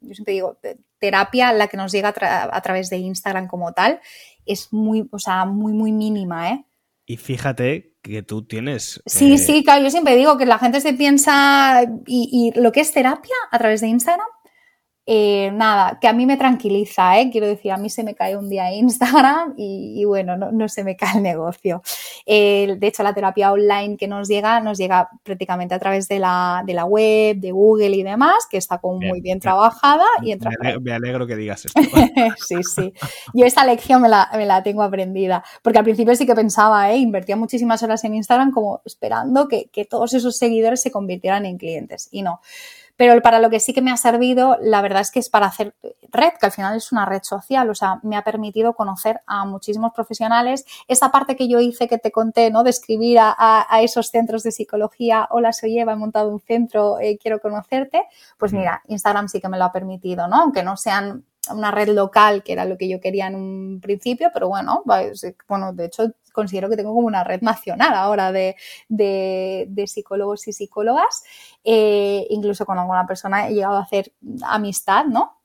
yo 0.00 0.14
siempre 0.14 0.34
digo, 0.34 0.58
terapia, 0.98 1.52
la 1.52 1.68
que 1.68 1.76
nos 1.76 1.92
llega 1.92 2.14
a, 2.52 2.60
través 2.60 2.90
de 2.90 2.98
Instagram 2.98 3.46
como 3.46 3.72
tal, 3.72 4.00
es 4.44 4.72
muy, 4.72 5.08
o 5.10 5.18
sea, 5.18 5.44
muy, 5.46 5.72
muy 5.72 5.92
mínima, 5.92 6.50
¿eh? 6.50 6.64
Y 7.06 7.16
fíjate 7.16 7.94
que 8.02 8.22
tú 8.22 8.46
tienes... 8.46 9.02
Sí, 9.06 9.34
eh, 9.34 9.38
sí, 9.38 9.64
claro, 9.64 9.82
yo 9.82 9.90
siempre 9.90 10.16
digo 10.16 10.38
que 10.38 10.46
la 10.46 10.58
gente 10.58 10.80
se 10.80 10.92
piensa, 10.92 11.82
y 12.06 12.52
lo 12.54 12.70
que 12.70 12.80
es 12.80 12.92
terapia 12.92 13.34
a 13.50 13.58
través 13.58 13.80
de 13.80 13.88
Instagram, 13.88 14.28
eh, 15.12 15.50
nada, 15.52 15.98
que 16.00 16.06
a 16.06 16.12
mí 16.12 16.24
me 16.24 16.36
tranquiliza, 16.36 17.18
¿eh? 17.18 17.30
quiero 17.32 17.48
decir, 17.48 17.72
a 17.72 17.76
mí 17.76 17.90
se 17.90 18.04
me 18.04 18.14
cae 18.14 18.36
un 18.36 18.48
día 18.48 18.72
Instagram 18.72 19.54
y, 19.56 20.04
bueno, 20.04 20.36
no, 20.36 20.68
se 20.68 20.84
me 20.84 20.94
cae 20.94 21.16
el 21.16 21.24
negocio. 21.24 21.82
de 22.24 22.78
hecho, 22.80 23.02
la 23.02 23.12
terapia 23.12 23.50
online 23.50 23.96
que 23.96 24.06
nos 24.06 24.28
llega, 24.28 24.60
nos 24.60 24.78
llega 24.78 25.08
prácticamente 25.24 25.74
a 25.74 25.80
través 25.80 26.06
de 26.06 26.20
la, 26.20 26.62
web, 26.86 27.38
de 27.38 27.50
Google 27.50 27.90
y 27.90 28.04
demás, 28.04 28.46
que 28.48 28.56
está 28.56 28.78
como 28.78 29.00
muy 29.00 29.20
bien 29.20 29.40
trabajada. 29.40 30.04
Y 30.22 30.30
entra... 30.30 30.52
me, 30.80 30.92
alegro, 30.92 31.26
que 31.26 31.34
digas 31.34 31.64
esto. 31.64 31.80
sí, 32.46 32.62
sí. 32.62 32.92
Yo 33.34 33.44
esta 33.44 33.64
lección 33.64 34.02
me 34.02 34.08
la, 34.08 34.62
tengo 34.62 34.84
aprendida, 34.84 35.42
porque 35.62 35.80
al 35.80 35.84
principio 35.84 36.14
sí 36.14 36.24
que 36.24 36.36
pensaba, 36.36 36.92
¿eh? 36.92 36.98
invertía 36.98 37.34
muchísimas 37.34 37.82
horas 37.82 38.04
en 38.04 38.14
Instagram 38.14 38.52
como 38.52 38.80
esperando 38.84 39.48
que, 39.48 39.70
que 39.72 39.84
todos 39.84 40.14
esos 40.14 40.36
seguidores 40.36 40.80
se 40.80 40.92
convirtieran 40.92 41.46
en 41.46 41.58
clientes 41.58 42.08
y 42.12 42.22
no. 42.22 42.40
Pero 43.00 43.18
para 43.22 43.38
lo 43.38 43.48
que 43.48 43.60
sí 43.60 43.72
que 43.72 43.80
me 43.80 43.90
ha 43.90 43.96
servido, 43.96 44.58
la 44.60 44.82
verdad 44.82 45.00
es 45.00 45.10
que 45.10 45.20
es 45.20 45.30
para 45.30 45.46
hacer 45.46 45.74
red, 46.12 46.32
que 46.38 46.44
al 46.44 46.52
final 46.52 46.76
es 46.76 46.92
una 46.92 47.06
red 47.06 47.22
social, 47.22 47.70
o 47.70 47.74
sea, 47.74 47.98
me 48.02 48.14
ha 48.14 48.22
permitido 48.24 48.74
conocer 48.74 49.22
a 49.26 49.46
muchísimos 49.46 49.94
profesionales. 49.94 50.66
Esa 50.86 51.10
parte 51.10 51.34
que 51.34 51.48
yo 51.48 51.60
hice, 51.60 51.88
que 51.88 51.96
te 51.96 52.12
conté, 52.12 52.50
¿no? 52.50 52.62
De 52.62 52.68
escribir 52.68 53.16
a, 53.18 53.66
esos 53.80 54.08
centros 54.08 54.42
de 54.42 54.52
psicología, 54.52 55.26
hola, 55.30 55.54
soy 55.54 55.78
Eva, 55.78 55.94
he 55.94 55.96
montado 55.96 56.28
un 56.28 56.40
centro, 56.40 57.00
eh, 57.00 57.16
quiero 57.16 57.40
conocerte, 57.40 58.04
pues 58.36 58.52
mira, 58.52 58.82
Instagram 58.86 59.28
sí 59.28 59.40
que 59.40 59.48
me 59.48 59.56
lo 59.56 59.64
ha 59.64 59.72
permitido, 59.72 60.28
¿no? 60.28 60.36
Aunque 60.36 60.62
no 60.62 60.76
sean 60.76 61.24
una 61.48 61.70
red 61.70 61.88
local, 61.88 62.42
que 62.42 62.52
era 62.52 62.64
lo 62.64 62.76
que 62.76 62.88
yo 62.88 63.00
quería 63.00 63.26
en 63.26 63.34
un 63.34 63.80
principio, 63.80 64.30
pero 64.32 64.48
bueno, 64.48 64.82
bueno, 65.48 65.72
de 65.72 65.86
hecho 65.86 66.12
considero 66.32 66.68
que 66.68 66.76
tengo 66.76 66.94
como 66.94 67.06
una 67.06 67.24
red 67.24 67.40
nacional 67.42 67.94
ahora 67.94 68.32
de, 68.32 68.56
psicólogos 69.86 70.46
y 70.48 70.52
psicólogas. 70.52 71.24
Eh, 71.64 72.26
incluso 72.30 72.64
con 72.66 72.78
alguna 72.78 73.06
persona 73.06 73.48
he 73.48 73.54
llegado 73.54 73.76
a 73.76 73.82
hacer 73.82 74.12
amistad, 74.42 75.06
¿no? 75.06 75.36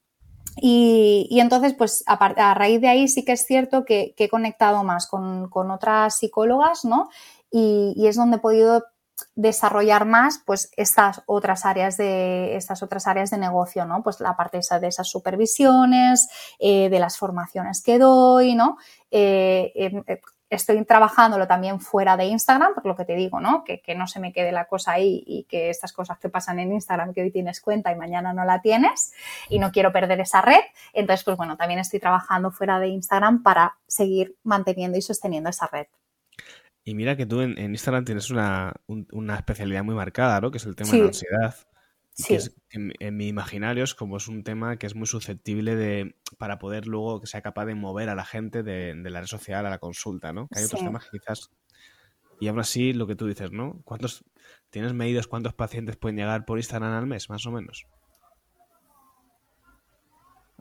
Y, 0.58 1.28
entonces, 1.40 1.74
pues 1.74 2.04
a, 2.08 2.54
raíz 2.54 2.80
de 2.80 2.88
ahí 2.88 3.08
sí 3.10 3.26
que 3.26 3.34
es 3.34 3.46
cierto 3.46 3.84
que, 3.84 4.16
he 4.18 4.30
conectado 4.30 4.84
más 4.84 5.08
con, 5.08 5.50
otras 5.54 6.18
psicólogas, 6.18 6.86
¿no? 6.86 7.10
Y, 7.52 7.94
y, 7.98 8.08
es 8.08 8.16
donde 8.16 8.38
he 8.38 8.40
podido 8.40 8.86
desarrollar 9.36 10.06
más 10.06 10.42
pues 10.46 10.72
estas 10.76 11.24
otras 11.26 11.66
áreas 11.66 11.98
de 11.98 12.56
estas 12.56 12.84
otras 12.84 13.08
áreas 13.08 13.30
de 13.30 13.38
negocio 13.38 13.86
no 13.86 14.04
pues 14.04 14.20
la 14.20 14.36
parte 14.36 14.60
de 14.60 14.88
esas 14.88 15.10
supervisiones 15.10 16.30
eh, 16.60 16.90
de 16.90 17.00
las 17.00 17.18
formaciones 17.18 17.82
que 17.82 18.00
doy 18.00 18.56
no 18.56 18.78
eh, 19.12 19.72
em, 19.76 20.04
eh, 20.08 20.22
estoy 20.50 20.84
trabajándolo 20.86 21.48
también 21.48 21.80
fuera 21.80 22.18
de 22.18 22.26
Instagram 22.26 22.74
por 22.74 22.86
lo 22.86 22.96
que 22.96 23.06
te 23.06 23.16
digo 23.16 23.40
no 23.40 23.64
que, 23.64 23.82
que, 23.82 23.96
no 23.96 24.08
se 24.08 24.20
me 24.20 24.34
quede 24.34 24.52
la 24.52 24.66
cosa 24.66 24.94
ahí 24.94 25.24
y 25.26 25.44
que 25.46 25.70
estas 25.70 25.94
cosas 25.94 26.18
que 26.20 26.30
pasan 26.30 26.60
en 26.60 26.74
Instagram 26.74 27.14
que 27.14 27.22
hoy 27.22 27.32
tienes 27.32 27.62
cuenta 27.62 27.92
y 27.92 27.96
mañana 27.96 28.34
no 28.34 28.44
la 28.46 28.62
tienes 28.62 29.14
y 29.50 29.60
no 29.60 29.72
quiero 29.72 29.92
perder 29.92 30.20
esa 30.20 30.42
red. 30.42 30.62
Entonces 30.94 31.24
pues 31.24 31.38
bueno 31.38 31.58
también 31.58 31.80
estoy 31.80 32.00
trabajando 32.00 32.52
fuera 32.52 32.80
de 32.80 32.88
Instagram 32.90 33.44
para 33.44 33.78
seguir 33.88 34.36
manteniendo 34.44 34.98
y 34.98 35.02
sosteniendo 35.02 35.50
esa 35.50 35.68
red 35.68 35.88
y 36.86 36.94
mira 36.94 37.18
que 37.18 37.26
tú 37.26 37.42
en, 37.42 37.58
Instagram 37.58 38.06
tienes 38.06 38.30
una, 38.30 38.72
especialidad 39.38 39.84
muy 39.84 39.96
marcada, 39.96 40.40
¿no? 40.40 40.52
Que 40.52 40.58
es 40.58 40.66
el 40.66 40.76
tema 40.76 40.92
de 40.92 41.00
la 41.00 41.06
ansiedad. 41.06 41.56
Sí. 42.14 42.38
Que 42.70 42.94
en, 43.00 43.18
mi 43.18 43.28
imaginario 43.28 43.84
es 43.84 43.96
como 43.96 44.18
es 44.18 44.28
un 44.28 44.44
tema 44.44 44.78
que 44.78 44.86
es 44.86 44.96
muy 44.96 45.08
susceptible 45.08 45.76
de 45.76 46.16
para 46.38 46.60
poder 46.60 46.86
luego 46.86 47.20
que 47.20 47.28
sea 47.28 47.42
capaz 47.42 47.66
de 47.66 47.74
mover 47.74 48.10
a 48.10 48.16
la 48.16 48.24
gente 48.24 48.62
de, 48.62 48.94
la 48.96 49.20
red 49.20 49.28
social 49.28 49.66
a 49.66 49.70
la 49.70 49.80
consulta, 49.80 50.32
¿no? 50.32 50.48
hay 50.52 50.64
otros 50.64 50.82
temas 50.82 51.10
que 51.10 51.18
quizás 51.20 51.50
y 52.40 52.48
aún 52.48 52.60
así 52.60 52.94
lo 52.94 53.08
que 53.08 53.16
tú 53.16 53.28
dices, 53.28 53.52
¿no? 53.52 53.82
¿Cuántos 53.84 54.26
tienes 54.70 54.94
medidos 54.94 55.28
cuántos 55.28 55.54
pacientes 55.54 55.96
pueden 55.96 56.18
llegar 56.18 56.46
por 56.46 56.58
Instagram 56.58 56.94
al 56.94 57.08
mes, 57.08 57.30
más 57.30 57.46
o 57.46 57.52
menos? 57.52 57.88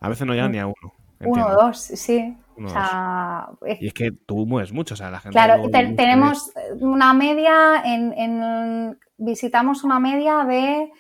A 0.01 0.09
veces 0.09 0.27
no 0.27 0.35
llega 0.35 0.49
ni 0.49 0.59
a 0.59 0.67
uno. 0.67 1.04
Uno 1.21 1.47
o 1.47 1.53
dos, 1.53 1.79
sí. 1.79 2.37
Y 3.81 3.87
es 3.87 3.95
que 3.95 4.13
tú 4.13 4.47
mueves 4.47 4.73
mucho, 4.73 4.95
o 4.95 4.97
sea, 4.97 5.11
la 5.11 5.21
gente. 5.21 5.35
Claro, 5.35 5.69
tenemos 5.71 6.53
una 6.81 7.13
media, 7.15 7.83
en, 7.85 8.99
visitamos 9.17 9.85
una 9.85 9.99
media 9.99 10.45
de 10.45 10.91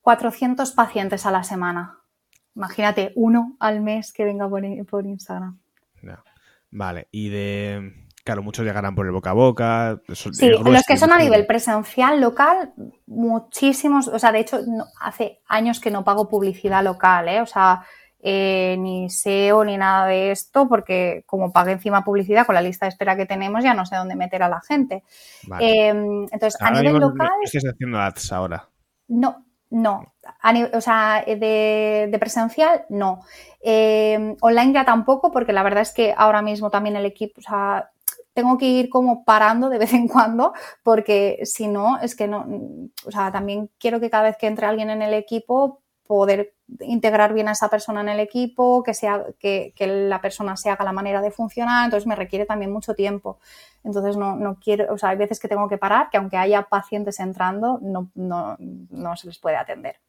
400 0.00 0.70
eh, 0.70 0.72
pacientes 0.74 1.26
a 1.26 1.30
la 1.30 1.42
semana. 1.42 1.98
Imagínate, 2.54 3.12
uno 3.14 3.56
al 3.60 3.80
mes 3.80 4.12
que 4.12 4.24
venga 4.24 4.48
por, 4.48 5.06
Instagram. 5.06 5.58
Vale, 6.70 7.08
y 7.10 7.28
de. 7.28 8.01
Claro, 8.24 8.42
muchos 8.42 8.64
llegarán 8.64 8.94
por 8.94 9.06
el 9.06 9.12
boca 9.12 9.30
a 9.30 9.34
boca. 9.34 10.00
Sí, 10.12 10.48
los 10.48 10.84
que 10.86 10.96
son 10.96 11.12
a 11.12 11.18
nivel 11.18 11.44
presencial, 11.44 12.20
local, 12.20 12.72
muchísimos. 13.06 14.06
O 14.06 14.18
sea, 14.18 14.30
de 14.30 14.40
hecho, 14.40 14.60
hace 15.00 15.40
años 15.48 15.80
que 15.80 15.90
no 15.90 16.04
pago 16.04 16.28
publicidad 16.28 16.84
local, 16.84 17.28
¿eh? 17.28 17.40
O 17.40 17.46
sea, 17.46 17.84
eh, 18.20 18.76
ni 18.78 19.10
SEO 19.10 19.64
ni 19.64 19.76
nada 19.76 20.06
de 20.06 20.30
esto, 20.30 20.68
porque 20.68 21.24
como 21.26 21.52
pagué 21.52 21.72
encima 21.72 22.04
publicidad 22.04 22.46
con 22.46 22.54
la 22.54 22.62
lista 22.62 22.86
de 22.86 22.90
espera 22.90 23.16
que 23.16 23.26
tenemos, 23.26 23.64
ya 23.64 23.74
no 23.74 23.84
sé 23.84 23.96
dónde 23.96 24.14
meter 24.14 24.44
a 24.44 24.48
la 24.48 24.60
gente. 24.60 25.02
Em, 25.58 26.22
entonces, 26.30 26.56
a 26.60 26.70
nivel 26.70 26.98
local. 26.98 27.28
estás 27.42 27.64
haciendo 27.64 27.98
ads 27.98 28.30
ahora? 28.30 28.68
No, 29.08 29.44
no. 29.70 30.14
o 30.72 30.80
sea, 30.80 31.24
de, 31.26 32.16
presencial, 32.20 32.84
no. 32.88 33.18
Em, 33.60 34.36
online 34.40 34.74
ya 34.74 34.84
tampoco, 34.84 35.32
porque 35.32 35.52
la 35.52 35.64
verdad 35.64 35.82
es 35.82 35.92
que 35.92 36.14
ahora 36.16 36.42
mismo 36.42 36.70
también 36.70 36.94
el 36.94 37.06
equipo, 37.06 37.40
o 37.40 37.42
sea, 37.42 37.90
tengo 38.34 38.58
que 38.58 38.66
ir 38.66 38.88
como 38.88 39.24
parando 39.24 39.68
de 39.68 39.78
vez 39.78 39.92
en 39.92 40.08
cuando, 40.08 40.52
porque 40.82 41.40
si 41.44 41.68
no, 41.68 41.98
es 41.98 42.16
que 42.16 42.28
no, 42.28 42.46
o 43.06 43.10
sea, 43.10 43.32
también 43.32 43.70
quiero 43.78 44.00
que 44.00 44.10
cada 44.10 44.24
vez 44.24 44.36
que 44.36 44.46
entre 44.46 44.66
alguien 44.66 44.90
en 44.90 45.02
el 45.02 45.14
equipo, 45.14 45.82
poder 46.06 46.54
integrar 46.80 47.32
bien 47.32 47.48
a 47.48 47.52
esa 47.52 47.68
persona 47.68 48.00
en 48.02 48.08
el 48.10 48.20
equipo, 48.20 48.82
que, 48.82 48.92
sea, 48.94 49.24
que, 49.38 49.72
la 49.78 50.20
persona 50.20 50.56
se 50.56 50.70
haga 50.70 50.84
la 50.84 50.92
manera 50.92 51.20
de 51.20 51.30
funcionar, 51.30 51.84
entonces 51.84 52.06
me 52.06 52.16
requiere 52.16 52.44
también 52.44 52.72
mucho 52.72 52.94
tiempo. 52.94 53.38
Entonces 53.84 54.16
no, 54.16 54.36
no, 54.36 54.58
quiero, 54.60 54.92
o 54.92 54.98
sea, 54.98 55.10
hay 55.10 55.16
veces 55.16 55.40
que 55.40 55.48
tengo 55.48 55.68
que 55.68 55.78
parar, 55.78 56.10
que 56.10 56.18
aunque 56.18 56.36
haya 56.36 56.62
pacientes 56.62 57.18
entrando, 57.20 57.78
no, 57.82 58.10
no, 58.14 58.56
no 58.58 59.16
se 59.16 59.26
les 59.26 59.38
puede 59.38 59.56
atender. 59.56 60.00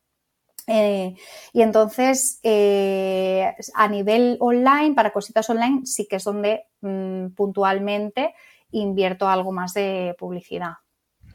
Eh, 0.68 1.16
y 1.52 1.62
entonces, 1.62 2.40
eh, 2.44 3.54
a 3.74 3.88
nivel 3.88 4.38
online, 4.40 4.94
para 4.96 5.12
cositas 5.12 5.50
online, 5.50 5.86
sí 5.86 6.08
que 6.08 6.18
es 6.18 6.24
donde 6.24 6.66
mm, 6.82 7.30
puntualmente 7.36 8.34
invierto 8.72 9.28
algo 9.28 9.52
más 9.52 9.74
de 9.74 10.16
publicidad. 10.18 10.74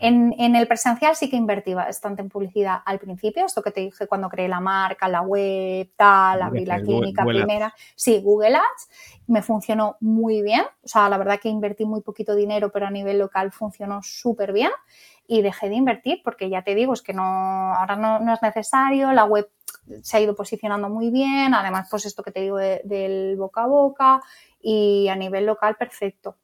En, 0.01 0.55
el 0.55 0.69
presencial 0.69 1.17
sí 1.17 1.29
que 1.29 1.37
invertí 1.37 1.75
bastante 1.75 2.23
en 2.23 2.29
publicidad 2.29 2.81
al 2.85 3.01
principio, 3.01 3.47
esto 3.47 3.63
que 3.63 3.73
te 3.73 3.81
dije 3.81 4.07
cuando 4.07 4.29
creé 4.29 4.49
la 4.49 4.61
marca, 4.61 5.09
la 5.09 5.23
web, 5.23 5.91
tal, 5.97 6.41
abrí 6.43 6.65
la 6.65 6.81
clínica 6.81 7.25
primera. 7.25 7.75
Sí, 7.97 8.21
Google 8.23 8.57
Ads 8.57 8.89
me 9.27 9.43
funcionó 9.43 9.97
muy 10.01 10.43
bien. 10.43 10.63
O 10.85 10.89
sea, 10.89 11.09
la 11.09 11.19
verdad 11.19 11.41
que 11.41 11.49
invertí 11.49 11.85
muy 11.85 12.01
poquito 12.03 12.37
dinero, 12.37 12.71
pero 12.71 12.87
a 12.87 12.91
nivel 12.91 13.19
local 13.19 13.51
funcionó 13.51 14.01
súper 14.03 14.53
bien. 14.53 14.71
Y 15.27 15.43
dejé 15.43 15.69
de 15.69 15.75
invertir 15.75 16.21
porque 16.23 16.49
ya 16.49 16.63
te 16.63 16.75
digo, 16.75 16.93
es 16.95 17.03
que 17.03 17.13
no, 17.13 17.23
ahora 17.75 17.97
no, 17.97 18.33
es 18.33 18.41
necesario, 18.41 19.13
la 19.13 19.25
web 19.25 19.51
se 20.03 20.17
ha 20.17 20.21
ido 20.21 20.35
posicionando 20.35 20.89
muy 20.89 21.11
bien, 21.11 21.55
además 21.55 21.89
pues 21.91 22.07
esto 22.07 22.23
que 22.23 22.31
te 22.31 22.41
digo 22.41 22.57
del 22.57 23.37
boca 23.37 23.63
a 23.63 23.67
boca 23.67 24.21
y 24.61 25.09
a 25.09 25.17
nivel 25.17 25.45
local 25.45 25.77
perfecto. 25.77 26.37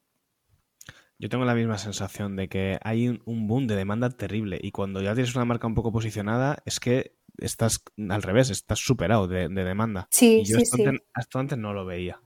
Yo 1.19 1.29
tengo 1.29 1.45
la 1.45 1.55
misma 1.55 1.79
sensación 1.79 2.37
de 2.37 2.49
que 2.49 2.79
hay 2.83 3.21
un 3.25 3.47
boom 3.47 3.67
de 3.67 3.77
demanda 3.77 4.11
terrible 4.11 4.59
y 4.61 4.73
cuando 4.73 5.01
ya 5.01 5.15
tienes 5.15 5.35
una 5.37 5.45
marca 5.45 5.67
un 5.67 5.75
poco 5.75 5.93
posicionada 5.93 6.59
es 6.65 6.81
que 6.81 7.17
estás 7.39 7.83
al 8.09 8.23
revés, 8.23 8.51
estás 8.51 8.81
superado 8.81 9.29
de, 9.29 9.49
demanda. 9.49 10.09
Sí, 10.11 10.41
y 10.41 10.45
yo 10.45 10.59
sí, 10.59 10.63
hasta, 10.63 10.91
Antes, 10.91 11.37
antes 11.37 11.59
no 11.59 11.73
lo 11.73 11.85
veía. 11.85 12.21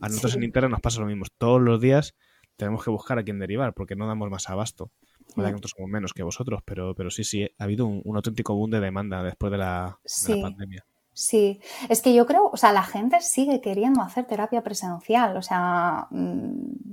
A 0.00 0.08
nosotros 0.08 0.36
en 0.36 0.44
Internet 0.44 0.70
nos 0.70 0.80
pasa 0.80 1.00
lo 1.00 1.06
mismo. 1.06 1.24
Todos 1.38 1.60
los 1.60 1.80
días 1.80 2.14
tenemos 2.56 2.84
que 2.84 2.90
buscar 2.90 3.18
a 3.18 3.24
quién 3.24 3.38
derivar 3.38 3.74
porque 3.74 3.96
no 3.96 4.06
damos 4.06 4.30
más 4.30 4.48
abasto. 4.48 4.90
que 5.34 5.42
nosotros 5.42 5.72
somos 5.76 5.90
menos 5.90 6.12
que 6.12 6.22
vosotros, 6.22 6.60
pero, 6.64 6.94
pero 6.94 7.10
sí, 7.10 7.24
sí, 7.24 7.48
ha 7.58 7.64
habido 7.64 7.86
un, 7.86 8.16
auténtico 8.16 8.54
boom 8.54 8.70
de 8.70 8.80
demanda 8.80 9.22
después 9.22 9.50
de 9.50 9.58
la, 9.58 9.98
de 10.26 10.36
la 10.36 10.42
pandemia. 10.42 10.84
Sí, 11.12 11.60
es 11.88 12.00
que 12.00 12.14
yo 12.14 12.26
creo, 12.26 12.48
o 12.52 12.56
sea, 12.56 12.72
la 12.72 12.84
gente 12.84 13.20
sigue 13.20 13.60
queriendo 13.60 14.02
hacer 14.02 14.26
terapia 14.26 14.62
presencial, 14.62 15.36
o 15.36 15.42
sea, 15.42 16.06
mm, 16.10 16.92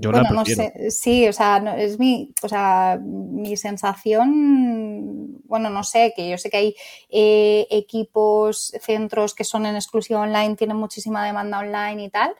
yo 0.00 0.12
bueno, 0.12 0.30
no 0.30 0.44
sé, 0.44 0.92
sí, 0.92 1.26
o 1.26 1.32
sea, 1.32 1.56
es 1.76 1.98
mi, 1.98 2.32
o 2.42 2.48
sea, 2.48 3.00
mi 3.02 3.56
sensación, 3.56 5.40
bueno, 5.42 5.70
no 5.70 5.82
sé, 5.82 6.12
que 6.14 6.30
yo 6.30 6.38
sé 6.38 6.50
que 6.50 6.56
hay 6.56 6.76
eh, 7.10 7.66
equipos, 7.68 8.72
centros 8.80 9.34
que 9.34 9.42
son 9.42 9.66
en 9.66 9.74
exclusiva 9.74 10.20
online, 10.20 10.54
tienen 10.54 10.76
muchísima 10.76 11.26
demanda 11.26 11.58
online 11.58 12.04
y 12.04 12.10
tal, 12.10 12.36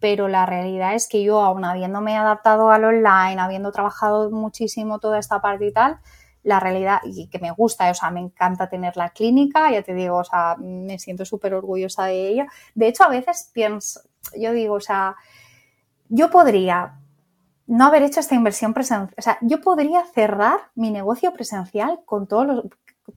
pero 0.00 0.26
la 0.26 0.46
realidad 0.46 0.96
es 0.96 1.06
que 1.06 1.22
yo, 1.22 1.42
aún 1.42 1.64
habiéndome 1.64 2.16
adaptado 2.16 2.72
al 2.72 2.82
online, 2.82 3.40
habiendo 3.40 3.70
trabajado 3.70 4.28
muchísimo 4.32 4.98
toda 4.98 5.20
esta 5.20 5.40
parte 5.40 5.68
y 5.68 5.72
tal, 5.72 6.00
la 6.42 6.58
realidad, 6.58 6.98
y 7.04 7.28
que 7.28 7.38
me 7.38 7.52
gusta, 7.52 7.88
o 7.88 7.94
sea, 7.94 8.10
me 8.10 8.18
encanta 8.20 8.68
tener 8.68 8.96
la 8.96 9.10
clínica, 9.10 9.70
ya 9.70 9.82
te 9.82 9.94
digo, 9.94 10.16
o 10.16 10.24
sea, 10.24 10.56
me 10.58 10.98
siento 10.98 11.24
súper 11.24 11.54
orgullosa 11.54 12.06
de 12.06 12.28
ella. 12.30 12.46
De 12.74 12.88
hecho, 12.88 13.04
a 13.04 13.08
veces 13.08 13.50
pienso, 13.54 14.00
yo 14.36 14.52
digo, 14.52 14.74
o 14.74 14.80
sea, 14.80 15.14
yo 16.08 16.30
podría 16.30 17.00
no 17.66 17.86
haber 17.86 18.02
hecho 18.02 18.20
esta 18.20 18.34
inversión 18.34 18.74
presencial, 18.74 19.14
o 19.18 19.22
sea, 19.22 19.38
yo 19.40 19.60
podría 19.60 20.04
cerrar 20.04 20.70
mi 20.74 20.90
negocio 20.90 21.32
presencial 21.32 22.00
con 22.04 22.26
todos 22.28 22.46
los, 22.46 22.64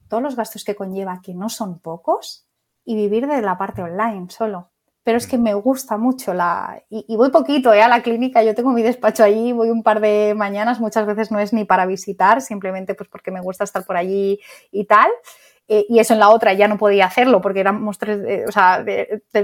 todos 0.08 0.24
los 0.24 0.36
gastos 0.36 0.64
que 0.64 0.76
conlleva, 0.76 1.22
que 1.22 1.34
no 1.34 1.50
son 1.50 1.80
pocos, 1.80 2.50
y 2.90 2.96
vivir 2.96 3.28
de 3.28 3.44
la 3.44 3.56
parte 3.56 3.84
online 3.84 4.32
solo. 4.32 4.72
Pero 5.04 5.20
es 5.20 5.28
que 5.28 5.38
me 5.38 5.54
gusta 5.54 5.98
mucho 5.98 6.34
la... 6.34 6.84
Y, 6.90 7.16
voy 7.16 7.30
poquito 7.30 7.72
¿eh? 7.72 7.84
a 7.84 7.88
la 7.88 8.02
clínica, 8.02 8.42
yo 8.42 8.56
tengo 8.56 8.72
mi 8.72 8.82
despacho 8.82 9.24
allí, 9.24 9.52
voy 9.52 9.70
un 9.70 9.84
par 9.84 10.00
de 10.02 10.34
mañanas, 10.36 10.80
muchas 10.80 11.06
veces 11.06 11.32
no 11.32 11.40
es 11.40 11.54
ni 11.54 11.66
para 11.66 11.86
visitar, 11.86 12.42
simplemente 12.42 12.96
pues 12.96 13.08
porque 13.08 13.30
me 13.30 13.42
gusta 13.42 13.64
estar 13.64 13.86
por 13.86 13.96
allí 13.96 14.40
y 14.72 14.86
tal. 14.86 15.08
Eh, 15.68 15.86
y 15.88 16.00
eso 16.00 16.14
en 16.14 16.20
la 16.20 16.30
otra 16.30 16.54
ya 16.54 16.68
no 16.68 16.80
podía 16.80 17.06
hacerlo 17.06 17.42
porque 17.42 17.60
éramos 17.60 18.00
tres, 18.00 18.22
eh, 18.28 18.46
o 18.48 18.52
sea, 18.52 18.84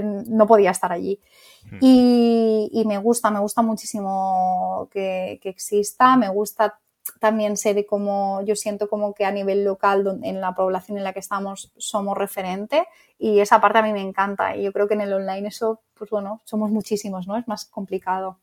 no 0.02 0.46
podía 0.48 0.72
estar 0.72 0.90
allí. 0.90 1.20
Y, 1.80 2.82
me 2.86 2.98
gusta, 2.98 3.30
me 3.30 3.40
gusta 3.40 3.62
muchísimo 3.62 4.88
que, 4.90 5.40
exista, 5.42 6.16
me 6.16 6.28
gusta 6.28 6.78
también 7.20 7.56
ser 7.56 7.86
como, 7.86 8.42
yo 8.42 8.56
siento 8.56 8.88
como 8.88 9.14
que 9.14 9.24
a 9.24 9.30
nivel 9.30 9.64
local, 9.64 10.20
en 10.22 10.40
la 10.40 10.54
población 10.54 10.98
en 10.98 11.04
la 11.04 11.12
que 11.12 11.20
estamos, 11.20 11.72
somos 11.76 12.16
referente 12.16 12.86
y 13.18 13.38
esa 13.38 13.60
parte 13.60 13.78
a 13.78 13.82
mí 13.82 13.92
me 13.92 14.02
encanta 14.02 14.56
y 14.56 14.64
yo 14.64 14.72
creo 14.72 14.88
que 14.88 14.94
en 14.94 15.02
el 15.02 15.12
online 15.12 15.48
eso, 15.48 15.82
pues 15.94 16.10
bueno, 16.10 16.42
somos 16.44 16.70
muchísimos, 16.70 17.26
¿no? 17.26 17.36
Es 17.36 17.46
más 17.46 17.64
complicado. 17.64 18.38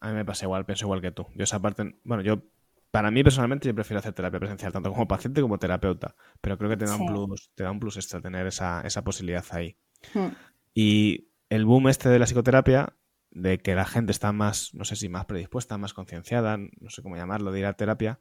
A 0.00 0.08
mí 0.08 0.14
me 0.14 0.24
pasa 0.24 0.44
igual, 0.44 0.64
pienso 0.64 0.84
igual 0.84 1.00
que 1.00 1.10
tú. 1.10 1.26
Yo 1.34 1.44
esa 1.44 1.60
parte, 1.60 1.96
bueno, 2.04 2.22
yo 2.22 2.42
para 2.90 3.10
mí 3.10 3.22
personalmente 3.22 3.68
yo 3.68 3.74
prefiero 3.74 3.98
hacer 3.98 4.12
terapia 4.12 4.40
presencial, 4.40 4.72
tanto 4.72 4.90
como 4.90 5.06
paciente 5.06 5.40
como 5.40 5.58
terapeuta, 5.58 6.14
pero 6.40 6.56
creo 6.56 6.70
que 6.70 6.76
te 6.76 6.86
da 6.86 6.96
un 6.96 7.06
plus, 7.06 7.50
te 7.54 7.64
da 7.64 7.70
un 7.70 7.80
plus 7.80 7.96
extra 7.96 8.20
tener 8.20 8.46
esa, 8.46 8.80
esa 8.82 9.02
posibilidad 9.02 9.44
ahí. 9.50 9.76
Hmm. 10.14 10.28
Y 10.74 11.27
el 11.48 11.64
boom 11.64 11.88
este 11.88 12.08
de 12.08 12.18
la 12.18 12.26
psicoterapia, 12.26 12.94
de 13.30 13.58
que 13.58 13.74
la 13.74 13.84
gente 13.84 14.12
está 14.12 14.32
más, 14.32 14.74
no 14.74 14.84
sé 14.84 14.96
si 14.96 15.08
más 15.08 15.26
predispuesta, 15.26 15.78
más 15.78 15.94
concienciada, 15.94 16.56
no 16.56 16.90
sé 16.90 17.02
cómo 17.02 17.16
llamarlo, 17.16 17.52
de 17.52 17.60
ir 17.60 17.66
a 17.66 17.74
terapia, 17.74 18.20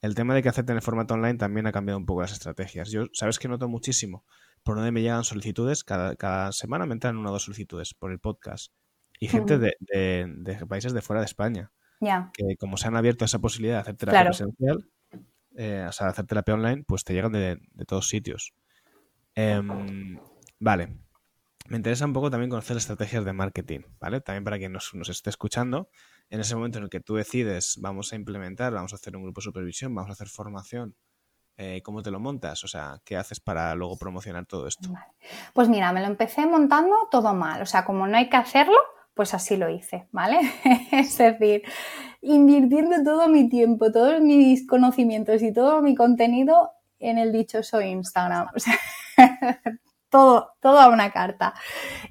el 0.00 0.14
tema 0.14 0.34
de 0.34 0.42
que 0.42 0.48
acepten 0.48 0.76
el 0.76 0.82
formato 0.82 1.14
online 1.14 1.38
también 1.38 1.66
ha 1.66 1.72
cambiado 1.72 1.98
un 1.98 2.06
poco 2.06 2.22
las 2.22 2.32
estrategias. 2.32 2.90
Yo, 2.90 3.06
¿sabes 3.12 3.38
que 3.38 3.48
noto 3.48 3.68
muchísimo? 3.68 4.24
Por 4.62 4.76
donde 4.76 4.92
me 4.92 5.02
llegan 5.02 5.24
solicitudes, 5.24 5.82
cada, 5.82 6.14
cada 6.16 6.52
semana 6.52 6.86
me 6.86 6.92
entran 6.92 7.16
una 7.16 7.30
o 7.30 7.32
dos 7.32 7.44
solicitudes 7.44 7.94
por 7.94 8.12
el 8.12 8.20
podcast. 8.20 8.72
Y 9.18 9.26
gente 9.26 9.58
de, 9.58 9.74
de 9.80 10.66
países 10.66 10.92
de 10.92 11.02
fuera 11.02 11.20
de 11.20 11.26
España 11.26 11.72
que 12.32 12.56
como 12.58 12.76
se 12.76 12.88
han 12.88 12.96
abierto 12.96 13.24
esa 13.24 13.38
posibilidad 13.38 13.76
de 13.76 13.80
hacer 13.80 13.96
terapia 13.96 14.24
presencial, 14.24 14.88
eh, 15.56 15.86
o 15.88 15.92
sea, 15.92 16.08
hacer 16.08 16.26
terapia 16.26 16.54
online, 16.54 16.84
pues 16.86 17.04
te 17.04 17.12
llegan 17.12 17.32
de, 17.32 17.60
todos 17.86 18.08
sitios. 18.08 18.54
Em, 19.34 20.18
vale. 20.58 20.96
Me 21.68 21.76
interesa 21.76 22.06
un 22.06 22.14
poco 22.14 22.30
también 22.30 22.48
conocer 22.48 22.78
estrategias 22.78 23.26
de 23.26 23.34
marketing, 23.34 23.80
¿vale? 24.00 24.22
También 24.22 24.42
para 24.42 24.56
quien 24.56 24.72
nos, 24.72 24.90
esté 25.10 25.28
escuchando, 25.28 25.90
en 26.30 26.40
ese 26.40 26.56
momento 26.56 26.78
en 26.78 26.84
el 26.84 26.90
que 26.90 27.00
tú 27.00 27.16
decides, 27.16 27.76
vamos 27.82 28.10
a 28.14 28.16
implementar, 28.16 28.72
vamos 28.72 28.94
a 28.94 28.96
hacer 28.96 29.14
un 29.14 29.22
grupo 29.22 29.42
de 29.42 29.44
supervisión, 29.44 29.94
vamos 29.94 30.08
a 30.08 30.14
hacer 30.14 30.28
formación, 30.28 30.96
eh, 31.58 31.82
¿cómo 31.84 32.02
te 32.02 32.10
lo 32.10 32.20
montas? 32.20 32.64
O 32.64 32.68
sea, 32.68 33.02
¿qué 33.04 33.18
haces 33.18 33.40
para 33.40 33.74
luego 33.74 33.98
promocionar 33.98 34.46
todo 34.46 34.66
esto? 34.66 34.88
Pues 35.52 35.68
mira, 35.68 35.92
me 35.92 36.00
lo 36.00 36.06
empecé 36.06 36.46
montando 36.46 36.94
todo 37.10 37.34
mal. 37.34 37.60
O 37.60 37.66
sea, 37.66 37.84
como 37.84 38.06
no 38.06 38.16
hay 38.16 38.30
que 38.30 38.38
hacerlo, 38.38 38.78
pues 39.12 39.34
así 39.34 39.58
lo 39.58 39.68
hice, 39.68 40.08
¿vale? 40.10 40.40
es 40.92 41.18
decir, 41.18 41.64
invirtiendo 42.22 43.02
todo 43.04 43.28
mi 43.28 43.50
tiempo, 43.50 43.92
todos 43.92 44.22
mis 44.22 44.66
conocimientos 44.66 45.42
y 45.42 45.52
todo 45.52 45.82
mi 45.82 45.94
contenido 45.94 46.70
en 46.98 47.18
el 47.18 47.30
dichoso 47.30 47.82
Instagram. 47.82 48.48
todo, 50.10 50.54
todo 50.60 50.78
a 50.80 50.88
una 50.88 51.10
carta. 51.10 51.54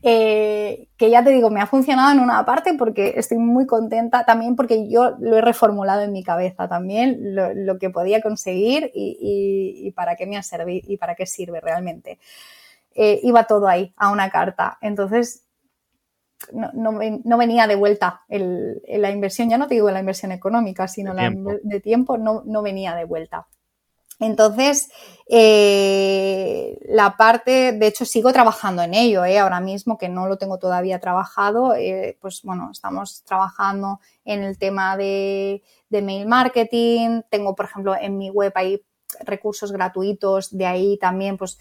Eh, 0.01 0.87
que 0.97 1.09
ya 1.09 1.23
te 1.23 1.31
digo, 1.31 1.49
me 1.49 1.61
ha 1.61 1.67
funcionado 1.67 2.11
en 2.11 2.19
una 2.19 2.45
parte 2.45 2.73
porque 2.73 3.13
estoy 3.17 3.37
muy 3.37 3.65
contenta, 3.65 4.25
también 4.25 4.55
porque 4.55 4.89
yo 4.89 5.15
lo 5.19 5.37
he 5.37 5.41
reformulado 5.41 6.01
en 6.01 6.11
mi 6.11 6.23
cabeza 6.23 6.67
también, 6.67 7.35
lo, 7.35 7.77
que 7.79 7.89
podía 7.89 8.21
conseguir 8.21 8.91
y, 8.93 9.91
para 9.95 10.15
qué 10.15 10.25
me 10.25 10.37
ha 10.37 10.43
servido 10.43 10.87
y 10.87 10.97
para 10.97 11.15
qué 11.15 11.25
sirve 11.25 11.61
realmente. 11.61 12.19
Eh, 12.95 13.19
iba 13.23 13.43
todo 13.43 13.67
ahí, 13.67 13.93
a 13.97 14.11
una 14.11 14.29
carta. 14.29 14.77
Entonces, 14.81 15.43
no, 16.53 17.37
venía 17.37 17.67
de 17.67 17.75
vuelta 17.75 18.21
la 18.29 19.11
inversión, 19.11 19.49
ya 19.49 19.57
no 19.57 19.67
te 19.67 19.75
digo 19.75 19.89
la 19.89 19.99
inversión 19.99 20.31
económica, 20.31 20.87
sino 20.87 21.13
de 21.13 21.21
la 21.21 21.29
tiempo, 21.29 21.51
de 21.63 21.79
tiempo 21.79 22.17
no, 22.17 22.43
no 22.45 22.61
venía 22.61 22.95
de 22.95 23.05
vuelta. 23.05 23.47
Entonces, 24.19 24.89
eh, 25.29 26.77
la 26.87 27.17
parte, 27.17 27.73
de 27.73 27.87
hecho, 27.87 28.05
sigo 28.05 28.33
trabajando 28.33 28.81
en 28.81 28.93
ello, 28.93 29.25
eh, 29.25 29.37
ahora 29.37 29.59
mismo 29.59 29.97
que 29.97 30.09
no 30.09 30.27
lo 30.27 30.37
tengo 30.37 30.57
todavía 30.57 30.99
trabajado, 30.99 31.75
eh, 31.75 32.17
pues 32.19 32.41
bueno, 32.43 32.69
estamos 32.71 33.23
trabajando 33.23 33.99
en 34.25 34.43
el 34.43 34.57
tema 34.57 34.97
de, 34.97 35.61
mail 35.89 36.27
marketing. 36.27 37.21
Tengo, 37.29 37.55
por 37.55 37.65
ejemplo, 37.65 37.95
en 37.95 38.17
mi 38.17 38.29
web 38.29 38.51
ahí 38.55 38.81
recursos 39.21 39.71
gratuitos, 39.71 40.55
de 40.55 40.65
ahí 40.65 40.97
también 40.97 41.37
pues 41.37 41.59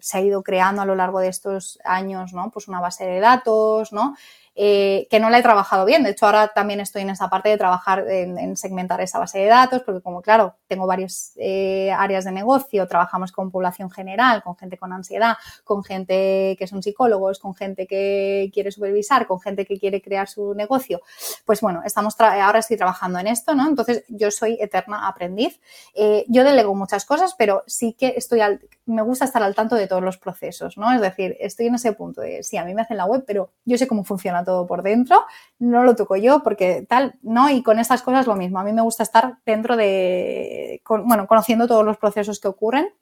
se 0.00 0.18
ha 0.18 0.20
ido 0.20 0.42
creando 0.42 0.82
a 0.82 0.84
lo 0.84 0.96
largo 0.96 1.20
de 1.20 1.28
estos 1.28 1.78
años, 1.84 2.32
¿no? 2.32 2.50
Pues 2.50 2.66
una 2.66 2.80
base 2.80 3.06
de 3.06 3.20
datos, 3.20 3.92
¿no? 3.92 4.16
Eh, 4.62 5.06
que 5.08 5.20
no 5.20 5.30
la 5.30 5.38
he 5.38 5.42
trabajado 5.42 5.86
bien. 5.86 6.02
De 6.02 6.10
hecho, 6.10 6.26
ahora 6.26 6.48
también 6.48 6.80
estoy 6.80 7.00
en 7.00 7.08
esa 7.08 7.30
parte 7.30 7.48
de 7.48 7.56
trabajar 7.56 8.06
en, 8.10 8.58
segmentar 8.58 9.00
esa 9.00 9.18
base 9.18 9.38
de 9.38 9.46
datos, 9.46 9.80
porque 9.86 10.02
como 10.02 10.20
claro, 10.20 10.56
tengo 10.66 10.86
varias 10.86 11.32
eh, 11.36 11.90
áreas 11.96 12.26
de 12.26 12.32
negocio, 12.32 12.86
trabajamos 12.86 13.32
con 13.32 13.50
población 13.50 13.90
general, 13.90 14.42
con 14.42 14.58
gente 14.58 14.76
con 14.76 14.92
ansiedad, 14.92 15.38
con 15.64 15.82
gente 15.82 16.56
que 16.58 16.66
son 16.66 16.82
psicólogos, 16.82 17.38
con 17.38 17.54
gente 17.54 17.86
que 17.86 18.50
quiere 18.52 18.70
supervisar, 18.70 19.26
con 19.26 19.40
gente 19.40 19.64
que 19.64 19.78
quiere 19.78 20.02
crear 20.02 20.28
su 20.28 20.52
negocio. 20.52 21.00
Pues 21.46 21.62
bueno, 21.62 21.80
estamos 21.82 22.14
ahora 22.20 22.58
estoy 22.58 22.76
trabajando 22.76 23.18
en 23.18 23.28
esto, 23.28 23.54
¿no? 23.54 23.66
Entonces, 23.66 24.04
yo 24.08 24.30
soy 24.30 24.58
eterna 24.60 25.08
aprendiz. 25.08 25.58
Eh, 25.94 26.26
yo 26.28 26.44
delego 26.44 26.74
muchas 26.74 27.06
cosas, 27.06 27.34
pero 27.38 27.64
sí 27.66 27.96
que 27.98 28.12
estoy 28.14 28.42
al, 28.42 28.60
me 28.84 29.00
gusta 29.00 29.24
estar 29.24 29.42
al 29.42 29.54
tanto 29.54 29.74
de 29.76 29.86
todos 29.86 30.02
los 30.02 30.18
procesos, 30.18 30.76
¿no? 30.76 30.92
Es 30.92 31.00
decir, 31.00 31.34
estoy 31.40 31.68
en 31.68 31.76
ese 31.76 31.92
punto 31.92 32.20
de, 32.20 32.42
sí, 32.42 32.58
a 32.58 32.64
mí 32.66 32.74
me 32.74 32.82
hacen 32.82 32.98
la 32.98 33.06
web, 33.06 33.24
pero 33.26 33.52
yo 33.64 33.78
sé 33.78 33.86
cómo 33.86 34.04
funciona 34.04 34.44
todo 34.44 34.49
por 34.68 34.82
dentro, 34.82 35.24
no 35.58 35.84
lo 35.84 35.94
toco 35.96 36.16
yo 36.16 36.42
porque 36.42 36.86
tal, 36.88 37.18
¿no? 37.22 37.50
Y 37.50 37.62
con 37.62 37.78
estas 37.78 38.02
cosas 38.02 38.26
lo 38.26 38.36
mismo, 38.36 38.58
a 38.58 38.64
mí 38.64 38.72
me 38.72 38.82
gusta 38.82 39.02
estar 39.02 39.38
dentro 39.44 39.76
de, 39.76 40.82
bueno, 40.86 41.26
conociendo 41.26 41.66
todos 41.66 41.84
los 41.84 41.98
procesos 41.98 42.40
que 42.40 42.48
ocurren 42.48 42.92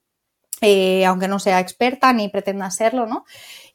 aunque 1.07 1.29
no 1.29 1.39
sea 1.39 1.61
experta 1.61 2.13
ni 2.13 2.29
pretenda 2.29 2.71
serlo, 2.71 3.07
¿no? 3.07 3.25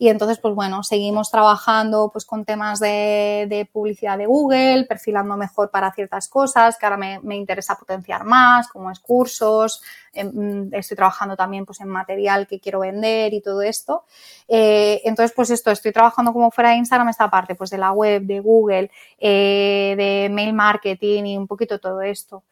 Y 0.04 0.10
entonces, 0.10 0.38
pues 0.38 0.54
bueno, 0.54 0.84
seguimos 0.84 1.32
trabajando 1.32 2.10
pues 2.12 2.26
con 2.26 2.44
temas 2.44 2.82
de, 2.82 3.70
publicidad 3.72 4.18
de 4.18 4.26
Google, 4.26 4.86
perfilando 4.86 5.38
mejor 5.38 5.72
para 5.72 5.94
ciertas 5.94 6.28
cosas 6.28 6.78
que 6.78 6.86
ahora 6.86 6.98
me, 6.98 7.36
interesa 7.38 7.76
potenciar 7.76 8.26
más, 8.26 8.68
como 8.68 8.92
es 8.92 9.00
cursos, 9.00 9.82
em, 10.12 10.70
estoy 10.74 10.98
trabajando 10.98 11.38
también 11.38 11.66
pues 11.66 11.80
en 11.80 11.88
material 11.88 12.48
que 12.48 12.60
quiero 12.60 12.82
vender 12.82 13.34
y 13.34 13.42
todo 13.42 13.62
esto. 13.62 14.04
Eh, 14.48 15.02
entonces, 15.06 15.34
pues 15.36 15.50
esto, 15.52 15.72
estoy 15.72 15.94
trabajando 15.94 16.34
como 16.34 16.52
fuera 16.52 16.72
de 16.72 16.78
Instagram 16.78 17.10
esta 17.10 17.30
parte, 17.30 17.56
pues 17.56 17.70
de 17.70 17.78
la 17.78 17.92
web, 17.92 18.24
de 18.24 18.40
Google, 18.40 18.92
eh, 19.18 19.94
de 19.98 20.30
mail 20.30 20.54
marketing 20.54 21.24
y 21.26 21.38
un 21.38 21.48
poquito 21.48 21.80
todo 21.80 22.02
esto. 22.02 22.44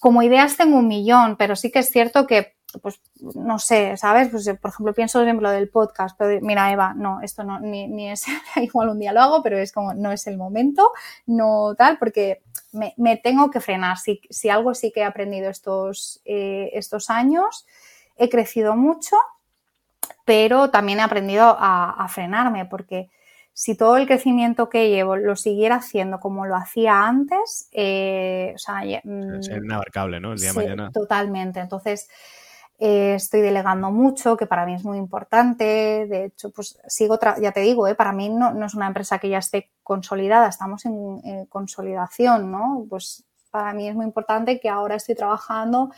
Como 0.00 0.22
ideas 0.22 0.56
tengo 0.56 0.78
un 0.78 0.88
millón, 0.88 1.36
pero 1.36 1.54
sí 1.54 1.70
que 1.70 1.80
es 1.80 1.90
cierto 1.90 2.26
que 2.26 2.54
pues 2.80 3.00
no 3.34 3.58
sé, 3.58 3.96
¿sabes? 3.96 4.28
Pues 4.30 4.48
por 4.60 4.70
ejemplo, 4.70 4.94
pienso 4.94 5.22
en 5.22 5.42
lo 5.42 5.50
del 5.50 5.68
podcast, 5.68 6.16
pero 6.18 6.40
mira, 6.44 6.72
Eva, 6.72 6.94
no, 6.94 7.20
esto 7.20 7.44
no, 7.44 7.60
ni, 7.60 7.88
ni 7.88 8.10
es, 8.10 8.24
igual 8.56 8.88
un 8.90 8.98
día 8.98 9.12
lo 9.12 9.20
hago, 9.20 9.42
pero 9.42 9.58
es 9.58 9.72
como, 9.72 9.94
no 9.94 10.12
es 10.12 10.26
el 10.26 10.36
momento, 10.36 10.90
no 11.26 11.74
tal, 11.76 11.98
porque 11.98 12.42
me, 12.72 12.94
me 12.96 13.16
tengo 13.16 13.50
que 13.50 13.60
frenar. 13.60 13.98
Si, 13.98 14.20
si, 14.30 14.48
algo 14.48 14.74
sí 14.74 14.92
que 14.92 15.00
he 15.00 15.04
aprendido 15.04 15.50
estos, 15.50 16.20
eh, 16.24 16.70
estos 16.74 17.10
años, 17.10 17.66
he 18.16 18.28
crecido 18.28 18.76
mucho, 18.76 19.16
pero 20.24 20.70
también 20.70 20.98
he 20.98 21.02
aprendido 21.02 21.56
a, 21.58 21.90
a, 21.90 22.08
frenarme, 22.08 22.66
porque 22.66 23.10
si 23.54 23.76
todo 23.76 23.96
el 23.96 24.06
crecimiento 24.06 24.68
que 24.68 24.88
llevo 24.88 25.16
lo 25.16 25.36
siguiera 25.36 25.76
haciendo 25.76 26.20
como 26.20 26.46
lo 26.46 26.56
hacía 26.56 27.06
antes, 27.06 27.68
eh, 27.72 28.52
o 28.54 28.58
sea, 28.58 28.82
mm, 29.04 29.42
sería 29.42 29.62
inabarcable, 29.64 30.20
¿no? 30.20 30.32
El 30.32 30.38
día 30.38 30.52
de 30.52 30.54
mañana. 30.54 30.90
Totalmente. 30.90 31.60
Entonces, 31.60 32.08
eh, 32.84 33.14
estoy 33.14 33.42
delegando 33.42 33.92
mucho, 33.92 34.36
que 34.36 34.48
para 34.48 34.66
mí 34.66 34.74
es 34.74 34.82
muy 34.82 34.98
importante. 34.98 35.64
De 36.08 36.24
hecho, 36.24 36.50
pues 36.50 36.76
sigo, 36.88 37.16
ya 37.40 37.52
te 37.52 37.60
digo, 37.60 37.86
eh, 37.86 37.94
para 37.94 38.10
mí 38.10 38.28
no, 38.28 38.66
es 38.66 38.74
una 38.74 38.88
empresa 38.88 39.20
que 39.20 39.28
ya 39.28 39.38
esté 39.38 39.70
consolidada, 39.84 40.48
estamos 40.48 40.84
en, 40.84 41.46
consolidación, 41.46 42.50
¿no? 42.50 42.84
Pues 42.90 43.24
para 43.52 43.72
mí 43.72 43.88
es 43.88 43.94
muy 43.94 44.04
importante 44.04 44.58
que 44.58 44.68
ahora 44.68 44.96
estoy 44.96 45.14
trabajando 45.14 45.92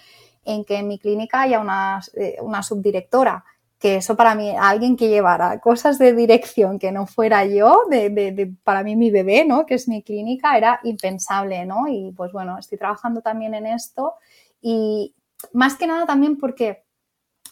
en 0.45 0.63
que 0.67 0.77
en 0.77 0.89
mi 0.89 0.99
clínica 0.99 1.41
haya 1.41 1.59
una, 1.59 2.03
eh, 2.17 2.37
una 2.43 2.63
subdirectora 2.63 3.43
que 3.79 3.97
eso 3.97 4.15
para 4.15 4.35
mí, 4.35 4.55
alguien 4.55 4.95
que 4.95 5.09
llevara 5.09 5.61
cosas 5.61 5.99
de 5.99 6.13
dirección 6.13 6.79
que 6.79 6.93
no 6.93 7.07
fuera 7.07 7.47
yo, 7.47 7.85
de, 7.89 8.11
de, 8.11 8.53
para 8.63 8.83
mí 8.83 8.95
mi 8.95 9.11
bebé, 9.11 9.47
¿no? 9.47 9.65
Que 9.65 9.77
es 9.77 9.89
mi 9.89 10.03
clínica, 10.03 10.59
era 10.59 10.81
impensable, 10.85 11.65
¿no? 11.65 11.89
Y 11.89 12.13
pues 12.13 12.31
bueno, 12.33 12.59
estoy 12.59 12.77
trabajando 12.77 13.23
también 13.23 13.55
en 13.55 13.67
esto 13.67 14.17
y, 14.61 15.14
más 15.53 15.77
que 15.77 15.87
nada 15.87 16.07
también 16.07 16.39
porque, 16.39 16.85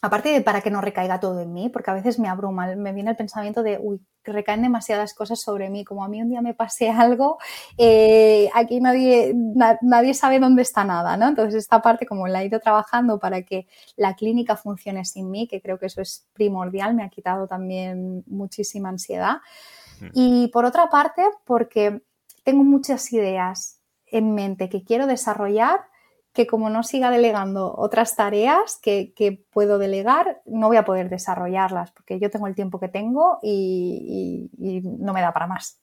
aparte 0.00 0.30
de 0.30 0.40
para 0.40 0.60
que 0.60 0.70
no 0.70 0.80
recaiga 0.80 1.20
todo 1.20 1.40
en 1.40 1.52
mí, 1.52 1.68
porque 1.68 1.90
a 1.90 1.94
veces 1.94 2.18
me 2.18 2.28
abruma, 2.28 2.74
me 2.76 2.92
viene 2.92 3.10
el 3.10 3.16
pensamiento 3.16 3.62
de, 3.62 3.78
uy, 3.80 4.00
recaen 4.24 4.62
demasiadas 4.62 5.14
cosas 5.14 5.40
sobre 5.40 5.68
mí, 5.70 5.84
como 5.84 6.04
a 6.04 6.08
mí 6.08 6.22
un 6.22 6.28
día 6.28 6.42
me 6.42 6.54
pase 6.54 6.90
algo, 6.90 7.38
eh, 7.78 8.50
aquí 8.54 8.80
nadie, 8.80 9.34
nadie 9.34 10.14
sabe 10.14 10.38
dónde 10.38 10.62
está 10.62 10.84
nada, 10.84 11.16
¿no? 11.16 11.28
Entonces 11.28 11.54
esta 11.54 11.82
parte 11.82 12.06
como 12.06 12.28
la 12.28 12.42
he 12.42 12.46
ido 12.46 12.60
trabajando 12.60 13.18
para 13.18 13.42
que 13.42 13.66
la 13.96 14.14
clínica 14.14 14.56
funcione 14.56 15.04
sin 15.04 15.30
mí, 15.30 15.48
que 15.48 15.60
creo 15.60 15.78
que 15.78 15.86
eso 15.86 16.00
es 16.00 16.26
primordial, 16.32 16.94
me 16.94 17.04
ha 17.04 17.08
quitado 17.08 17.46
también 17.46 18.24
muchísima 18.26 18.88
ansiedad. 18.88 19.38
Mm. 20.00 20.06
Y 20.14 20.48
por 20.48 20.64
otra 20.64 20.88
parte, 20.88 21.22
porque 21.44 22.02
tengo 22.44 22.64
muchas 22.64 23.12
ideas 23.12 23.80
en 24.06 24.34
mente 24.34 24.68
que 24.68 24.84
quiero 24.84 25.06
desarrollar 25.06 25.80
que 26.32 26.46
como 26.46 26.70
no 26.70 26.82
siga 26.82 27.10
delegando 27.10 27.74
otras 27.76 28.16
tareas 28.16 28.78
que, 28.82 29.44
puedo 29.50 29.78
delegar, 29.78 30.40
no 30.46 30.68
voy 30.68 30.78
a 30.78 30.84
poder 30.84 31.10
desarrollarlas, 31.10 31.90
porque 31.92 32.18
yo 32.18 32.30
tengo 32.30 32.46
el 32.46 32.54
tiempo 32.54 32.80
que 32.80 32.88
tengo 32.88 33.38
y, 33.42 34.50
no 34.58 35.12
me 35.12 35.20
da 35.20 35.32
para 35.32 35.46
más. 35.46 35.80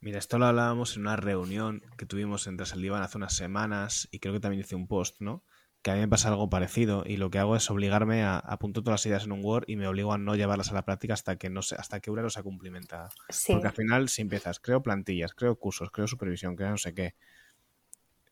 Mira, 0.00 0.18
esto 0.18 0.38
lo 0.38 0.46
hablábamos 0.46 0.96
en 0.96 1.02
una 1.02 1.16
reunión 1.16 1.82
que 1.96 2.06
tuvimos 2.06 2.46
entre 2.46 2.66
Saldívar 2.66 3.02
hace 3.02 3.18
unas 3.18 3.34
semanas 3.34 4.08
y 4.10 4.18
creo 4.18 4.34
que 4.34 4.40
también 4.40 4.60
hice 4.60 4.74
un 4.74 4.88
post, 4.88 5.20
¿no? 5.20 5.44
Que 5.82 5.90
a 5.90 5.94
mí 5.94 6.00
me 6.00 6.08
pasa 6.08 6.28
algo 6.28 6.48
parecido 6.48 7.04
y 7.06 7.18
lo 7.18 7.30
que 7.30 7.38
hago 7.38 7.54
es 7.54 7.70
obligarme 7.70 8.22
a 8.22 8.38
apuntar 8.38 8.82
todas 8.82 9.00
las 9.00 9.06
ideas 9.06 9.24
en 9.24 9.32
un 9.32 9.44
Word 9.44 9.64
y 9.68 9.76
me 9.76 9.86
obligo 9.86 10.12
a 10.12 10.18
no 10.18 10.34
llevarlas 10.34 10.70
a 10.70 10.74
la 10.74 10.84
práctica 10.84 11.14
hasta 11.14 11.36
que 11.36 11.50
no 11.50 11.60
hasta 11.60 12.00
que 12.00 12.10
una 12.10 12.22
no 12.22 12.30
se 12.30 12.40
ha 12.40 12.42
cumplimentado. 12.42 13.10
Porque 13.48 13.66
al 13.66 13.72
final 13.72 14.08
si 14.08 14.22
empiezas, 14.22 14.58
creo 14.58 14.82
plantillas, 14.82 15.34
creo 15.34 15.56
cursos, 15.56 15.90
creo 15.90 16.06
supervisión, 16.08 16.56
creo 16.56 16.70
no 16.70 16.78
sé 16.78 16.94
qué 16.94 17.14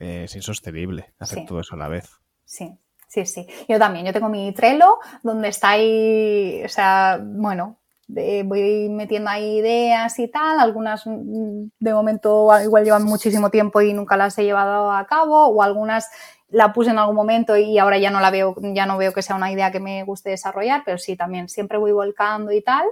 es 0.01 0.35
insostenible 0.35 1.13
hacer 1.19 1.45
todo 1.47 1.61
eso 1.61 1.75
a 1.75 1.79
la 1.79 1.89
vez. 1.89 2.11
Sí, 2.45 2.77
sí, 3.07 3.27
sí. 3.27 3.47
Yo 3.69 3.79
también, 3.79 4.07
yo 4.07 4.13
tengo 4.13 4.29
mi 4.29 4.53
Trello 4.53 4.99
donde 5.23 5.49
está 5.49 5.71
ahí, 5.71 6.63
o 6.65 6.69
sea, 6.69 7.21
bueno, 7.23 7.79
voy 8.09 8.89
metiendo 8.89 9.31
ahí 9.31 9.59
ideas 9.59 10.19
y 10.19 10.29
tal, 10.29 10.59
algunas 10.59 11.07
mm, 11.07 11.67
de 11.79 11.95
momento 11.95 12.51
igual 12.63 12.85
llevan 12.85 13.05
muchísimo 13.05 13.51
tiempo 13.51 13.81
y 13.81 13.93
nunca 13.93 14.17
las 14.17 14.37
he 14.39 14.45
llevado 14.45 14.91
a 14.91 15.07
cabo, 15.07 15.47
o 15.47 15.63
algunas 15.63 16.09
la 16.49 16.73
puse 16.73 16.91
en 16.91 16.99
algún 16.99 17.15
momento 17.15 17.57
y 17.57 17.79
ahora 17.79 17.99
ya 17.99 18.11
no 18.11 18.21
la 18.21 18.31
veo, 18.31 18.57
ya 18.75 18.87
no 18.87 18.99
veo 18.99 19.13
que 19.13 19.23
sea 19.23 19.37
una 19.37 19.53
idea 19.53 19.71
que 19.71 19.79
me 19.79 20.03
guste 20.03 20.31
desarrollar, 20.31 20.83
pero 20.85 20.99
sí, 20.99 21.15
también 21.17 21.49
siempre 21.49 21.79
voy 21.79 21.93
volcando 21.93 22.51
y 22.51 22.63
tal 22.63 22.87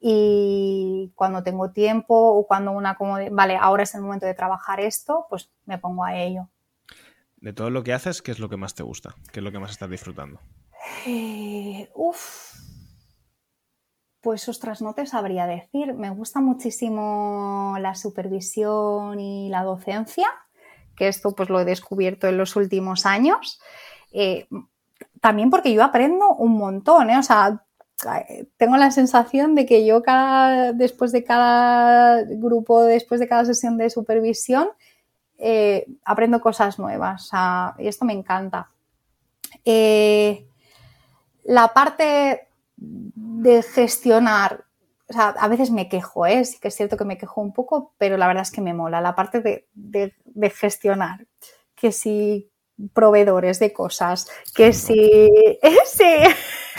y 0.00 1.12
cuando 1.14 1.42
tengo 1.42 1.70
tiempo 1.70 2.14
o 2.14 2.46
cuando 2.46 2.72
una 2.72 2.96
como 2.96 3.18
vale, 3.30 3.56
ahora 3.60 3.82
es 3.82 3.94
el 3.94 4.02
momento 4.02 4.26
de 4.26 4.34
trabajar 4.34 4.80
esto, 4.80 5.26
pues 5.28 5.50
me 5.66 5.78
pongo 5.78 6.04
a 6.04 6.16
ello. 6.16 6.48
De 7.36 7.52
todo 7.52 7.70
lo 7.70 7.82
que 7.84 7.92
haces, 7.92 8.22
¿qué 8.22 8.32
es 8.32 8.38
lo 8.38 8.48
que 8.48 8.56
más 8.56 8.74
te 8.74 8.82
gusta? 8.82 9.14
¿Qué 9.32 9.40
es 9.40 9.44
lo 9.44 9.52
que 9.52 9.58
más 9.58 9.70
estás 9.70 9.90
disfrutando? 9.90 10.40
Eh, 11.06 11.88
uf. 11.94 12.54
Pues 14.20 14.48
ostras, 14.48 14.82
no 14.82 14.94
te 14.94 15.06
sabría 15.06 15.46
decir. 15.46 15.94
Me 15.94 16.10
gusta 16.10 16.40
muchísimo 16.40 17.76
la 17.80 17.94
supervisión 17.94 19.20
y 19.20 19.48
la 19.48 19.62
docencia, 19.62 20.26
que 20.96 21.06
esto 21.08 21.34
pues 21.34 21.48
lo 21.48 21.60
he 21.60 21.64
descubierto 21.64 22.26
en 22.26 22.36
los 22.36 22.56
últimos 22.56 23.06
años. 23.06 23.60
Eh, 24.12 24.48
también 25.20 25.50
porque 25.50 25.72
yo 25.72 25.84
aprendo 25.84 26.30
un 26.30 26.56
montón, 26.58 27.10
¿eh? 27.10 27.18
O 27.18 27.22
sea, 27.22 27.64
tengo 28.56 28.76
la 28.76 28.90
sensación 28.90 29.54
de 29.54 29.66
que 29.66 29.84
yo 29.84 30.02
después 30.74 31.12
de 31.12 31.24
cada 31.24 32.22
grupo, 32.22 32.84
después 32.84 33.20
de 33.20 33.28
cada 33.28 33.44
sesión 33.44 33.76
de 33.76 33.90
supervisión, 33.90 34.68
eh, 35.38 35.86
aprendo 36.04 36.40
cosas 36.40 36.78
nuevas. 36.78 37.30
y 37.78 37.88
esto 37.88 38.04
me 38.04 38.12
encanta. 38.12 38.70
Eh, 39.64 40.46
la 41.44 41.68
parte 41.68 42.48
de 42.76 43.62
gestionar 43.62 44.64
a 45.16 45.48
veces 45.48 45.70
me 45.70 45.88
quejo, 45.88 46.26
¿eh? 46.26 46.44
sí 46.44 46.58
que 46.60 46.68
es 46.68 46.74
cierto 46.74 46.98
que 46.98 47.04
me 47.04 47.16
quejo 47.16 47.40
un 47.40 47.54
poco, 47.54 47.94
pero 47.96 48.18
la 48.18 48.26
verdad 48.26 48.42
es 48.42 48.50
que 48.50 48.60
me 48.60 48.74
mola 48.74 49.00
la 49.00 49.14
parte 49.14 49.40
de, 49.40 49.66
de, 49.72 50.14
de 50.24 50.50
gestionar. 50.50 51.26
Que 51.74 51.92
si 51.92 52.50
proveedores 52.92 53.58
de 53.58 53.72
cosas, 53.72 54.28
que 54.54 54.72
si... 54.72 55.30
sí, 55.86 56.04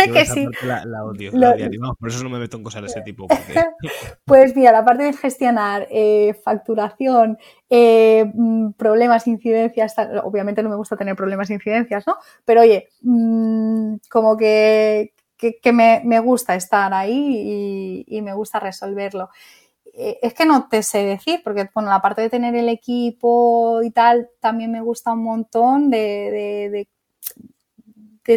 que 0.07 0.25
sí. 0.25 0.47
La, 0.63 0.85
la, 0.85 1.03
odio, 1.03 1.31
la 1.33 1.55
por 1.99 2.09
eso 2.09 2.23
no 2.23 2.29
me 2.29 2.39
meto 2.39 2.57
en 2.57 2.63
cosas 2.63 2.81
de 2.81 2.87
ese 2.87 3.01
tipo. 3.01 3.27
pues 4.25 4.55
mira, 4.55 4.71
la 4.71 4.85
parte 4.85 5.03
de 5.03 5.13
gestionar 5.13 5.87
eh, 5.89 6.33
facturación, 6.43 7.37
eh, 7.69 8.31
mm, 8.33 8.71
problemas, 8.71 9.27
incidencias, 9.27 9.95
obviamente 10.23 10.63
no 10.63 10.69
me 10.69 10.75
gusta 10.75 10.97
tener 10.97 11.15
problemas, 11.15 11.49
incidencias, 11.49 12.05
¿no? 12.07 12.17
Pero 12.45 12.61
oye, 12.61 12.89
mmm, 13.01 13.95
como 14.09 14.37
que, 14.37 15.13
que, 15.37 15.73
me, 15.73 16.01
me, 16.03 16.19
gusta 16.19 16.55
estar 16.55 16.93
ahí 16.93 18.05
y, 18.07 18.17
y 18.17 18.21
me 18.21 18.33
gusta 18.33 18.59
resolverlo. 18.59 19.29
Eh, 20.01 20.19
es 20.21 20.33
que 20.33 20.45
no 20.45 20.67
te 20.69 20.81
sé 20.81 20.99
decir, 20.99 21.41
porque 21.43 21.69
bueno, 21.73 21.89
la 21.89 22.01
parte 22.01 22.21
de 22.21 22.29
tener 22.29 22.55
el 22.55 22.69
equipo 22.69 23.81
y 23.83 23.91
tal, 23.91 24.29
también 24.39 24.71
me 24.71 24.81
gusta 24.81 25.11
un 25.11 25.23
montón 25.23 25.89
de, 25.89 25.97
de, 25.97 26.69
de, 26.69 26.87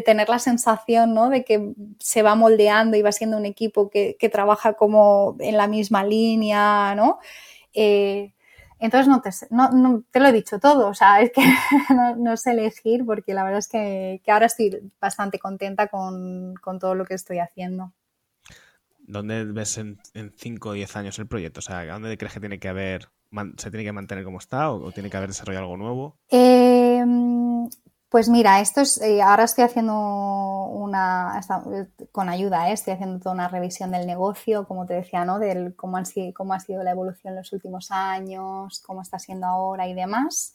tener 0.00 0.28
la 0.28 0.38
sensación 0.38 1.12
¿no? 1.12 1.28
de 1.28 1.44
que 1.44 1.74
se 1.98 2.22
va 2.22 2.34
moldeando 2.34 2.96
y 2.96 3.02
va 3.02 3.12
siendo 3.12 3.36
un 3.36 3.44
equipo 3.44 3.90
que, 3.90 4.16
que 4.18 4.28
trabaja 4.28 4.74
como 4.74 5.36
en 5.40 5.56
la 5.56 5.66
misma 5.66 6.04
línea, 6.04 6.94
¿no? 6.94 7.18
Eh, 7.74 8.32
entonces 8.78 9.06
no 9.06 9.20
te, 9.20 9.30
no, 9.50 9.70
no, 9.70 10.02
te 10.10 10.18
lo 10.18 10.26
he 10.26 10.32
dicho 10.32 10.58
todo, 10.58 10.88
o 10.88 10.94
sea, 10.94 11.20
es 11.20 11.30
que 11.30 11.42
no, 11.94 12.16
no, 12.16 12.36
sé 12.36 12.50
elegir 12.50 13.04
porque 13.04 13.32
la 13.34 13.44
verdad 13.44 13.60
es 13.60 13.68
que, 13.68 14.20
que 14.24 14.32
ahora 14.32 14.46
estoy 14.46 14.90
bastante 15.00 15.38
contenta 15.38 15.86
con, 15.86 16.54
con 16.54 16.78
todo 16.78 16.94
lo 16.94 17.04
que 17.04 17.14
estoy 17.14 17.38
haciendo. 17.38 17.92
¿Dónde 19.06 19.44
ves 19.44 19.78
en 19.78 19.98
5 20.36 20.68
o 20.68 20.72
10 20.72 20.96
años 20.96 21.18
el 21.18 21.26
proyecto? 21.26 21.58
O 21.58 21.62
sea, 21.62 21.84
¿dónde 21.84 22.16
crees 22.16 22.34
que 22.34 22.40
tiene 22.40 22.58
que 22.58 22.68
haber, 22.68 23.08
se 23.56 23.70
tiene 23.70 23.84
que 23.84 23.92
mantener 23.92 24.24
como 24.24 24.38
está 24.38 24.70
o, 24.70 24.90
tiene 24.92 25.10
que 25.10 25.16
haber 25.16 25.30
desarrollado 25.30 25.64
algo 25.64 25.76
nuevo? 25.76 26.16
Eh, 26.30 27.04
pues 28.12 28.28
mira, 28.28 28.60
esto 28.60 28.82
es, 28.82 29.00
eh, 29.00 29.22
ahora 29.22 29.44
estoy 29.44 29.64
haciendo 29.64 29.94
una, 29.94 31.40
con 32.12 32.28
ayuda, 32.28 32.68
eh, 32.68 32.74
estoy 32.74 32.92
haciendo 32.92 33.18
toda 33.18 33.34
una 33.34 33.48
revisión 33.48 33.90
del 33.90 34.06
negocio, 34.06 34.68
como 34.68 34.84
te 34.84 34.92
decía, 34.92 35.24
¿no? 35.24 35.38
Del 35.38 35.74
cómo, 35.74 35.96
han, 35.96 36.04
cómo 36.34 36.52
ha 36.52 36.60
sido 36.60 36.82
la 36.82 36.90
evolución 36.90 37.32
en 37.32 37.38
los 37.38 37.50
últimos 37.54 37.90
años, 37.90 38.82
cómo 38.86 39.00
está 39.00 39.18
siendo 39.18 39.46
ahora 39.46 39.88
y 39.88 39.94
demás. 39.94 40.54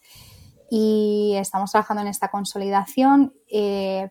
Y 0.69 1.33
estamos 1.39 1.71
trabajando 1.71 2.03
en 2.03 2.09
esta 2.09 2.29
consolidación. 2.29 3.33
Eh, 3.51 4.07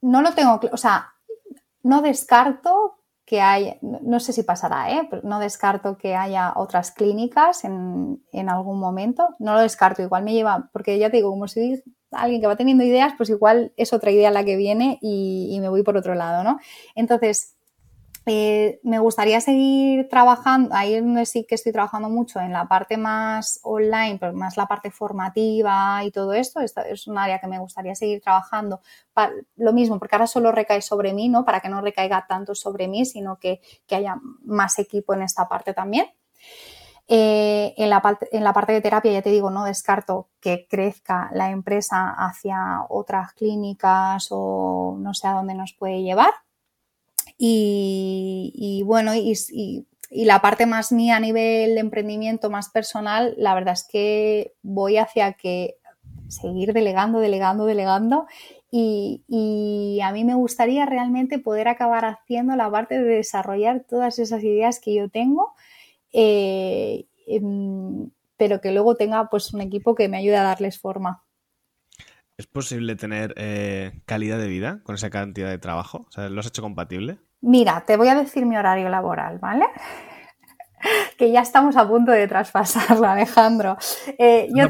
no 0.00 0.22
lo 0.22 0.32
tengo, 0.32 0.58
o 0.72 0.76
sea, 0.78 1.12
no 1.82 2.00
descarto 2.00 2.97
que 3.28 3.42
haya, 3.42 3.76
no 3.82 4.20
sé 4.20 4.32
si 4.32 4.42
pasará, 4.42 4.90
¿eh? 4.90 5.06
No 5.22 5.38
descarto 5.38 5.98
que 5.98 6.16
haya 6.16 6.54
otras 6.56 6.92
clínicas 6.92 7.62
en, 7.62 8.24
en, 8.32 8.48
algún 8.48 8.80
momento. 8.80 9.28
No 9.38 9.52
lo 9.52 9.60
descarto, 9.60 10.00
igual 10.00 10.24
me 10.24 10.32
lleva, 10.32 10.70
porque 10.72 10.98
ya 10.98 11.10
te 11.10 11.18
digo, 11.18 11.28
como 11.28 11.46
si 11.46 11.82
alguien 12.10 12.40
que 12.40 12.46
va 12.46 12.56
teniendo 12.56 12.84
ideas, 12.84 13.12
pues 13.18 13.28
igual 13.28 13.74
es 13.76 13.92
otra 13.92 14.12
idea 14.12 14.30
la 14.30 14.46
que 14.46 14.56
viene 14.56 14.98
y, 15.02 15.50
y 15.52 15.60
me 15.60 15.68
voy 15.68 15.82
por 15.82 15.98
otro 15.98 16.14
lado, 16.14 16.42
¿no? 16.42 16.58
Entonces, 16.94 17.57
eh, 18.28 18.80
me 18.82 18.98
gustaría 18.98 19.40
seguir 19.40 20.08
trabajando, 20.08 20.74
ahí 20.74 20.94
es 20.94 21.02
donde 21.02 21.26
sí 21.26 21.44
que 21.44 21.54
estoy 21.54 21.72
trabajando 21.72 22.08
mucho, 22.08 22.40
en 22.40 22.52
la 22.52 22.68
parte 22.68 22.96
más 22.96 23.60
online, 23.62 24.18
pero 24.20 24.32
más 24.32 24.56
la 24.56 24.66
parte 24.66 24.90
formativa 24.90 26.04
y 26.04 26.10
todo 26.10 26.32
esto. 26.32 26.60
Esto 26.60 26.82
es 26.82 27.06
un 27.06 27.18
área 27.18 27.38
que 27.38 27.46
me 27.46 27.58
gustaría 27.58 27.94
seguir 27.94 28.20
trabajando. 28.20 28.80
Lo 29.56 29.72
mismo, 29.72 29.98
porque 29.98 30.16
ahora 30.16 30.26
solo 30.26 30.52
recae 30.52 30.82
sobre 30.82 31.12
mí, 31.12 31.28
¿no? 31.28 31.44
Para 31.44 31.60
que 31.60 31.68
no 31.68 31.80
recaiga 31.80 32.26
tanto 32.28 32.54
sobre 32.54 32.88
mí, 32.88 33.04
sino 33.04 33.38
que, 33.38 33.60
que 33.86 33.96
haya 33.96 34.16
más 34.44 34.78
equipo 34.78 35.14
en 35.14 35.22
esta 35.22 35.48
parte 35.48 35.74
también. 35.74 36.06
Eh, 37.08 37.74
en 37.78 37.88
la 37.88 38.52
parte 38.52 38.72
de 38.72 38.80
terapia, 38.82 39.12
ya 39.12 39.22
te 39.22 39.30
digo, 39.30 39.50
no 39.50 39.64
descarto 39.64 40.28
que 40.40 40.66
crezca 40.68 41.30
la 41.32 41.50
empresa 41.50 42.10
hacia 42.10 42.84
otras 42.90 43.32
clínicas 43.32 44.28
o 44.30 44.96
no 44.98 45.14
sé 45.14 45.26
a 45.26 45.32
dónde 45.32 45.54
nos 45.54 45.72
puede 45.72 46.02
llevar 46.02 46.32
y, 47.38 48.82
bueno, 48.84 49.14
y, 49.14 49.86
la 50.10 50.40
parte 50.40 50.66
más 50.66 50.90
mía 50.90 51.16
a 51.16 51.20
nivel 51.20 51.74
de 51.74 51.80
emprendimiento 51.80 52.50
más 52.50 52.70
personal, 52.70 53.34
la 53.36 53.54
verdad 53.54 53.74
es 53.74 53.86
que 53.86 54.54
voy 54.62 54.96
hacia 54.96 55.34
que 55.34 55.76
seguir 56.28 56.72
delegando, 56.72 57.20
delegando, 57.20 57.66
delegando. 57.66 58.26
Y, 58.70 59.22
y, 59.28 60.00
a 60.02 60.12
mí 60.12 60.24
me 60.24 60.34
gustaría 60.34 60.84
realmente 60.86 61.38
poder 61.38 61.68
acabar 61.68 62.04
haciendo 62.04 62.56
la 62.56 62.70
parte 62.70 62.98
de 62.98 63.16
desarrollar 63.16 63.84
todas 63.88 64.18
esas 64.18 64.42
ideas 64.42 64.80
que 64.80 64.94
yo 64.94 65.08
tengo, 65.08 65.54
eh, 66.12 67.06
em, 67.26 68.10
pero 68.36 68.60
que 68.60 68.72
luego 68.72 68.96
tenga 68.96 69.28
pues 69.30 69.52
un 69.54 69.60
equipo 69.60 69.94
que 69.94 70.08
me 70.08 70.18
ayude 70.18 70.36
a 70.36 70.42
darles 70.42 70.78
forma. 70.78 71.24
¿Es 72.36 72.46
posible 72.46 72.94
tener 72.94 73.34
eh, 73.36 74.00
calidad 74.06 74.38
de 74.38 74.46
vida 74.46 74.80
con 74.84 74.94
esa 74.94 75.10
cantidad 75.10 75.50
de 75.50 75.58
trabajo? 75.58 76.06
O 76.08 76.12
sea, 76.12 76.28
¿Lo 76.28 76.40
has 76.40 76.46
hecho 76.46 76.62
compatible? 76.62 77.18
Mira, 77.40 77.84
te 77.86 77.96
voy 77.96 78.08
a 78.08 78.14
decir 78.14 78.44
mi 78.46 78.56
horario 78.56 78.88
laboral, 78.88 79.38
¿vale? 79.38 79.66
que 81.18 81.30
ya 81.30 81.40
estamos 81.40 81.76
a 81.76 81.86
punto 81.86 82.12
de 82.12 82.26
traspasarlo, 82.26 83.06
Alejandro. 83.06 83.76
Eh, 84.18 84.48
yo 84.54 84.64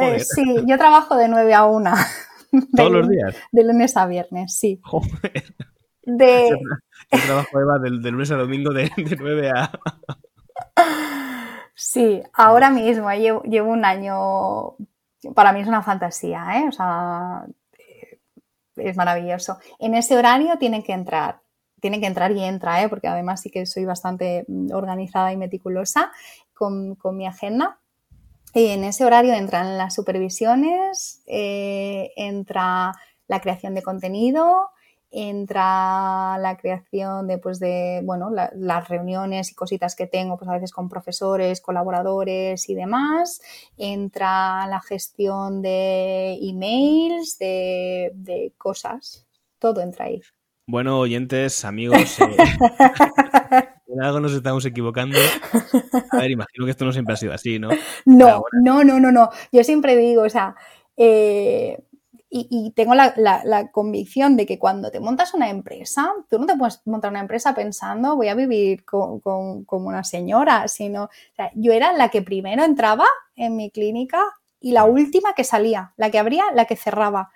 eh, 0.00 0.20
sí, 0.20 0.56
yo 0.66 0.78
trabajo 0.78 1.16
de 1.16 1.28
9 1.28 1.54
a 1.54 1.64
1. 1.64 1.92
¿Todos 2.76 2.92
los 2.92 3.08
días? 3.08 3.36
De 3.52 3.64
lunes 3.64 3.96
a 3.96 4.06
viernes, 4.06 4.56
sí. 4.58 4.80
Joder. 4.82 5.54
De... 6.02 6.50
Yo 7.12 7.18
trabajo, 7.26 7.60
Eva, 7.60 7.78
de, 7.78 7.98
de, 7.98 8.10
lunes 8.10 8.30
a 8.30 8.36
domingo 8.36 8.72
de, 8.72 8.84
de 8.96 9.16
9 9.18 9.50
a... 9.50 9.70
Sí, 11.74 12.22
ahora 12.34 12.70
mismo 12.70 13.10
llevo, 13.12 13.42
llevo, 13.42 13.70
un 13.70 13.84
año, 13.84 14.76
para 15.34 15.52
mí 15.52 15.60
es 15.60 15.66
una 15.66 15.82
fantasía, 15.82 16.44
¿eh? 16.58 16.68
O 16.68 16.72
sea, 16.72 17.46
es 18.76 18.96
maravilloso. 18.96 19.58
En 19.78 19.94
ese 19.94 20.16
horario 20.16 20.58
tienen 20.58 20.82
que 20.82 20.92
entrar 20.92 21.39
tiene 21.80 22.00
que 22.00 22.06
entrar 22.06 22.32
y 22.32 22.42
entra, 22.42 22.82
¿eh? 22.82 22.88
porque 22.88 23.08
además 23.08 23.40
sí 23.40 23.50
que 23.50 23.66
soy 23.66 23.84
bastante 23.84 24.44
mm, 24.48 24.72
organizada 24.72 25.32
y 25.32 25.36
meticulosa 25.36 26.12
con, 26.54 26.96
mi 27.12 27.26
agenda. 27.26 27.78
Y 28.54 28.66
en 28.66 28.84
ese 28.84 29.04
horario 29.04 29.32
entran 29.34 29.78
las 29.78 29.94
supervisiones, 29.94 31.22
eh, 31.26 32.12
entra 32.16 32.92
la 33.28 33.40
creación 33.40 33.74
de 33.74 33.82
contenido, 33.82 34.70
entra 35.10 36.38
la 36.38 36.56
creación 36.56 37.26
de, 37.26 37.38
pues 37.38 37.58
de 37.58 38.00
bueno, 38.04 38.30
la, 38.30 38.50
las 38.54 38.88
reuniones 38.88 39.50
y 39.50 39.54
cositas 39.54 39.96
que 39.96 40.06
tengo, 40.06 40.36
pues 40.36 40.48
a 40.48 40.54
veces 40.54 40.72
con 40.72 40.88
profesores, 40.88 41.60
colaboradores 41.60 42.68
y 42.68 42.74
demás, 42.74 43.40
entra 43.76 44.66
la 44.68 44.80
gestión 44.80 45.62
de 45.62 46.38
emails, 46.40 47.38
de, 47.38 48.12
de 48.14 48.52
cosas, 48.58 49.26
todo 49.58 49.80
entra 49.80 50.06
ahí. 50.06 50.20
Bueno, 50.70 51.00
oyentes, 51.00 51.64
amigos, 51.64 52.20
eh, 52.20 52.36
en 53.88 54.02
algo 54.02 54.20
nos 54.20 54.32
estamos 54.32 54.64
equivocando. 54.64 55.18
A 56.12 56.18
ver, 56.18 56.30
imagino 56.30 56.64
que 56.64 56.70
esto 56.70 56.84
no 56.84 56.92
siempre 56.92 57.14
ha 57.14 57.16
sido 57.16 57.32
así, 57.32 57.58
¿no? 57.58 57.70
No, 58.04 58.44
no, 58.52 58.84
no, 58.84 59.00
no, 59.00 59.10
no. 59.10 59.30
Yo 59.50 59.64
siempre 59.64 59.96
digo, 59.96 60.22
o 60.22 60.28
sea, 60.28 60.54
eh, 60.96 61.76
y, 62.30 62.46
y, 62.48 62.70
tengo 62.70 62.94
la, 62.94 63.12
la, 63.16 63.42
la, 63.44 63.72
convicción 63.72 64.36
de 64.36 64.46
que 64.46 64.60
cuando 64.60 64.92
te 64.92 65.00
montas 65.00 65.34
una 65.34 65.50
empresa, 65.50 66.12
tú 66.28 66.38
no 66.38 66.46
te 66.46 66.56
puedes 66.56 66.80
montar 66.86 67.10
una 67.10 67.18
empresa 67.18 67.52
pensando 67.52 68.14
voy 68.14 68.28
a 68.28 68.36
vivir 68.36 68.84
con, 68.84 69.18
con, 69.18 69.64
como 69.64 69.88
una 69.88 70.04
señora, 70.04 70.68
sino, 70.68 71.04
o 71.04 71.34
sea, 71.34 71.50
yo 71.56 71.72
era 71.72 71.92
la 71.92 72.10
que 72.10 72.22
primero 72.22 72.62
entraba 72.62 73.06
en 73.34 73.56
mi 73.56 73.72
clínica 73.72 74.22
y 74.60 74.70
la 74.70 74.84
última 74.84 75.32
que 75.32 75.42
salía, 75.42 75.94
la 75.96 76.12
que 76.12 76.20
abría, 76.20 76.44
la 76.54 76.66
que 76.66 76.76
cerraba 76.76 77.32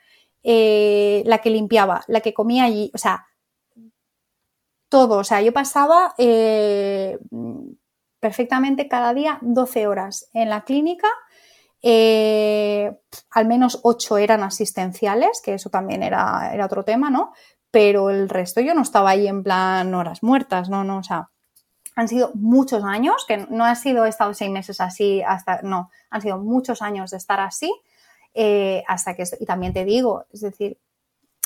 eh, 0.46 1.22
la 1.24 1.38
que 1.38 1.48
limpiaba, 1.48 2.04
la 2.06 2.20
que 2.20 2.34
comía 2.34 2.64
allí, 2.64 2.90
o 2.94 2.98
sea, 2.98 3.26
todo. 4.90 5.16
O 5.16 5.24
sea, 5.24 5.40
yo 5.40 5.52
pasaba 5.52 6.14
eh, 6.18 7.18
perfectamente 8.20 8.86
cada 8.86 9.14
día 9.14 9.38
12 9.40 9.86
horas 9.86 10.28
en 10.34 10.50
la 10.50 10.64
clínica. 10.64 11.08
Eh, 11.82 12.94
al 13.30 13.46
menos 13.46 13.80
8 13.82 14.18
eran 14.18 14.42
asistenciales, 14.42 15.40
que 15.42 15.54
eso 15.54 15.70
también 15.70 16.02
era, 16.02 16.50
era 16.52 16.66
otro 16.66 16.84
tema, 16.84 17.10
¿no? 17.10 17.32
Pero 17.70 18.10
el 18.10 18.28
resto 18.28 18.60
yo 18.60 18.74
no 18.74 18.82
estaba 18.82 19.10
ahí 19.10 19.26
en 19.26 19.42
plan 19.42 19.94
horas 19.94 20.22
muertas, 20.22 20.68
no, 20.68 20.84
no, 20.84 20.98
o 20.98 21.02
sea, 21.02 21.30
han 21.96 22.08
sido 22.08 22.32
muchos 22.34 22.84
años, 22.84 23.24
que 23.26 23.46
no 23.50 23.64
ha 23.64 23.74
sido 23.74 24.04
he 24.04 24.08
estado 24.08 24.34
seis 24.34 24.50
meses 24.50 24.80
así 24.80 25.22
hasta, 25.22 25.62
no, 25.62 25.90
han 26.10 26.20
sido 26.20 26.38
muchos 26.38 26.82
años 26.82 27.10
de 27.10 27.16
estar 27.16 27.40
así 27.40 27.72
eh, 28.34 28.82
hasta 28.88 29.14
que, 29.14 29.24
y 29.38 29.46
también 29.46 29.72
te 29.72 29.84
digo, 29.84 30.26
es 30.32 30.40
decir, 30.40 30.78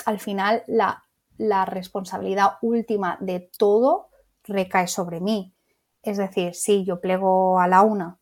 al 0.06 0.18
final 0.18 0.64
la, 0.66 1.04
la 1.36 1.64
responsabilidad 1.64 2.54
última 2.62 3.18
de 3.20 3.50
todo 3.58 4.08
recae 4.44 4.88
sobre 4.88 5.20
mí. 5.20 5.54
Es 6.02 6.16
decir, 6.16 6.54
sí, 6.54 6.84
yo 6.84 7.00
plego 7.00 7.60
a 7.60 7.68
la 7.68 7.82
una, 7.82 8.18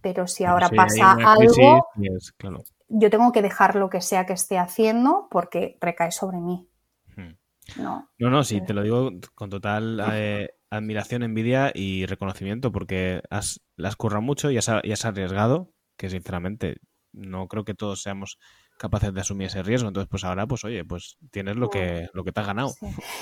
pero 0.00 0.26
si 0.26 0.44
ahora 0.44 0.68
sí, 0.68 0.76
pasa 0.76 1.12
algo, 1.12 1.88
claro. 2.36 2.62
yo 2.88 3.10
tengo 3.10 3.32
que 3.32 3.42
dejar 3.42 3.74
lo 3.74 3.90
que 3.90 4.00
sea 4.00 4.26
que 4.26 4.34
esté 4.34 4.58
haciendo 4.58 5.28
porque 5.30 5.76
recae 5.80 6.12
sobre 6.12 6.38
mí. 6.38 6.68
Hmm. 7.16 7.34
No, 7.76 8.08
no, 8.18 8.30
no 8.30 8.44
sí, 8.44 8.60
te 8.60 8.74
lo 8.74 8.82
digo 8.82 9.10
con 9.34 9.50
total 9.50 10.00
eh, 10.12 10.50
admiración, 10.70 11.22
envidia 11.22 11.72
y 11.74 12.06
reconocimiento 12.06 12.70
porque 12.70 13.22
has, 13.30 13.60
las 13.76 13.96
currado 13.96 14.22
mucho 14.22 14.50
y 14.50 14.58
has, 14.58 14.70
y 14.82 14.92
has 14.92 15.04
arriesgado, 15.04 15.72
que 15.96 16.10
sinceramente 16.10 16.76
no 17.12 17.48
creo 17.48 17.64
que 17.64 17.74
todos 17.74 18.02
seamos 18.02 18.38
capaces 18.78 19.12
de 19.12 19.20
asumir 19.20 19.48
ese 19.48 19.62
riesgo. 19.62 19.88
Entonces, 19.88 20.08
pues 20.10 20.24
ahora, 20.24 20.46
pues 20.46 20.64
oye, 20.64 20.84
pues 20.84 21.18
tienes 21.30 21.56
lo 21.56 21.68
que, 21.68 22.08
lo 22.14 22.24
que 22.24 22.32
te 22.32 22.40
has 22.40 22.46
ganado. 22.46 22.72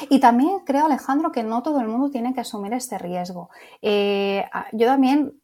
Y 0.09 0.21
también 0.21 0.61
creo, 0.65 0.87
Alejandro, 0.87 1.33
que 1.33 1.43
no 1.43 1.63
todo 1.63 1.81
el 1.81 1.89
mundo 1.89 2.11
tiene 2.11 2.33
que 2.33 2.41
asumir 2.41 2.73
este 2.73 2.99
riesgo. 2.99 3.51
Eh, 3.83 4.45
yo 4.73 4.87
también 4.87 5.35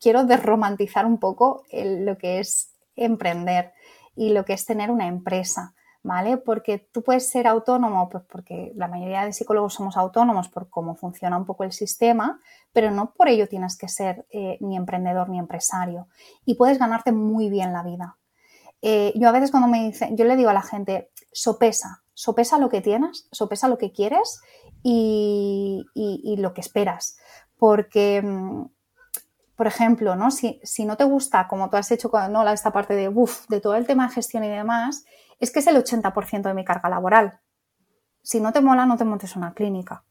quiero 0.00 0.24
desromantizar 0.24 1.06
un 1.06 1.18
poco 1.18 1.64
lo 1.72 2.18
que 2.18 2.40
es 2.40 2.74
emprender 2.94 3.72
y 4.14 4.30
lo 4.30 4.44
que 4.44 4.54
es 4.54 4.64
tener 4.64 4.90
una 4.90 5.06
empresa. 5.06 5.74
¿Vale? 6.06 6.36
Porque 6.36 6.78
tú 6.78 7.02
puedes 7.02 7.28
ser 7.28 7.48
autónomo, 7.48 8.08
pues 8.08 8.22
porque 8.30 8.70
la 8.76 8.86
mayoría 8.86 9.24
de 9.24 9.32
psicólogos 9.32 9.74
somos 9.74 9.96
autónomos 9.96 10.48
por 10.48 10.70
cómo 10.70 10.94
funciona 10.94 11.36
un 11.36 11.44
poco 11.44 11.64
el 11.64 11.72
sistema, 11.72 12.38
pero 12.72 12.92
no 12.92 13.12
por 13.12 13.28
ello 13.28 13.48
tienes 13.48 13.76
que 13.76 13.88
ser 13.88 14.24
eh, 14.30 14.56
ni 14.60 14.76
emprendedor 14.76 15.28
ni 15.28 15.40
empresario. 15.40 16.06
Y 16.44 16.54
puedes 16.54 16.78
ganarte 16.78 17.10
muy 17.10 17.50
bien 17.50 17.72
la 17.72 17.82
vida. 17.82 18.18
Eh, 18.82 19.14
yo 19.16 19.28
a 19.28 19.32
veces 19.32 19.50
cuando 19.50 19.66
me 19.66 19.82
dicen, 19.82 20.16
yo 20.16 20.24
le 20.26 20.36
digo 20.36 20.48
a 20.48 20.52
la 20.52 20.62
gente, 20.62 21.10
sopesa, 21.32 22.04
sopesa 22.14 22.56
lo 22.56 22.68
que 22.68 22.80
tienes, 22.80 23.26
sopesa 23.32 23.66
lo 23.66 23.76
que 23.76 23.90
quieres 23.90 24.40
y, 24.84 25.84
lo 26.38 26.54
que 26.54 26.60
esperas. 26.60 27.18
Porque, 27.58 28.22
mm, 28.22 28.66
por 29.56 29.66
ejemplo, 29.66 30.14
¿no? 30.14 30.30
Si, 30.30 30.60
no 30.84 30.96
te 30.96 31.02
gusta, 31.02 31.48
como 31.48 31.68
tú 31.68 31.76
has 31.78 31.90
hecho 31.90 32.12
¿no? 32.30 32.48
esta 32.48 32.72
parte 32.72 32.94
de, 32.94 33.12
de 33.48 33.60
todo 33.60 33.74
el 33.74 33.88
tema 33.88 34.06
de 34.06 34.14
gestión 34.14 34.44
y 34.44 34.48
demás, 34.48 35.04
es 35.38 35.50
que 35.50 35.60
es 35.60 35.66
el 35.66 35.76
80% 35.76 36.42
de 36.42 36.54
mi 36.54 36.64
carga 36.64 36.88
laboral. 36.88 37.40
Si 38.22 38.40
no 38.40 38.52
te 38.52 38.60
mola, 38.60 38.86
no 38.86 38.96
te 38.96 39.04
montes 39.04 39.36
una 39.36 39.54
clínica. 39.54 40.04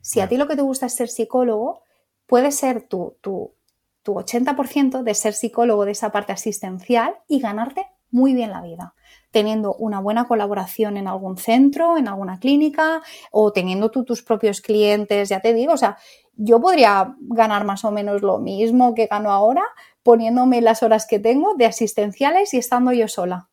Si 0.00 0.20
a 0.20 0.28
ti 0.28 0.36
lo 0.36 0.46
que 0.46 0.56
te 0.56 0.62
gusta 0.62 0.86
es 0.86 0.94
ser 0.94 1.08
psicólogo, 1.08 1.82
puede 2.26 2.52
ser 2.52 2.82
tu, 2.82 3.16
tu, 3.20 3.54
tu 4.02 4.14
80% 4.14 5.02
de 5.02 5.14
ser 5.14 5.34
psicólogo 5.34 5.84
de 5.84 5.92
esa 5.92 6.10
parte 6.10 6.32
asistencial 6.32 7.16
y 7.26 7.40
ganarte 7.40 7.86
muy 8.10 8.32
bien 8.32 8.50
la 8.50 8.62
vida, 8.62 8.94
teniendo 9.30 9.74
una 9.74 10.00
buena 10.00 10.26
colaboración 10.26 10.96
en 10.96 11.08
algún 11.08 11.36
centro, 11.36 11.98
en 11.98 12.08
alguna 12.08 12.38
clínica 12.38 13.02
o 13.30 13.52
teniendo 13.52 13.90
tú 13.90 14.04
tus 14.04 14.22
propios 14.22 14.62
clientes, 14.62 15.28
ya 15.28 15.40
te 15.40 15.52
digo, 15.52 15.74
o 15.74 15.76
sea, 15.76 15.98
yo 16.34 16.60
podría 16.60 17.16
ganar 17.20 17.64
más 17.64 17.84
o 17.84 17.90
menos 17.90 18.22
lo 18.22 18.38
mismo 18.38 18.94
que 18.94 19.06
gano 19.06 19.30
ahora 19.30 19.62
poniéndome 20.02 20.62
las 20.62 20.82
horas 20.82 21.06
que 21.06 21.18
tengo 21.18 21.54
de 21.54 21.66
asistenciales 21.66 22.54
y 22.54 22.58
estando 22.58 22.92
yo 22.92 23.08
sola 23.08 23.47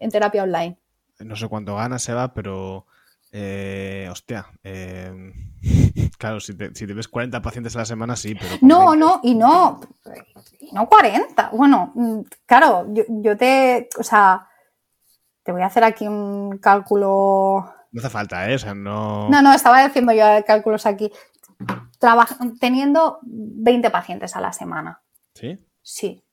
en 0.00 0.10
terapia 0.10 0.42
online. 0.42 0.78
No 1.20 1.36
sé 1.36 1.48
cuánto 1.48 1.76
gana, 1.76 1.98
Seba, 1.98 2.34
pero 2.34 2.86
eh, 3.32 4.08
hostia, 4.10 4.46
eh, 4.62 5.12
claro, 6.18 6.40
si 6.40 6.54
te, 6.56 6.94
ves 6.94 7.08
40 7.08 7.42
pacientes 7.42 7.74
a 7.76 7.80
la 7.80 7.84
semana, 7.84 8.16
sí, 8.16 8.34
pero... 8.34 8.56
No, 8.62 8.94
no, 8.94 9.20
y 9.22 9.34
no, 9.34 9.80
no 10.72 10.88
40. 10.88 11.50
Bueno, 11.52 11.92
mm, 11.94 12.20
claro, 12.46 12.86
yo, 12.94 13.36
te, 13.36 13.88
o 13.98 14.02
sea, 14.02 14.48
te 15.42 15.52
voy 15.52 15.62
a 15.62 15.66
hacer 15.66 15.84
aquí 15.84 16.06
un 16.06 16.58
cálculo... 16.58 17.72
No 17.92 18.00
hace 18.00 18.10
falta, 18.10 18.50
¿eh? 18.50 18.54
O 18.54 18.58
sea, 18.58 18.74
no... 18.74 19.28
No, 19.28 19.42
no, 19.42 19.52
estaba 19.52 19.84
haciendo 19.84 20.12
yo 20.12 20.24
cálculos 20.46 20.86
aquí. 20.86 21.10
teniendo 22.60 23.18
20 23.22 23.90
pacientes 23.90 24.36
a 24.36 24.40
la 24.40 24.52
semana. 24.52 25.02
¿Sí? 25.34 25.58
Sí. 25.82 26.24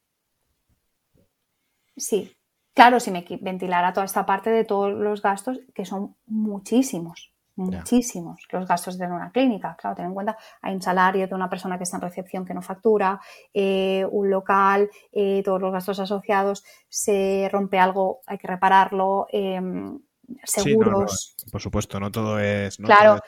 Sí. 1.96 2.36
Claro, 2.74 3.00
si 3.00 3.12
me 3.12 3.26
ventilara 3.42 3.94
toda 3.94 4.06
esta 4.06 4.26
parte 4.26 4.50
de 4.50 4.66
todos 4.66 4.92
los 4.94 5.22
gastos, 5.22 5.60
que 5.76 5.86
son 5.86 6.16
muchísimos, 6.26 7.32
muchísimos 7.56 8.48
los 8.52 8.68
gastos 8.68 8.98
de 8.98 9.06
una 9.06 9.32
clínica. 9.32 9.76
Claro, 9.80 9.96
ten 9.96 10.06
en 10.06 10.14
cuenta, 10.14 10.38
hay 10.62 10.74
un 10.74 10.82
salario 10.82 11.28
de 11.28 11.36
una 11.36 11.50
persona 11.50 11.78
que 11.78 11.84
está 11.84 11.98
en 11.98 12.02
recepción 12.02 12.46
que 12.46 12.54
no 12.54 12.62
factura, 12.62 13.20
eh, 13.54 14.08
un 14.10 14.30
local, 14.30 14.90
eh, 15.12 15.44
todos 15.46 15.62
los 15.62 15.72
gastos 15.72 16.00
asociados, 16.00 16.64
se 16.90 17.48
rompe 17.52 17.78
algo, 17.78 18.22
hay 18.26 18.38
que 18.38 18.48
repararlo. 18.48 19.28
Em, 19.32 20.00
seguros. 20.44 21.36
por 21.52 21.62
supuesto, 21.62 22.00
no 22.00 22.10
todo 22.10 22.40
es. 22.40 22.78
claro, 22.78 23.20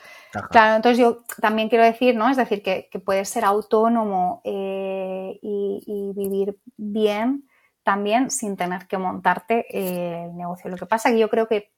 claro, 0.50 0.76
entonces 0.76 0.98
yo 0.98 1.22
también 1.40 1.68
quiero 1.68 1.84
decir, 1.84 2.16
¿no? 2.16 2.28
Es 2.28 2.36
decir, 2.36 2.62
que, 2.62 2.88
puedes 3.04 3.28
ser 3.28 3.44
autónomo 3.44 4.40
eh, 4.44 5.38
y, 5.40 6.12
vivir 6.16 6.58
bien 6.76 7.46
también 7.86 8.32
sin 8.32 8.56
tener 8.56 8.88
que 8.88 8.98
montarte 8.98 9.64
eh, 9.70 10.24
el 10.24 10.36
negocio. 10.36 10.68
Lo 10.68 10.76
que 10.76 10.86
pasa 10.86 11.08
es 11.08 11.14
que 11.14 11.20
yo 11.20 11.30
creo 11.30 11.46
que, 11.46 11.70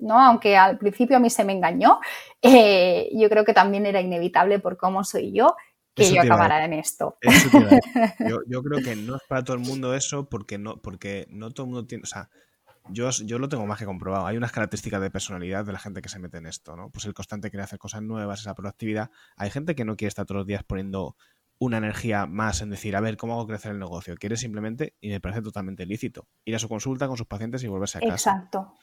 ¿no? 0.00 0.20
aunque 0.20 0.56
al 0.56 0.78
principio 0.78 1.16
a 1.16 1.20
mí 1.20 1.30
se 1.30 1.44
me 1.44 1.52
engañó, 1.52 2.00
eh, 2.42 3.08
yo 3.14 3.28
creo 3.28 3.44
que 3.44 3.54
también 3.54 3.86
era 3.86 4.00
inevitable 4.00 4.58
por 4.58 4.76
cómo 4.76 5.04
soy 5.04 5.30
yo 5.32 5.54
que 5.94 6.12
yo 6.12 6.22
acabara 6.22 6.64
en 6.64 6.72
esto. 6.72 7.18
yo, 8.48 8.62
creo 8.64 8.82
que 8.82 8.96
no 8.96 9.14
es 9.14 9.22
para 9.28 9.44
todo 9.44 9.56
el 9.56 9.62
mundo 9.62 9.94
eso 9.94 10.28
porque 10.28 10.58
no, 10.58 10.82
porque 10.82 11.28
no 11.30 11.52
todo 11.52 11.66
el 11.66 11.72
mundo 11.72 11.86
tiene, 11.86 12.02
o 12.02 12.06
sea, 12.06 12.30
yo, 12.90 13.08
yo, 13.10 13.38
lo 13.38 13.48
tengo 13.48 13.64
más 13.64 13.78
que 13.78 13.84
comprobado. 13.84 14.26
Hay 14.26 14.36
unas 14.36 14.50
características 14.50 15.00
de 15.00 15.10
personalidad 15.12 15.64
de 15.64 15.72
la 15.72 15.78
gente 15.78 16.02
que 16.02 16.08
se 16.08 16.18
mete 16.18 16.38
en 16.38 16.46
esto, 16.46 16.74
¿no? 16.74 16.90
Pues 16.90 17.04
el 17.04 17.14
constante 17.14 17.48
querer 17.48 17.62
hacer 17.62 17.78
cosas 17.78 18.02
nuevas, 18.02 18.40
esa 18.40 18.56
proactividad. 18.56 19.12
Hay 19.36 19.50
gente 19.50 19.76
que 19.76 19.84
no 19.84 19.96
quiere 19.96 20.08
estar 20.08 20.26
todos 20.26 20.38
los 20.38 20.46
días 20.48 20.64
poniendo 20.64 21.16
una 21.58 21.78
energía 21.78 22.26
más 22.26 22.62
en 22.62 22.70
decir, 22.70 22.94
a 22.96 23.00
ver, 23.00 23.16
¿cómo 23.16 23.34
hago 23.34 23.46
crecer 23.46 23.72
el 23.72 23.78
negocio? 23.78 24.14
Quiere 24.16 24.36
simplemente, 24.36 24.94
y 25.00 25.08
me 25.08 25.20
parece 25.20 25.42
totalmente 25.42 25.86
lícito, 25.86 26.28
ir 26.44 26.54
a 26.54 26.58
su 26.58 26.68
consulta 26.68 27.08
con 27.08 27.16
sus 27.16 27.26
pacientes 27.26 27.62
y 27.64 27.68
volverse 27.68 27.98
a 27.98 28.00
casa. 28.00 28.30
Exacto. 28.30 28.74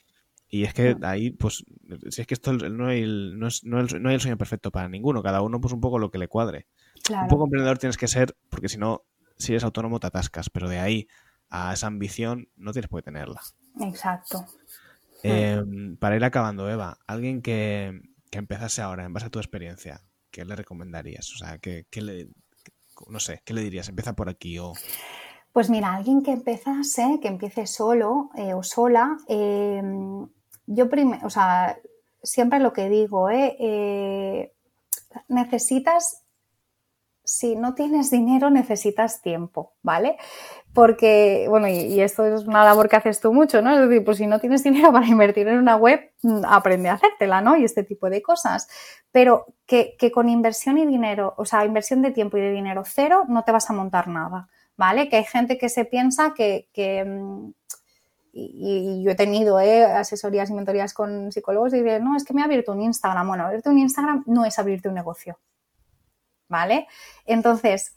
Y 0.48 0.64
es 0.64 0.74
que 0.74 0.96
ahí, 1.02 1.30
pues, 1.30 1.64
si 2.10 2.20
es 2.20 2.26
que 2.26 2.34
esto 2.34 2.52
no 2.52 2.86
hay, 2.86 3.02
el, 3.02 3.38
no, 3.38 3.48
es, 3.48 3.64
no, 3.64 3.78
hay 3.78 4.14
el 4.14 4.20
sueño 4.20 4.36
perfecto 4.36 4.70
para 4.70 4.88
ninguno, 4.88 5.22
cada 5.22 5.42
uno 5.42 5.60
pues 5.60 5.72
un 5.72 5.80
poco 5.80 5.98
lo 5.98 6.10
que 6.10 6.18
le 6.18 6.28
cuadre. 6.28 6.66
Un 7.10 7.28
poco 7.28 7.44
emprendedor 7.44 7.78
tienes 7.78 7.96
que 7.96 8.06
ser, 8.06 8.36
porque 8.48 8.68
si 8.68 8.78
no, 8.78 9.02
si 9.36 9.52
eres 9.52 9.64
autónomo 9.64 9.98
te 9.98 10.06
atascas, 10.06 10.50
pero 10.50 10.68
de 10.68 10.78
ahí 10.78 11.08
a 11.50 11.72
esa 11.72 11.88
ambición 11.88 12.48
no 12.56 12.72
tienes 12.72 12.88
por 12.88 13.00
qué 13.00 13.06
tenerla. 13.06 13.40
Exacto. 13.80 14.46
Em, 15.22 15.96
para 15.96 16.16
ir 16.16 16.24
acabando, 16.24 16.70
Eva, 16.70 16.98
alguien 17.06 17.42
que, 17.42 18.00
que, 18.30 18.38
empezase 18.38 18.82
ahora, 18.82 19.04
en 19.04 19.12
base 19.12 19.26
a 19.26 19.30
tu 19.30 19.40
experiencia, 19.40 20.02
¿qué 20.30 20.44
le 20.44 20.54
recomendarías? 20.54 21.32
O 21.32 21.38
sea, 21.38 21.58
¿qué, 21.58 21.86
qué 21.90 22.02
le, 22.02 22.28
no 23.08 23.20
sé, 23.20 23.42
¿qué 23.44 23.54
le 23.54 23.62
dirías? 23.62 23.88
¿Empieza 23.88 24.14
por 24.14 24.28
aquí 24.28 24.58
o...? 24.58 24.72
Pues 25.52 25.70
mira, 25.70 25.94
alguien 25.94 26.22
que 26.22 26.32
empezase, 26.32 27.18
que 27.22 27.28
empiece 27.28 27.66
solo 27.66 28.30
eh, 28.34 28.52
o 28.52 28.62
sola, 28.62 29.16
em, 29.26 30.28
yo 30.66 30.90
primero, 30.90 31.26
o 31.26 31.30
sea, 31.30 31.78
siempre 32.22 32.58
lo 32.58 32.74
que 32.74 32.90
digo, 32.90 33.30
eh, 33.30 33.56
eh, 33.58 34.52
necesitas, 35.28 36.25
si 37.26 37.56
no 37.56 37.74
tienes 37.74 38.10
dinero, 38.10 38.50
necesitas 38.50 39.20
tiempo, 39.20 39.74
¿vale? 39.82 40.16
Porque, 40.72 41.46
bueno, 41.48 41.66
y, 41.66 42.00
esto 42.00 42.24
es 42.24 42.46
una 42.46 42.64
labor 42.64 42.88
que 42.88 42.96
haces 42.96 43.20
tú 43.20 43.32
mucho, 43.32 43.60
¿no? 43.62 43.74
Es 43.74 43.88
decir, 43.88 44.04
pues 44.04 44.18
si 44.18 44.26
no 44.28 44.38
tienes 44.38 44.62
dinero 44.64 44.92
para 44.92 45.06
invertir 45.06 45.48
en 45.48 45.58
una 45.58 45.76
web, 45.76 46.12
mm, 46.22 46.44
aprende 46.46 46.88
a 46.88 46.94
hacértela, 46.94 47.40
¿no? 47.40 47.56
Y 47.56 47.64
este 47.64 47.82
tipo 47.82 48.08
de 48.08 48.22
cosas. 48.22 48.68
Pero 49.10 49.46
que, 49.66 49.96
con 50.14 50.28
inversión 50.28 50.78
y 50.78 50.86
dinero, 50.86 51.34
o 51.36 51.44
sea, 51.44 51.64
inversión 51.64 52.00
de 52.00 52.12
tiempo 52.12 52.36
y 52.36 52.42
de 52.42 52.52
dinero 52.52 52.84
cero, 52.86 53.24
no 53.28 53.42
te 53.42 53.52
vas 53.52 53.68
a 53.70 53.72
montar 53.72 54.06
nada, 54.06 54.48
¿vale? 54.76 55.08
Que 55.08 55.16
hay 55.16 55.24
gente 55.24 55.58
que 55.58 55.68
se 55.68 55.84
piensa 55.84 56.32
que, 56.32 56.68
mm, 57.04 57.50
y, 58.32 59.02
yo 59.02 59.10
he 59.10 59.14
tenido 59.16 59.58
¿eh? 59.58 59.84
asesorías 59.84 60.50
y 60.50 60.54
mentorías 60.54 60.94
con 60.94 61.32
psicólogos 61.32 61.74
y 61.74 61.82
dicen, 61.82 62.04
no, 62.04 62.16
es 62.16 62.24
que 62.24 62.34
me 62.34 62.42
ha 62.42 62.44
abierto 62.44 62.72
un 62.72 62.82
Instagram. 62.82 63.26
Bueno, 63.26 63.46
abrirte 63.46 63.70
un 63.70 63.78
Instagram 63.78 64.22
no 64.26 64.44
es 64.44 64.58
abrirte 64.58 64.88
un 64.88 64.94
negocio, 64.94 65.38
¿vale? 66.48 66.86
Entonces, 67.24 67.96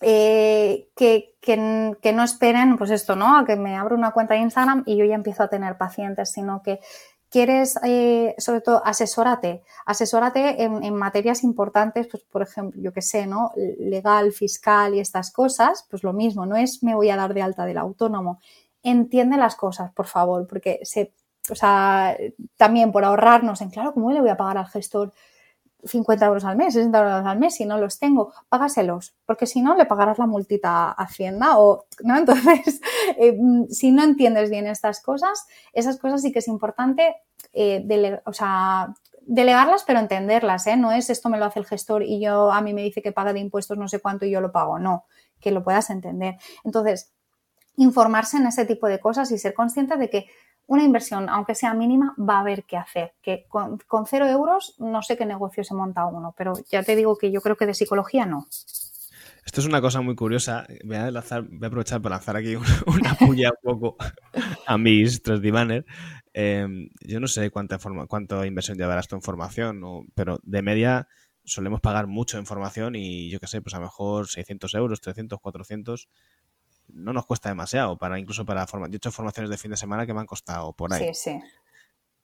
eh, 0.00 0.88
que, 0.94 2.12
no 2.12 2.22
esperen, 2.22 2.76
pues 2.76 2.90
esto, 2.90 3.16
¿no? 3.16 3.38
A 3.38 3.44
que 3.46 3.56
me 3.56 3.76
abro 3.76 3.96
una 3.96 4.12
cuenta 4.12 4.34
de 4.34 4.40
Instagram 4.40 4.82
y 4.86 4.96
yo 4.96 5.04
ya 5.04 5.14
empiezo 5.14 5.42
a 5.42 5.48
tener 5.48 5.78
pacientes, 5.78 6.32
sino 6.32 6.62
que 6.62 6.80
quieres, 7.30 7.78
eh, 7.82 8.34
sobre 8.38 8.60
todo, 8.60 8.82
asesórate, 8.84 9.62
asesórate 9.86 10.62
en, 10.62 10.94
materias 10.94 11.42
importantes, 11.44 12.06
pues 12.08 12.22
por 12.24 12.42
ejemplo, 12.42 12.80
yo 12.80 12.92
que 12.92 13.02
sé, 13.02 13.26
¿no? 13.26 13.52
Legal, 13.78 14.32
fiscal 14.32 14.94
y 14.94 15.00
estas 15.00 15.32
cosas, 15.32 15.86
pues 15.90 16.02
lo 16.02 16.12
mismo, 16.12 16.46
no 16.46 16.56
es 16.56 16.82
me 16.82 16.94
voy 16.94 17.10
a 17.10 17.16
dar 17.16 17.34
de 17.34 17.42
alta 17.42 17.64
del 17.64 17.78
autónomo. 17.78 18.40
Entiende 18.82 19.36
las 19.36 19.56
cosas, 19.56 19.92
por 19.92 20.06
favor, 20.06 20.46
porque 20.46 20.80
se, 20.82 21.14
o 21.50 21.54
sea, 21.54 22.16
también 22.56 22.92
por 22.92 23.04
ahorrarnos 23.04 23.60
en, 23.60 23.70
claro, 23.70 23.92
¿cómo 23.94 24.12
le 24.12 24.20
voy 24.20 24.30
a 24.30 24.36
pagar 24.36 24.58
al 24.58 24.68
gestor 24.68 25.12
50 25.86 26.26
euros 26.26 26.44
al 26.44 26.56
mes, 26.56 26.74
60 26.74 26.98
euros 26.98 27.26
al 27.26 27.38
mes, 27.38 27.54
si 27.54 27.64
no 27.64 27.78
los 27.78 27.98
tengo, 27.98 28.32
págaselos, 28.48 29.14
porque 29.24 29.46
si 29.46 29.62
no 29.62 29.74
le 29.76 29.86
pagarás 29.86 30.18
la 30.18 30.26
multita 30.26 30.90
a 30.90 30.92
Hacienda 30.92 31.58
o, 31.58 31.86
¿no? 32.02 32.16
Entonces, 32.18 32.80
eh, 33.18 33.38
si 33.70 33.92
no 33.92 34.02
entiendes 34.02 34.50
bien 34.50 34.66
estas 34.66 35.00
cosas, 35.02 35.46
esas 35.72 35.98
cosas 35.98 36.22
sí 36.22 36.32
que 36.32 36.40
es 36.40 36.48
importante, 36.48 37.16
eh, 37.52 37.82
delegarlas, 39.26 39.84
pero 39.84 39.98
entenderlas, 39.98 40.66
¿eh? 40.66 40.76
No 40.76 40.92
es 40.92 41.10
esto 41.10 41.28
me 41.28 41.38
lo 41.38 41.44
hace 41.44 41.60
el 41.60 41.66
gestor 41.66 42.02
y 42.02 42.20
yo 42.20 42.52
a 42.52 42.60
mí 42.60 42.74
me 42.74 42.82
dice 42.82 43.02
que 43.02 43.12
paga 43.12 43.32
de 43.32 43.40
impuestos 43.40 43.78
no 43.78 43.88
sé 43.88 44.00
cuánto 44.00 44.24
y 44.24 44.30
yo 44.30 44.40
lo 44.40 44.52
pago, 44.52 44.78
no, 44.78 45.04
que 45.40 45.50
lo 45.50 45.62
puedas 45.62 45.90
entender. 45.90 46.36
Entonces, 46.64 47.12
informarse 47.76 48.38
en 48.38 48.46
ese 48.46 48.64
tipo 48.64 48.86
de 48.86 49.00
cosas 49.00 49.30
y 49.30 49.38
ser 49.38 49.54
consciente 49.54 49.96
de 49.96 50.10
que 50.10 50.26
una 50.66 50.82
inversión, 50.82 51.28
aunque 51.28 51.54
sea 51.54 51.74
mínima, 51.74 52.14
va 52.18 52.38
a 52.38 52.40
haber 52.40 52.64
que 52.64 52.76
hacer. 52.76 53.14
Que 53.22 53.46
con, 53.48 53.78
cero 54.06 54.26
euros 54.26 54.74
no 54.78 55.02
sé 55.02 55.16
qué 55.16 55.24
negocio 55.24 55.64
se 55.64 55.74
monta 55.74 56.06
uno, 56.06 56.34
pero 56.36 56.54
ya 56.70 56.82
te 56.82 56.96
digo 56.96 57.16
que 57.16 57.30
yo 57.30 57.40
creo 57.40 57.56
que 57.56 57.66
de 57.66 57.74
psicología 57.74 58.26
no. 58.26 58.46
Esto 59.44 59.60
es 59.60 59.66
una 59.66 59.80
cosa 59.80 60.00
muy 60.00 60.16
curiosa. 60.16 60.66
Voy 60.84 60.96
a, 60.96 61.06
aprovechar 61.06 62.02
para 62.02 62.16
lanzar 62.16 62.36
aquí 62.36 62.56
una, 62.86 63.14
puya 63.14 63.50
un 63.62 63.78
poco 63.78 63.96
a 64.66 64.76
mis 64.76 65.22
tres 65.22 65.40
divanes. 65.40 65.84
Em, 66.32 66.90
yo 67.00 67.20
no 67.20 67.28
sé 67.28 67.50
cuánta, 67.50 67.78
forma, 67.78 68.06
cuánta 68.06 68.44
inversión 68.44 68.76
llevarás 68.76 69.08
tu 69.08 69.14
en 69.14 69.22
formación, 69.22 69.80
pero 70.14 70.40
de 70.42 70.62
media 70.62 71.08
solemos 71.44 71.80
pagar 71.80 72.08
mucho 72.08 72.38
en 72.38 72.44
formación 72.44 72.96
y 72.96 73.30
yo 73.30 73.38
qué 73.38 73.46
sé, 73.46 73.62
pues 73.62 73.74
a 73.74 73.78
lo 73.78 73.84
mejor 73.84 74.26
600 74.26 74.74
euros, 74.74 75.00
300, 75.00 75.38
400 75.40 76.08
no 76.88 77.12
nos 77.12 77.26
cuesta 77.26 77.48
demasiado, 77.48 77.98
para 77.98 78.18
incluso 78.18 78.44
para 78.44 78.66
forma. 78.66 78.86
Yo 78.88 78.94
he 78.94 78.96
hecho 78.96 79.12
formaciones 79.12 79.50
de 79.50 79.58
fin 79.58 79.70
de 79.70 79.76
semana 79.76 80.06
que 80.06 80.14
me 80.14 80.20
han 80.20 80.26
costado 80.26 80.72
por 80.72 80.92
ahí. 80.92 81.14
Sí, 81.14 81.14
sí. 81.14 81.40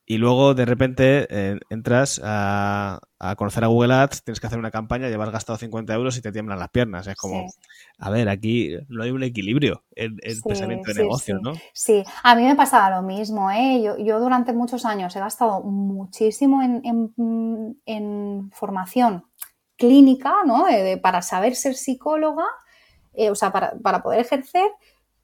Y 0.05 0.19
luego 0.19 0.55
de 0.55 0.65
repente 0.65 1.27
eh, 1.31 1.61
entras 1.71 2.21
a, 2.25 3.01
conocer 3.37 3.63
a 3.63 3.69
Google 3.69 3.95
Ads, 3.95 4.25
tienes 4.25 4.41
que 4.41 4.49
hacer 4.49 4.59
una 4.59 4.73
campaña, 4.73 5.09
llevas 5.09 5.31
gastado 5.31 5.57
50 5.57 5.95
euros 5.95 6.17
y 6.17 6.23
te 6.23 6.33
tiemblan 6.33 6.59
las 6.59 6.71
piernas. 6.71 7.07
Es 7.07 7.15
como, 7.15 7.47
a 7.99 8.11
ver, 8.11 8.29
aquí 8.29 8.77
no 8.89 9.05
hay 9.05 9.13
un 9.13 9.23
equilibrio 9.23 9.85
en 9.95 10.19
el 10.23 10.43
pensamiento 10.43 10.93
de 10.93 11.03
negocios, 11.03 11.41
¿no? 11.41 11.53
Sí, 11.73 12.03
a 12.25 12.35
mí 12.35 12.43
me 12.43 12.57
pasaba 12.57 12.97
lo 12.97 13.03
mismo. 13.03 13.51
¿eh? 13.53 13.81
Yo, 13.83 13.97
yo, 13.97 14.19
durante 14.19 14.53
muchos 14.53 14.85
años 14.85 15.15
he 15.15 15.21
gastado 15.21 15.63
muchísimo 15.63 16.63
en, 16.63 16.83
en, 17.87 18.51
formación 18.53 19.25
clínica, 19.77 20.35
¿no? 20.45 20.67
para 21.01 21.23
saber 21.23 21.55
ser 21.55 21.75
psicóloga 21.75 22.45
eh, 23.15 23.31
o 23.31 23.35
sea, 23.35 23.53
para, 23.53 24.03
poder 24.03 24.21
ejercer, 24.21 24.71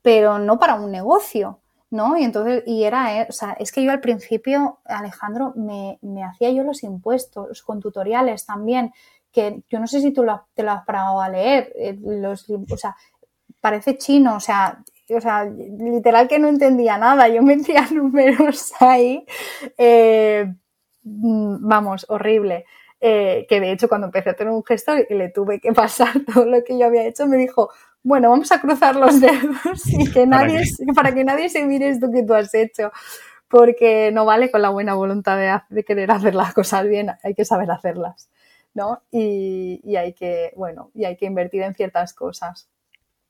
pero 0.02 0.38
no 0.38 0.58
para 0.58 0.74
un 0.74 0.90
negocio. 0.90 1.60
¿no? 1.90 2.18
Y 2.18 2.24
entonces, 2.24 2.62
y 2.66 2.84
era, 2.84 3.18
eh, 3.18 3.26
o 3.30 3.32
sea, 3.32 3.56
es 3.58 3.72
que 3.72 3.82
yo 3.82 3.90
al 3.90 4.00
principio, 4.00 4.80
Alejandro, 4.84 5.54
me, 5.56 5.98
hacía 6.22 6.50
yo 6.50 6.62
los 6.62 6.82
impuestos, 6.82 7.62
con 7.62 7.80
tutoriales 7.80 8.44
también, 8.44 8.92
que 9.32 9.62
yo 9.70 9.80
no 9.80 9.86
sé 9.86 10.02
si 10.02 10.12
tú 10.12 10.26
te 10.54 10.62
lo 10.62 10.72
has 10.72 10.84
parado 10.84 11.20
a 11.20 11.30
leer, 11.30 11.72
eh, 11.76 11.96
los, 11.98 12.46
o 12.50 12.76
sea, 12.76 12.94
parece 13.62 13.96
chino, 13.96 14.36
o 14.36 14.40
sea, 14.40 14.82
o 15.16 15.20
sea, 15.20 15.44
literal 15.46 16.28
que 16.28 16.38
no 16.38 16.48
entendía 16.48 16.98
nada, 16.98 17.28
yo 17.28 17.42
metía 17.42 17.86
números 17.90 18.72
ahí, 18.80 19.24
mm, 21.04 21.66
vamos, 21.66 22.04
horrible. 22.10 22.66
Eh, 23.00 23.46
que 23.48 23.60
de 23.60 23.70
hecho 23.70 23.88
cuando 23.88 24.08
empecé 24.08 24.30
a 24.30 24.34
tener 24.34 24.52
un 24.52 24.64
gestor 24.64 25.06
y 25.08 25.14
le 25.14 25.28
tuve 25.28 25.60
que 25.60 25.72
pasar 25.72 26.12
todo 26.34 26.44
lo 26.46 26.64
que 26.64 26.76
yo 26.76 26.86
había 26.86 27.06
hecho, 27.06 27.26
me 27.26 27.36
dijo, 27.36 27.70
bueno, 28.02 28.30
vamos 28.30 28.50
a 28.52 28.60
cruzar 28.60 28.96
los 28.96 29.20
dedos 29.20 29.86
y 29.86 30.10
que 30.10 30.26
nadie, 30.26 30.62
para 30.94 31.14
que 31.14 31.24
nadie 31.24 31.48
se 31.48 31.64
mire 31.64 31.90
esto 31.90 32.10
que 32.10 32.22
tú 32.22 32.34
has 32.34 32.52
hecho, 32.54 32.90
porque 33.48 34.10
no 34.12 34.24
vale 34.24 34.50
con 34.50 34.62
la 34.62 34.70
buena 34.70 34.94
voluntad 34.94 35.62
de, 35.68 35.84
querer 35.84 36.10
hacer 36.10 36.34
las 36.34 36.54
cosas 36.54 36.86
bien, 36.88 37.10
hay 37.22 37.34
que 37.34 37.44
saber 37.44 37.70
hacerlas, 37.70 38.30
¿no? 38.74 39.02
Y, 39.10 39.96
hay 39.96 40.12
que, 40.12 40.52
bueno, 40.56 40.90
y 40.94 41.04
hay 41.04 41.16
que 41.16 41.26
invertir 41.26 41.62
en 41.62 41.74
ciertas 41.74 42.12
cosas. 42.14 42.68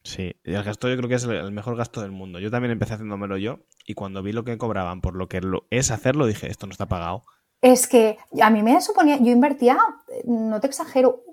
Sí, 0.02 0.34
y 0.44 0.54
el 0.54 0.62
gasto 0.62 0.88
yo 0.88 0.96
creo 0.96 1.08
que 1.08 1.16
es 1.16 1.24
el 1.24 1.52
mejor 1.52 1.76
gasto 1.76 2.00
del 2.00 2.12
mundo. 2.12 2.38
Yo 2.38 2.50
también 2.50 2.72
empecé 2.72 2.94
haciéndomelo 2.94 3.36
yo 3.36 3.58
y 3.84 3.94
cuando 3.94 4.22
vi 4.22 4.32
lo 4.32 4.44
que 4.44 4.56
cobraban 4.56 5.02
por 5.02 5.14
lo 5.14 5.28
que 5.28 5.40
es 5.70 5.90
hacerlo, 5.90 6.26
dije, 6.26 6.48
esto 6.48 6.66
no 6.66 6.72
está 6.72 6.86
pagado. 6.86 7.24
Es 7.60 7.88
que 7.88 8.18
a 8.40 8.50
mí 8.50 8.62
me 8.62 8.80
suponía, 8.80 9.16
yo 9.18 9.32
invertía, 9.32 9.78
no 10.24 10.60
te 10.60 10.68
exagero, 10.68 11.24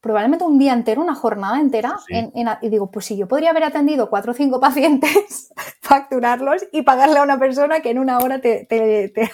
probablemente 0.00 0.44
un 0.44 0.58
día 0.58 0.72
entero, 0.72 1.02
una 1.02 1.14
jornada 1.14 1.60
entera, 1.60 1.96
en, 2.08 2.32
y 2.62 2.68
digo, 2.68 2.90
pues 2.90 3.06
si 3.06 3.16
yo 3.16 3.28
podría 3.28 3.50
haber 3.50 3.64
atendido 3.64 4.10
cuatro 4.10 4.32
o 4.32 4.34
cinco 4.34 4.60
pacientes, 4.60 5.52
facturarlos 5.82 6.66
y 6.72 6.82
pagarle 6.82 7.18
a 7.18 7.22
una 7.22 7.38
persona 7.38 7.80
que 7.80 7.90
en 7.90 7.98
una 7.98 8.18
hora 8.18 8.40
te, 8.40 8.66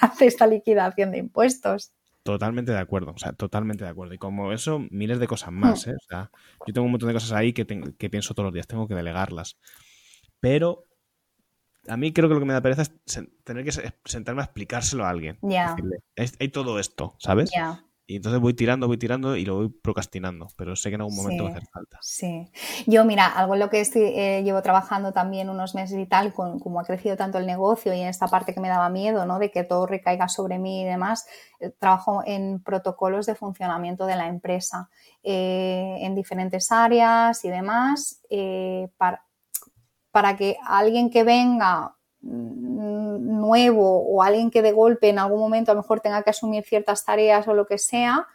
hace 0.01 0.27
esta 0.27 0.47
liquidación 0.47 1.11
de 1.13 1.19
impuestos. 1.19 1.93
Totalmente 2.23 2.73
de 2.73 2.79
acuerdo, 2.79 3.13
o 3.13 3.19
sea, 3.19 3.33
totalmente 3.33 3.85
de 3.85 3.91
acuerdo. 3.91 4.15
Y 4.15 4.19
como 4.19 4.53
eso, 4.53 4.81
miles 4.91 5.21
de 5.21 5.29
cosas 5.29 5.53
más, 5.53 5.87
hmm. 5.87 5.91
¿eh? 5.91 5.95
O 5.95 6.07
sea, 6.09 6.31
yo 6.67 6.75
tengo 6.75 6.85
un 6.85 6.91
montón 6.91 7.09
de 7.09 7.15
cosas 7.15 7.33
ahí 7.33 7.53
que, 7.53 7.65
que 7.67 8.11
pienso 8.11 8.35
todos 8.35 8.47
los 8.47 8.55
días, 8.55 8.67
tengo 8.67 8.89
que 8.89 8.95
delegarlas. 8.95 9.57
Pero 10.41 10.86
a 11.89 11.97
mí 11.97 12.13
creo 12.13 12.29
que 12.29 12.35
lo 12.35 12.41
que 12.41 12.47
me 12.47 12.53
da 12.53 12.61
pereza 12.61 12.83
es 12.83 12.93
tener 13.45 13.65
que 13.65 13.73
sentarme 14.05 14.43
a 14.43 14.45
explicárselo 14.45 15.05
a 15.05 15.11
alguien. 15.11 15.39
Ya. 15.43 15.77
Hay 16.39 16.49
todo 16.49 16.79
esto, 16.79 17.17
¿sabes? 17.19 17.51
Ya. 17.55 17.83
Y 18.09 18.17
entonces 18.17 18.41
voy 18.41 18.55
tirando, 18.55 18.87
voy 18.87 18.99
tirando 18.99 19.35
y 19.35 19.45
lo 19.45 19.57
voy 19.57 19.69
procrastinando, 19.69 20.47
pero 20.57 20.77
sé 20.77 20.91
que 20.91 20.95
en 20.95 21.01
algún 21.01 21.17
momento 21.17 21.43
va 21.43 21.51
a 21.51 21.53
hacer 21.55 21.67
falta. 21.67 21.99
Sí. 22.01 22.49
Yo, 22.87 23.05
mira, 23.05 23.27
algo 23.27 23.55
en 23.55 23.61
lo 23.61 23.69
que 23.69 23.81
estoy, 23.81 24.03
eh, 24.03 24.43
llevo 24.45 24.63
trabajando 24.63 25.13
también 25.13 25.51
unos 25.51 25.75
meses 25.75 25.99
y 25.99 26.07
tal, 26.07 26.33
con, 26.33 26.61
como 26.61 26.79
ha 26.79 26.85
crecido 26.85 27.17
tanto 27.17 27.39
el 27.39 27.47
negocio 27.47 27.93
y 27.93 28.01
en 28.01 28.07
esta 28.07 28.29
parte 28.29 28.55
que 28.55 28.61
me 28.61 28.69
daba 28.69 28.91
miedo, 28.91 29.27
¿no? 29.27 29.41
De 29.41 29.51
que 29.51 29.65
todo 29.65 29.87
recaiga 29.87 30.29
sobre 30.29 30.61
mí 30.61 30.83
y 30.83 30.85
demás, 30.85 31.27
eh, 31.59 31.71
trabajo 31.71 32.23
en 32.25 32.63
protocolos 32.63 33.27
de 33.27 33.35
funcionamiento 33.35 34.07
de 34.07 34.15
la 34.15 34.29
empresa, 34.29 34.89
eh, 35.25 35.97
en 36.03 36.15
diferentes 36.15 36.71
áreas 36.71 37.45
y 37.45 37.49
demás, 37.49 38.23
para, 38.99 39.26
para 40.17 40.35
que 40.35 40.57
alguien 40.65 41.11
que 41.11 41.25
venga 41.25 41.95
mm, 42.23 43.39
nuevo 43.39 44.01
o 44.01 44.23
alguien 44.23 44.51
que 44.51 44.63
de 44.63 44.73
golpe 44.73 45.11
en 45.11 45.19
algún 45.19 45.39
momento 45.39 45.73
a 45.73 45.75
lo 45.75 45.83
mejor 45.83 46.01
tenga 46.01 46.23
que 46.23 46.31
asumir 46.31 46.65
ciertas 46.65 47.05
tareas 47.05 47.47
o 47.49 47.53
lo 47.53 47.67
que 47.67 47.77
sea, 47.77 48.27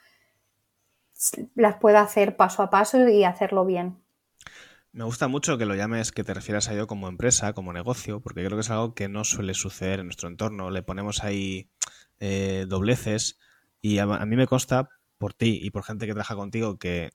las 1.56 1.78
pueda 1.78 2.02
hacer 2.02 2.36
paso 2.36 2.62
a 2.62 2.70
paso 2.70 3.10
y 3.10 3.24
hacerlo 3.24 3.66
bien. 3.66 3.98
Me 4.92 5.06
gusta 5.06 5.28
mucho 5.28 5.58
que 5.58 5.66
lo 5.66 5.74
llames, 5.74 6.12
que 6.12 6.24
te 6.24 6.36
refieras 6.36 6.70
a 6.70 6.74
ello 6.74 6.86
como 6.86 7.08
empresa, 7.08 7.54
como 7.54 7.74
negocio, 7.74 8.20
porque 8.20 8.46
creo 8.46 8.58
que 8.58 8.62
es 8.62 8.70
algo 8.70 8.94
que 8.94 9.10
no 9.10 9.24
suele 9.24 9.56
suceder 9.56 10.02
en 10.02 10.06
nuestro 10.06 10.30
entorno. 10.30 10.70
Le 10.70 10.84
ponemos 10.84 11.24
ahí 11.24 11.68
eh, 12.20 12.68
dobleces 12.68 13.40
y 13.82 13.98
a, 13.98 14.06
mí 14.06 14.36
me 14.36 14.46
consta 14.46 14.88
por 15.18 15.34
ti 15.34 15.60
y 15.60 15.72
por 15.72 15.82
gente 15.82 16.06
que 16.06 16.14
trabaja 16.14 16.36
contigo 16.36 16.78
que 16.78 17.10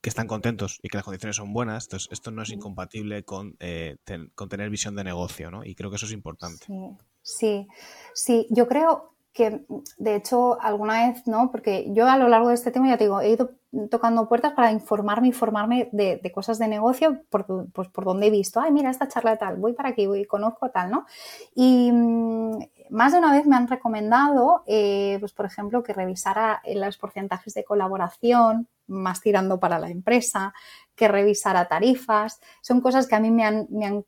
que 0.00 0.08
están 0.08 0.26
contentos 0.26 0.78
y 0.82 0.88
que 0.88 0.96
las 0.96 1.04
condiciones 1.04 1.36
son 1.36 1.52
buenas, 1.52 1.84
entonces 1.84 2.08
esto 2.10 2.30
no 2.30 2.42
es 2.42 2.50
incompatible 2.50 3.24
con, 3.24 3.56
eh, 3.60 3.96
con 4.34 4.48
tener 4.48 4.70
visión 4.70 4.96
de 4.96 5.04
negocio, 5.04 5.50
¿no? 5.50 5.64
Y 5.64 5.74
creo 5.74 5.90
que 5.90 5.96
eso 5.96 6.06
es 6.06 6.12
importante. 6.12 6.64
Sí, 6.66 6.96
sí, 7.22 7.68
sí. 8.14 8.46
yo 8.50 8.66
creo 8.66 9.14
que, 9.32 9.64
de 9.98 10.16
hecho, 10.16 10.60
alguna 10.60 11.06
vez, 11.06 11.26
¿no? 11.26 11.50
Porque 11.50 11.86
yo 11.92 12.08
a 12.08 12.16
lo 12.16 12.28
largo 12.28 12.48
de 12.48 12.54
este 12.54 12.70
tema, 12.70 12.88
ya 12.88 12.96
te 12.96 13.04
digo, 13.04 13.20
he 13.20 13.30
ido 13.30 13.52
tocando 13.88 14.28
puertas 14.28 14.52
para 14.54 14.72
informarme 14.72 15.28
y 15.28 15.32
formarme 15.32 15.88
de, 15.92 16.20
cosas 16.34 16.58
de 16.58 16.66
negocio 16.66 17.22
por, 17.30 17.46
pues, 17.72 17.88
por 17.88 18.04
donde 18.04 18.26
he 18.26 18.30
visto, 18.30 18.60
ay, 18.60 18.72
mira, 18.72 18.90
esta 18.90 19.06
charla 19.06 19.32
de 19.32 19.36
tal, 19.36 19.56
voy 19.56 19.74
para 19.74 19.90
aquí, 19.90 20.06
voy, 20.06 20.24
conozco 20.24 20.70
tal, 20.70 20.90
¿no? 20.90 21.06
Y 21.54 21.92
mm, 21.92 22.58
más 22.90 23.12
de 23.12 23.18
una 23.18 23.32
vez 23.32 23.46
me 23.46 23.54
han 23.54 23.68
recomendado, 23.68 24.64
eh, 24.66 25.18
pues, 25.20 25.32
por 25.32 25.46
ejemplo, 25.46 25.82
que 25.84 25.92
revisara 25.92 26.60
los 26.74 26.98
porcentajes 26.98 27.54
de 27.54 27.64
colaboración, 27.64 28.68
más 28.90 29.20
tirando 29.20 29.58
para 29.58 29.78
la 29.78 29.88
empresa, 29.88 30.52
que 30.94 31.08
revisara 31.08 31.68
tarifas. 31.68 32.40
Son 32.60 32.80
cosas 32.80 33.06
que 33.06 33.14
a 33.14 33.20
mí 33.20 33.30
me 33.30 33.44
han, 33.44 33.66
me 33.70 33.86
han, 33.86 34.04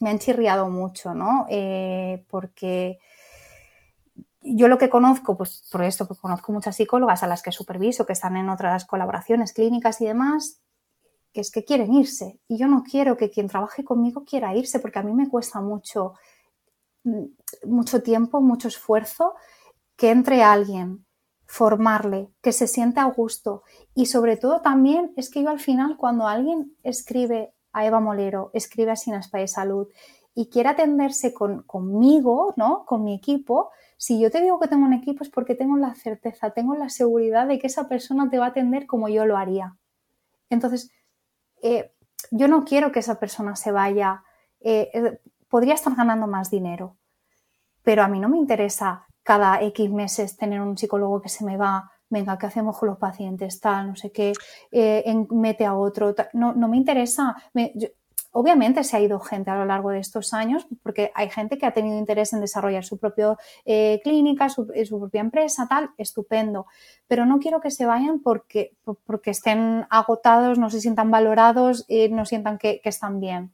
me 0.00 0.10
han 0.10 0.18
chirriado 0.18 0.68
mucho, 0.68 1.14
¿no? 1.14 1.46
Eh, 1.48 2.24
porque 2.28 2.98
yo 4.42 4.68
lo 4.68 4.78
que 4.78 4.90
conozco, 4.90 5.36
pues 5.36 5.66
por 5.70 5.82
esto, 5.82 6.06
que 6.06 6.16
conozco 6.16 6.52
muchas 6.52 6.76
psicólogas 6.76 7.22
a 7.22 7.26
las 7.26 7.42
que 7.42 7.52
superviso, 7.52 8.04
que 8.06 8.12
están 8.12 8.36
en 8.36 8.48
otras 8.48 8.84
colaboraciones 8.84 9.52
clínicas 9.52 10.00
y 10.00 10.06
demás, 10.06 10.60
que 11.32 11.40
es 11.40 11.50
que 11.50 11.64
quieren 11.64 11.94
irse. 11.94 12.40
Y 12.48 12.58
yo 12.58 12.66
no 12.66 12.82
quiero 12.82 13.16
que 13.16 13.30
quien 13.30 13.48
trabaje 13.48 13.84
conmigo 13.84 14.24
quiera 14.24 14.54
irse, 14.54 14.80
porque 14.80 14.98
a 14.98 15.02
mí 15.02 15.12
me 15.12 15.28
cuesta 15.28 15.60
mucho, 15.60 16.14
mm, 17.04 17.24
mucho 17.64 18.02
tiempo, 18.02 18.40
mucho 18.40 18.68
esfuerzo 18.68 19.34
que 19.96 20.10
entre 20.10 20.42
alguien, 20.42 21.06
formarle, 21.52 22.30
que 22.40 22.50
se 22.50 22.66
sienta 22.66 23.02
a 23.02 23.10
gusto. 23.10 23.62
Y 23.94 24.06
sobre 24.06 24.38
todo 24.38 24.62
también 24.62 25.12
es 25.16 25.28
que 25.28 25.42
yo 25.42 25.50
al 25.50 25.60
final, 25.60 25.98
cuando 25.98 26.26
alguien 26.26 26.74
escribe 26.82 27.52
a 27.74 27.84
Eva 27.84 28.00
Molero, 28.00 28.50
escribe 28.54 28.90
a 28.90 28.96
Sinaspa 28.96 29.36
de 29.36 29.48
Salud 29.48 29.88
y 30.34 30.48
quiere 30.48 30.70
atenderse 30.70 31.34
con, 31.34 31.62
conmigo, 31.64 32.54
¿no? 32.56 32.86
Con 32.86 33.04
mi 33.04 33.14
equipo, 33.14 33.70
si 33.98 34.18
yo 34.18 34.30
te 34.30 34.40
digo 34.40 34.58
que 34.58 34.66
tengo 34.66 34.86
un 34.86 34.94
equipo 34.94 35.24
es 35.24 35.28
porque 35.28 35.54
tengo 35.54 35.76
la 35.76 35.94
certeza, 35.94 36.52
tengo 36.52 36.74
la 36.74 36.88
seguridad 36.88 37.46
de 37.46 37.58
que 37.58 37.66
esa 37.66 37.86
persona 37.86 38.30
te 38.30 38.38
va 38.38 38.46
a 38.46 38.48
atender 38.48 38.86
como 38.86 39.10
yo 39.10 39.26
lo 39.26 39.36
haría. 39.36 39.76
Entonces, 40.48 40.90
eh, 41.60 41.92
yo 42.30 42.48
no 42.48 42.64
quiero 42.64 42.92
que 42.92 43.00
esa 43.00 43.20
persona 43.20 43.56
se 43.56 43.72
vaya, 43.72 44.24
eh, 44.60 44.90
eh, 44.94 45.20
podría 45.48 45.74
estar 45.74 45.94
ganando 45.94 46.26
más 46.26 46.50
dinero, 46.50 46.96
pero 47.82 48.02
a 48.02 48.08
mí 48.08 48.20
no 48.20 48.30
me 48.30 48.38
interesa 48.38 49.06
cada 49.22 49.62
X 49.62 49.90
meses 49.90 50.36
tener 50.36 50.60
un 50.60 50.76
psicólogo 50.76 51.20
que 51.22 51.28
se 51.28 51.44
me 51.44 51.56
va, 51.56 51.90
venga, 52.10 52.38
¿qué 52.38 52.46
hacemos 52.46 52.78
con 52.78 52.88
los 52.88 52.98
pacientes? 52.98 53.60
Tal, 53.60 53.88
no 53.88 53.96
sé 53.96 54.12
qué, 54.12 54.32
mete 55.30 55.64
a 55.64 55.74
otro, 55.74 56.14
no, 56.32 56.52
no 56.52 56.68
me 56.68 56.76
interesa. 56.76 57.36
Obviamente 58.34 58.82
se 58.82 58.96
ha 58.96 59.00
ido 59.00 59.20
gente 59.20 59.50
a 59.50 59.56
lo 59.56 59.66
largo 59.66 59.90
de 59.90 59.98
estos 59.98 60.32
años 60.32 60.66
porque 60.82 61.12
hay 61.14 61.28
gente 61.28 61.58
que 61.58 61.66
ha 61.66 61.74
tenido 61.74 61.98
interés 61.98 62.32
en 62.32 62.40
desarrollar 62.40 62.82
su 62.82 62.96
propia 62.96 63.36
eh, 63.66 64.00
clínica, 64.02 64.46
eh, 64.74 64.86
su, 64.86 64.98
propia 64.98 65.20
empresa, 65.20 65.66
tal, 65.68 65.90
estupendo. 65.98 66.66
Pero 67.06 67.26
no 67.26 67.40
quiero 67.40 67.60
que 67.60 67.70
se 67.70 67.84
vayan 67.84 68.20
porque, 68.20 68.74
porque 69.04 69.30
estén 69.30 69.86
agotados, 69.90 70.58
no 70.58 70.70
se 70.70 70.80
sientan 70.80 71.10
valorados 71.10 71.84
y 71.88 72.08
no 72.08 72.24
sientan 72.24 72.56
que, 72.56 72.80
están 72.84 73.20
bien. 73.20 73.52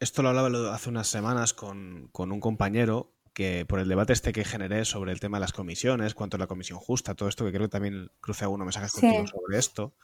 esto 0.00 0.22
lo 0.22 0.30
hablaba 0.30 0.74
hace 0.74 0.90
unas 0.90 1.06
semanas 1.06 1.54
con, 1.54 2.08
con, 2.10 2.32
un 2.32 2.40
compañero 2.40 3.12
que 3.32 3.64
por 3.66 3.80
el 3.80 3.88
debate 3.88 4.12
este 4.12 4.32
que 4.32 4.44
generé 4.44 4.84
sobre 4.84 5.12
el 5.12 5.20
tema 5.20 5.38
de 5.38 5.42
las 5.42 5.52
comisiones, 5.52 6.14
cuánto 6.14 6.36
es 6.36 6.40
la 6.40 6.46
comisión 6.46 6.78
justa, 6.78 7.14
todo 7.14 7.28
esto, 7.28 7.44
que 7.44 7.52
creo 7.52 7.62
que 7.62 7.72
también 7.72 8.10
crucé 8.20 8.44
algunos 8.44 8.64
mensajes 8.66 8.92
contigo 8.92 9.26
sobre 9.26 9.58
esto. 9.58 9.94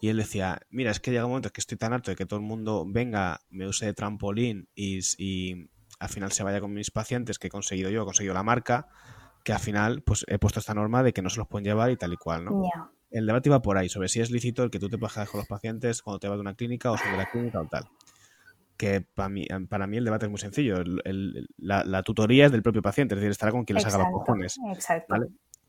Y 0.00 0.08
él 0.08 0.18
decía, 0.18 0.60
mira, 0.68 0.90
es 0.90 1.00
que 1.00 1.10
llega 1.10 1.24
un 1.24 1.30
momento 1.30 1.50
que 1.50 1.60
estoy 1.60 1.78
tan 1.78 1.92
harto 1.94 2.10
de 2.10 2.16
que 2.16 2.26
todo 2.26 2.38
el 2.38 2.44
mundo 2.44 2.84
venga, 2.86 3.40
me 3.48 3.66
use 3.66 3.86
de 3.86 3.94
trampolín 3.94 4.68
y, 4.74 5.00
y 5.16 5.70
al 5.98 6.08
final 6.10 6.32
se 6.32 6.42
vaya 6.42 6.60
con 6.60 6.72
mis 6.72 6.90
pacientes 6.90 7.38
que 7.38 7.46
he 7.46 7.50
conseguido 7.50 7.88
yo, 7.88 8.02
he 8.02 8.04
conseguido 8.04 8.34
la 8.34 8.42
marca, 8.42 8.88
que 9.42 9.52
al 9.52 9.58
final 9.60 10.02
pues 10.02 10.24
he 10.28 10.38
puesto 10.38 10.60
esta 10.60 10.74
norma 10.74 11.02
de 11.02 11.12
que 11.12 11.22
no 11.22 11.30
se 11.30 11.38
los 11.38 11.48
pueden 11.48 11.64
llevar 11.64 11.90
y 11.90 11.96
tal 11.96 12.12
y 12.12 12.16
cual, 12.16 12.44
¿no? 12.44 12.68
El 13.10 13.26
debate 13.26 13.48
iba 13.48 13.62
por 13.62 13.78
ahí, 13.78 13.88
sobre 13.88 14.08
si 14.08 14.20
es 14.20 14.30
lícito 14.30 14.64
el 14.64 14.70
que 14.70 14.78
tú 14.78 14.88
te 14.88 14.98
puedas 14.98 15.14
quedar 15.14 15.28
con 15.28 15.38
los 15.38 15.48
pacientes 15.48 16.02
cuando 16.02 16.18
te 16.18 16.28
vas 16.28 16.36
de 16.36 16.40
una 16.42 16.54
clínica 16.54 16.90
o 16.90 16.98
sobre 16.98 17.16
la 17.16 17.30
clínica 17.30 17.60
o 17.60 17.66
tal. 17.66 17.88
Que 18.76 19.00
para 19.00 19.28
mí, 19.28 19.46
para 19.68 19.86
mí 19.86 19.96
el 19.96 20.04
debate 20.04 20.26
es 20.26 20.30
muy 20.30 20.38
sencillo. 20.38 20.76
la, 21.56 22.02
tutoría 22.02 22.46
es 22.46 22.52
del 22.52 22.62
propio 22.62 22.82
paciente, 22.82 23.14
es 23.14 23.20
decir, 23.20 23.30
estará 23.30 23.52
con 23.52 23.64
quien 23.64 23.76
les 23.76 23.86
haga 23.86 23.98
los 23.98 24.12
cojones. 24.12 24.58
Exacto. 24.72 25.14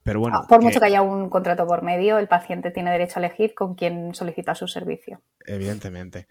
Pero 0.03 0.21
bueno, 0.21 0.45
por 0.47 0.61
mucho 0.61 0.79
que 0.79 0.85
haya 0.85 1.01
un 1.01 1.29
contrato 1.29 1.67
por 1.67 1.83
medio, 1.83 2.17
el 2.17 2.29
paciente 2.29 2.71
tiene 2.71 2.91
derecho 2.91 3.19
a 3.19 3.25
elegir 3.25 3.53
con 3.53 3.75
quién 3.75 4.15
solicita 4.15 4.55
su 4.55 4.67
servicio. 4.67 5.21
Evidentemente. 5.45 6.27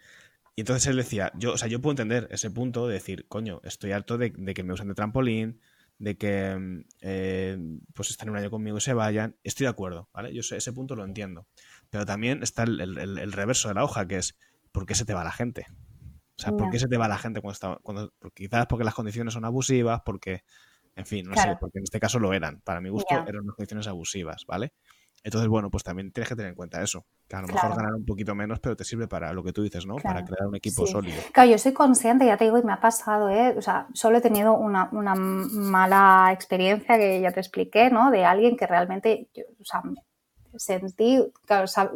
Y 0.55 0.61
entonces 0.61 0.87
él 0.87 0.97
decía, 0.97 1.31
yo, 1.35 1.53
o 1.53 1.57
sea, 1.57 1.67
yo 1.67 1.79
puedo 1.79 1.91
entender 1.91 2.27
ese 2.31 2.49
punto 2.49 2.87
de 2.87 2.95
decir, 2.95 3.27
coño, 3.27 3.61
estoy 3.63 3.91
harto 3.91 4.17
de, 4.17 4.31
que 4.31 4.63
me 4.63 4.73
usen 4.73 4.87
de 4.87 4.95
trampolín, 4.95 5.61
de 5.99 6.17
que 6.17 6.83
eh, 7.01 7.57
pues 7.93 8.09
están 8.09 8.29
un 8.29 8.37
año 8.37 8.49
conmigo 8.49 8.77
y 8.77 8.81
se 8.81 8.93
vayan. 8.93 9.35
Estoy 9.43 9.65
de 9.65 9.69
acuerdo, 9.69 10.09
¿vale? 10.11 10.33
Yo 10.33 10.41
ese 10.41 10.73
punto 10.73 10.95
lo 10.95 11.05
entiendo. 11.05 11.45
Pero 11.91 12.07
también 12.07 12.41
está 12.41 12.63
el, 12.63 13.31
reverso 13.31 13.67
de 13.67 13.75
la 13.75 13.83
hoja, 13.83 14.07
que 14.07 14.17
es, 14.17 14.35
¿por 14.71 14.87
qué 14.87 14.95
se 14.95 15.05
te 15.05 15.13
va 15.13 15.23
la 15.23 15.31
gente? 15.31 15.67
O 16.37 16.41
sea, 16.41 16.51
¿por 16.51 16.69
qué 16.69 16.79
se 16.79 16.87
te 16.87 16.97
va 16.97 17.07
la 17.07 17.17
gente 17.17 17.41
cuando 17.41 17.53
está... 17.53 17.79
Cuando, 17.81 18.13
quizás 18.33 18.67
porque 18.67 18.83
las 18.83 18.93
condiciones 18.93 19.33
son 19.33 19.45
abusivas, 19.45 20.01
porque 20.05 20.43
en 20.97 21.05
fin, 21.05 21.25
no 21.27 21.35
sé, 21.35 21.55
porque 21.59 21.77
en 21.77 21.83
este 21.83 21.99
caso 21.99 22.19
lo 22.19 22.33
eran. 22.33 22.59
Para 22.61 22.81
mi 22.81 22.89
gusto 22.89 23.13
eran 23.13 23.43
unas 23.43 23.55
condiciones 23.55 23.87
abusivas, 23.87 24.45
¿vale? 24.47 24.73
Entonces, 25.23 25.47
bueno, 25.47 25.69
pues 25.69 25.83
también 25.83 26.11
tienes 26.11 26.29
que 26.29 26.35
tener 26.35 26.49
en 26.49 26.55
cuenta 26.55 26.81
eso. 26.81 27.05
Que 27.27 27.35
a 27.35 27.41
lo 27.41 27.47
mejor 27.47 27.75
ganar 27.75 27.93
un 27.93 28.05
poquito 28.05 28.33
menos, 28.33 28.59
pero 28.59 28.75
te 28.75 28.83
sirve 28.83 29.07
para 29.07 29.33
lo 29.33 29.43
que 29.43 29.53
tú 29.53 29.61
dices, 29.61 29.85
¿no? 29.85 29.95
Para 29.97 30.23
crear 30.23 30.47
un 30.47 30.55
equipo 30.55 30.87
sólido. 30.87 31.17
Claro, 31.33 31.51
yo 31.51 31.57
soy 31.57 31.73
consciente, 31.73 32.25
ya 32.25 32.37
te 32.37 32.45
digo, 32.45 32.57
y 32.57 32.63
me 32.63 32.73
ha 32.73 32.79
pasado, 32.79 33.29
¿eh? 33.29 33.53
O 33.57 33.61
sea, 33.61 33.87
solo 33.93 34.17
he 34.17 34.21
tenido 34.21 34.55
una, 34.55 34.89
mala 34.91 36.29
experiencia 36.31 36.97
que 36.97 37.21
ya 37.21 37.31
te 37.31 37.41
expliqué, 37.41 37.89
¿no? 37.89 38.09
De 38.09 38.25
alguien 38.25 38.57
que 38.57 38.65
realmente, 38.65 39.29
o 39.59 39.65
sea, 39.65 39.83
sentí, 40.55 41.23
claro, 41.45 41.65
o 41.65 41.67
sea, 41.67 41.91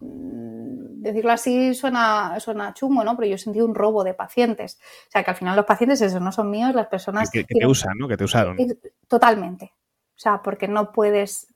decirlo 0.00 1.32
así 1.32 1.74
suena, 1.74 2.38
suena 2.40 2.74
chungo, 2.74 3.04
¿no? 3.04 3.16
Pero 3.16 3.28
yo 3.28 3.38
sentí 3.38 3.60
un 3.60 3.74
robo 3.74 4.04
de 4.04 4.14
pacientes. 4.14 4.78
O 5.08 5.10
sea, 5.10 5.24
que 5.24 5.30
al 5.30 5.36
final 5.36 5.56
los 5.56 5.64
pacientes, 5.64 6.00
esos 6.00 6.20
no 6.20 6.32
son 6.32 6.50
míos, 6.50 6.74
las 6.74 6.88
personas... 6.88 7.30
Que, 7.30 7.44
te 7.44 7.66
usan, 7.66 7.96
¿no? 7.98 8.08
Que 8.08 8.16
te 8.16 8.24
usaron. 8.24 8.56
Totalmente. 9.08 9.72
O 9.74 10.18
sea, 10.18 10.42
porque 10.42 10.68
no 10.68 10.92
puedes... 10.92 11.48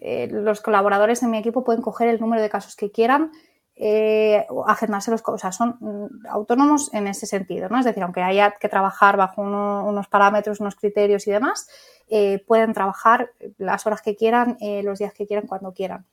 Eh, 0.00 0.28
los 0.30 0.60
colaboradores 0.60 1.22
en 1.22 1.30
mi 1.30 1.38
equipo 1.38 1.62
pueden 1.62 1.82
coger 1.82 2.08
el 2.08 2.20
número 2.20 2.42
de 2.42 2.48
casos 2.48 2.74
que 2.74 2.90
quieran, 2.90 3.30
eh, 3.76 4.44
agendarse 4.66 5.10
los 5.10 5.22
cosas, 5.22 5.54
son 5.54 5.76
mm, 5.80 6.26
autónomos 6.28 6.92
en 6.94 7.06
ese 7.06 7.26
sentido, 7.26 7.68
¿no? 7.68 7.78
Es 7.78 7.84
decir, 7.84 8.02
aunque 8.02 8.22
haya 8.22 8.52
que 8.52 8.68
trabajar 8.68 9.16
bajo 9.16 9.42
unos 9.42 10.08
parámetros, 10.08 10.58
unos 10.60 10.74
criterios 10.74 11.26
y 11.28 11.30
demás, 11.30 11.68
eh, 12.08 12.42
pueden 12.46 12.72
trabajar 12.72 13.30
las 13.58 13.86
horas 13.86 14.02
que 14.02 14.16
quieran, 14.16 14.56
eh, 14.60 14.82
los 14.82 14.98
días 14.98 15.12
que 15.12 15.26
quieran, 15.26 15.46
cuando 15.46 15.72
quieran 15.72 16.06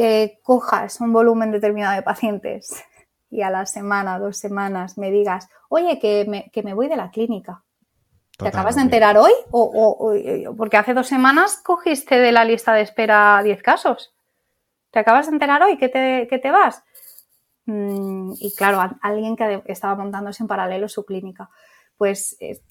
que 0.00 0.40
cojas 0.42 0.98
un 1.02 1.12
volumen 1.12 1.50
determinado 1.50 1.94
de 1.94 2.00
pacientes 2.00 2.82
y 3.30 3.42
a 3.42 3.50
la 3.50 3.66
semana, 3.66 4.18
dos 4.18 4.38
semanas 4.38 4.96
me 4.96 5.10
digas, 5.10 5.50
oye, 5.68 5.98
que 5.98 6.24
me, 6.64 6.72
voy 6.72 6.88
de 6.88 6.96
la 6.96 7.10
clínica. 7.10 7.64
¿Te 8.38 8.48
acabas 8.48 8.76
de 8.76 8.80
enterar 8.80 9.18
hoy? 9.18 9.32
O, 9.50 10.54
porque 10.56 10.78
hace 10.78 10.94
dos 10.94 11.06
semanas 11.06 11.60
cogiste 11.62 12.18
de 12.18 12.32
la 12.32 12.46
lista 12.46 12.72
de 12.72 12.80
espera 12.80 13.42
10 13.44 13.62
casos. 13.62 14.14
¿Te 14.90 15.00
acabas 15.00 15.26
de 15.26 15.34
enterar 15.34 15.62
hoy 15.62 15.76
que 15.76 15.90
te, 15.90 16.24
te 16.26 16.50
vas? 16.50 16.82
Mm, 17.66 18.32
y 18.40 18.54
claro, 18.54 18.80
alguien 19.02 19.36
que 19.36 19.62
estaba 19.66 19.96
montándose 19.96 20.42
en 20.42 20.48
paralelo 20.48 20.88
su 20.88 21.04
clínica. 21.04 21.50
Pues, 21.98 22.38
eh, 22.40 22.62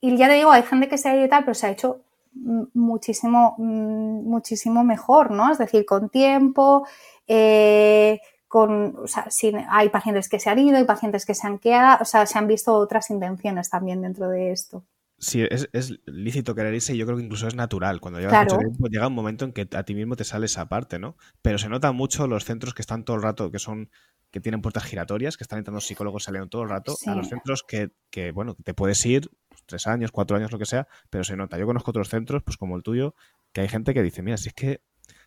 y 0.00 0.16
ya 0.16 0.28
te 0.28 0.34
digo, 0.34 0.52
hay 0.52 0.62
gente 0.62 0.88
que 0.88 0.96
se 0.96 1.08
ha 1.08 1.16
ido 1.16 1.24
y 1.24 1.28
tal, 1.28 1.42
pero 1.42 1.54
se 1.54 1.66
ha 1.66 1.70
hecho 1.70 2.04
muchísimo, 2.34 3.54
muchísimo 3.58 4.84
mejor, 4.84 5.30
¿no? 5.30 5.50
Es 5.52 5.58
decir, 5.58 5.84
con 5.84 6.08
tiempo, 6.08 6.86
eh, 7.26 8.20
con, 8.48 8.96
o 8.96 9.06
sea, 9.06 9.28
hay 9.70 9.88
pacientes 9.88 10.28
que 10.28 10.38
se 10.38 10.50
han 10.50 10.58
ido, 10.58 10.76
hay 10.76 10.84
pacientes 10.84 11.24
que 11.24 11.34
se 11.34 11.46
han 11.46 11.58
quedado, 11.58 12.02
o 12.02 12.04
sea, 12.04 12.26
se 12.26 12.38
han 12.38 12.46
visto 12.46 12.74
otras 12.74 13.10
intenciones 13.10 13.70
también 13.70 14.02
dentro 14.02 14.28
de 14.28 14.52
esto. 14.52 14.84
Sí, 15.22 15.46
es, 15.48 15.68
lícito 16.06 16.56
querer 16.56 16.74
irse 16.74 16.96
y 16.96 16.98
yo 16.98 17.06
creo 17.06 17.16
que 17.16 17.22
incluso 17.22 17.46
es 17.46 17.54
natural. 17.54 18.00
Cuando 18.00 18.18
llevas 18.18 18.42
mucho 18.42 18.58
tiempo 18.58 18.88
llega 18.88 19.06
un 19.06 19.14
momento 19.14 19.44
en 19.44 19.52
que 19.52 19.68
a 19.72 19.84
ti 19.84 19.94
mismo 19.94 20.16
te 20.16 20.24
sale 20.24 20.46
esa 20.46 20.68
parte, 20.68 20.98
¿no? 20.98 21.16
Pero 21.42 21.58
se 21.58 21.68
nota 21.68 21.92
mucho 21.92 22.26
los 22.26 22.44
centros 22.44 22.74
que 22.74 22.82
están 22.82 23.04
todo 23.04 23.16
el 23.16 23.22
rato, 23.22 23.52
que 23.52 23.60
son 23.60 23.88
que 24.32 24.40
tienen 24.40 24.62
puertas 24.62 24.82
giratorias, 24.82 25.36
que 25.36 25.44
están 25.44 25.60
entrando 25.60 25.80
psicólogos 25.80 26.24
saliendo 26.24 26.48
todo 26.48 26.62
el 26.62 26.70
rato, 26.70 26.96
a 27.06 27.14
los 27.14 27.28
centros 27.28 27.62
que, 27.62 27.92
que, 28.10 28.32
bueno, 28.32 28.56
te 28.64 28.74
puedes 28.74 29.04
ir 29.06 29.30
tres 29.66 29.86
años, 29.86 30.10
cuatro 30.10 30.36
años, 30.36 30.50
lo 30.50 30.58
que 30.58 30.66
sea, 30.66 30.88
pero 31.08 31.22
se 31.22 31.36
nota. 31.36 31.56
Yo 31.56 31.66
conozco 31.66 31.92
otros 31.92 32.08
centros, 32.08 32.42
pues 32.42 32.56
como 32.56 32.74
el 32.76 32.82
tuyo, 32.82 33.14
que 33.52 33.60
hay 33.60 33.68
gente 33.68 33.94
que 33.94 34.02
dice, 34.02 34.22
mira, 34.22 34.38
si 34.38 34.48
es 34.48 34.54
que 34.54 34.80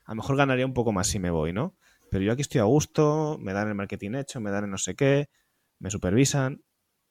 a 0.03 0.11
lo 0.11 0.15
mejor 0.15 0.35
ganaría 0.35 0.65
un 0.65 0.73
poco 0.73 0.91
más 0.91 1.07
si 1.07 1.19
me 1.19 1.29
voy, 1.29 1.53
¿no? 1.53 1.77
Pero 2.11 2.23
yo 2.25 2.33
aquí 2.33 2.41
estoy 2.41 2.59
a 2.59 2.65
gusto, 2.65 3.37
me 3.39 3.53
dan 3.53 3.69
el 3.69 3.75
marketing 3.75 4.15
hecho, 4.15 4.41
me 4.41 4.51
dan 4.51 4.65
el 4.65 4.71
no 4.71 4.77
sé 4.77 4.95
qué, 4.95 5.29
me 5.79 5.89
supervisan 5.89 6.64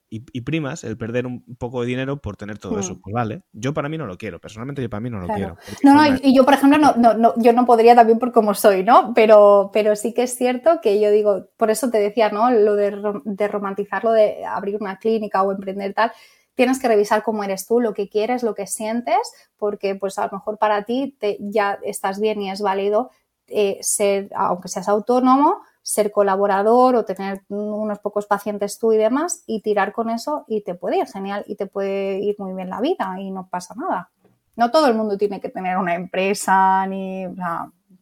y, 0.09 0.41
primas 0.41 0.83
el 0.83 0.97
perder 0.97 1.25
un 1.25 1.43
poco 1.57 1.81
de 1.81 1.87
dinero 1.87 2.21
por 2.21 2.37
tener 2.37 2.57
todo 2.57 2.79
eso. 2.79 2.95
Hmm. 2.95 3.01
Pues 3.01 3.13
vale, 3.13 3.43
yo 3.51 3.73
para 3.73 3.89
mí 3.89 3.97
no 3.97 4.05
lo 4.05 4.17
quiero, 4.17 4.39
personalmente 4.39 4.81
yo 4.81 4.89
para 4.89 5.01
mí 5.01 5.09
no 5.09 5.19
lo 5.19 5.27
quiero. 5.27 5.57
No, 5.83 5.93
no, 5.93 6.17
y 6.21 6.35
yo 6.35 6.45
por 6.45 6.53
ejemplo 6.53 6.77
no, 6.77 7.13
no, 7.13 7.33
yo 7.37 7.53
no 7.53 7.65
podría 7.65 7.95
también 7.95 8.19
por 8.19 8.31
cómo 8.31 8.53
soy, 8.53 8.83
¿no? 8.83 9.13
Pero, 9.13 9.71
pero 9.73 9.95
sí 9.95 10.13
que 10.13 10.23
es 10.23 10.35
cierto 10.35 10.79
que 10.81 10.99
yo 10.99 11.11
digo, 11.11 11.47
por 11.57 11.71
eso 11.71 11.89
te 11.89 11.99
decía, 11.99 12.29
¿no? 12.29 12.51
Lo 12.51 12.75
de, 12.75 12.95
de 13.25 13.47
romantizarlo 13.47 14.11
de 14.11 14.45
abrir 14.45 14.77
una 14.79 14.97
clínica 14.97 15.43
o 15.43 15.51
emprender 15.51 15.93
tal, 15.93 16.11
tienes 16.55 16.79
que 16.79 16.87
revisar 16.87 17.23
cómo 17.23 17.43
eres 17.43 17.67
tú, 17.67 17.79
lo 17.79 17.93
que 17.93 18.09
quieres, 18.09 18.43
lo 18.43 18.55
que 18.55 18.67
sientes, 18.67 19.19
porque 19.57 19.95
pues 19.95 20.17
a 20.17 20.25
lo 20.27 20.33
mejor 20.33 20.57
para 20.57 20.83
ti 20.83 21.15
te, 21.19 21.37
ya 21.39 21.79
estás 21.83 22.19
bien 22.19 22.41
y 22.41 22.49
es 22.49 22.61
válido 22.61 23.11
eh, 23.47 23.77
ser, 23.81 24.29
aunque 24.35 24.67
seas 24.67 24.87
autónomo, 24.89 25.61
ser 25.81 26.11
colaborador 26.11 26.95
o 26.95 27.05
tener 27.05 27.43
unos 27.47 27.99
pocos 27.99 28.25
pacientes 28.25 28.79
tú 28.79 28.91
y 28.91 28.97
demás 28.97 29.43
y 29.45 29.61
tirar 29.61 29.93
con 29.93 30.09
eso 30.09 30.45
y 30.47 30.61
te 30.61 30.73
puede 30.73 30.97
ir 30.97 31.07
genial 31.07 31.43
y 31.47 31.55
te 31.55 31.67
puede 31.67 32.19
ir 32.19 32.35
muy 32.39 32.53
bien 32.53 32.69
la 32.69 32.81
vida 32.81 33.15
y 33.19 33.29
no 33.29 33.47
pasa 33.49 33.75
nada. 33.75 34.09
No 34.55 34.71
todo 34.71 34.87
el 34.87 34.95
mundo 34.95 35.17
tiene 35.17 35.39
que 35.39 35.49
tener 35.49 35.77
una 35.77 35.93
empresa 35.93 36.87
ni... 36.87 37.25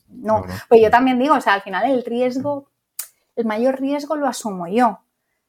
no, 0.07 0.45
pues 0.69 0.81
yo 0.81 0.89
también 0.89 1.19
digo, 1.19 1.35
o 1.35 1.41
sea, 1.41 1.55
al 1.55 1.61
final 1.61 1.89
el 1.91 2.05
riesgo, 2.05 2.69
el 3.35 3.45
mayor 3.45 3.81
riesgo 3.81 4.15
lo 4.15 4.27
asumo 4.27 4.67
yo. 4.67 4.99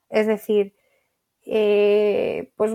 Es 0.08 0.26
decir, 0.26 0.74
eh, 1.46 2.52
pues 2.56 2.72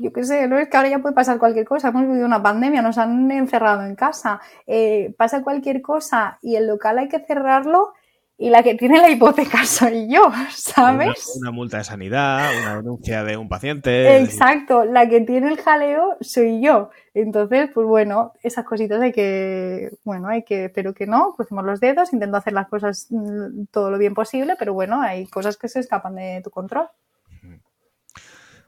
yo 0.00 0.12
qué 0.12 0.24
sé, 0.24 0.48
no 0.48 0.58
es 0.58 0.68
que 0.68 0.76
ahora 0.76 0.88
ya 0.88 0.98
puede 0.98 1.14
pasar 1.14 1.38
cualquier 1.38 1.66
cosa, 1.66 1.88
hemos 1.88 2.06
vivido 2.06 2.26
una 2.26 2.42
pandemia, 2.42 2.80
nos 2.80 2.98
han 2.98 3.30
encerrado 3.30 3.84
en 3.84 3.94
casa, 3.94 4.40
eh, 4.66 5.14
pasa 5.18 5.42
cualquier 5.42 5.82
cosa 5.82 6.38
y 6.40 6.56
el 6.56 6.66
local 6.66 6.98
hay 6.98 7.08
que 7.08 7.20
cerrarlo 7.20 7.92
y 8.40 8.48
la 8.48 8.62
que 8.62 8.74
tiene 8.74 8.98
la 8.98 9.10
hipoteca 9.10 9.64
soy 9.66 10.08
yo, 10.08 10.32
¿sabes? 10.50 11.36
Una, 11.38 11.50
multa 11.50 11.76
de 11.76 11.84
sanidad, 11.84 12.50
una 12.62 12.76
denuncia 12.76 13.22
de 13.22 13.36
un 13.36 13.50
paciente. 13.50 14.16
Exacto, 14.16 14.86
la 14.86 15.06
que 15.10 15.20
tiene 15.20 15.48
el 15.48 15.60
jaleo 15.60 16.16
soy 16.22 16.62
yo. 16.62 16.88
Entonces, 17.12 17.68
pues 17.74 17.86
bueno, 17.86 18.32
esas 18.42 18.64
cositas 18.64 19.02
hay 19.02 19.12
que, 19.12 19.90
bueno, 20.04 20.28
hay 20.28 20.42
que, 20.42 20.64
espero 20.64 20.94
que 20.94 21.06
no, 21.06 21.34
crucemos 21.34 21.66
los 21.66 21.80
dedos, 21.80 22.14
intento 22.14 22.38
hacer 22.38 22.54
las 22.54 22.68
cosas 22.68 23.08
mm, 23.10 23.64
todo 23.70 23.90
lo 23.90 23.98
bien 23.98 24.14
posible, 24.14 24.56
pero 24.58 24.72
bueno, 24.72 25.02
hay 25.02 25.26
cosas 25.26 25.58
que 25.58 25.68
se 25.68 25.80
escapan 25.80 26.14
de 26.14 26.40
tu 26.42 26.48
control. 26.48 26.88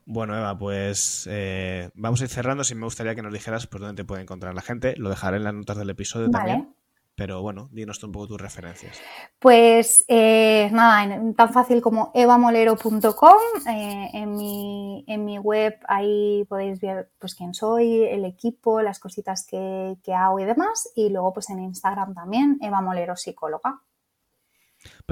Bueno, 0.05 0.37
Eva, 0.37 0.59
pues 0.59 1.29
eh, 1.31 1.91
vamos 1.95 2.21
a 2.21 2.25
ir 2.25 2.31
cerrando. 2.31 2.65
Si 2.65 2.75
me 2.75 2.85
gustaría 2.85 3.15
que 3.15 3.23
nos 3.23 3.33
dijeras 3.33 3.67
por 3.67 3.81
dónde 3.81 4.03
te 4.03 4.07
puede 4.07 4.23
encontrar 4.23 4.55
la 4.55 4.63
gente. 4.63 4.95
Lo 4.97 5.11
dejaré 5.11 5.37
en 5.37 5.45
las 5.45 5.55
notas 5.55 5.77
del 5.77 5.91
episodio 5.91 6.31
también. 6.31 6.75
Pero 7.15 7.43
bueno, 7.43 7.69
dinos 7.71 8.03
un 8.03 8.11
poco 8.11 8.27
tus 8.27 8.41
referencias. 8.41 8.99
Pues 9.39 10.05
eh, 10.09 10.71
nada, 10.73 11.35
tan 11.37 11.53
fácil 11.53 11.83
como 11.83 12.11
evamolero.com. 12.15 13.41
Eh, 13.69 14.09
en, 14.15 14.35
mi, 14.35 15.05
en 15.07 15.25
mi 15.25 15.39
web 15.39 15.79
ahí 15.87 16.45
podéis 16.49 16.81
ver 16.81 17.11
pues 17.19 17.35
quién 17.35 17.53
soy, 17.53 18.05
el 18.05 18.25
equipo, 18.25 18.81
las 18.81 18.99
cositas 18.99 19.47
que, 19.47 19.99
que 20.03 20.15
hago 20.15 20.41
y 20.41 20.45
demás. 20.45 20.91
Y 20.97 21.11
luego 21.11 21.35
pues 21.35 21.51
en 21.51 21.61
Instagram 21.61 22.15
también, 22.15 22.59
Eva 22.63 22.81
Molero 22.81 23.15
Psicóloga. 23.15 23.83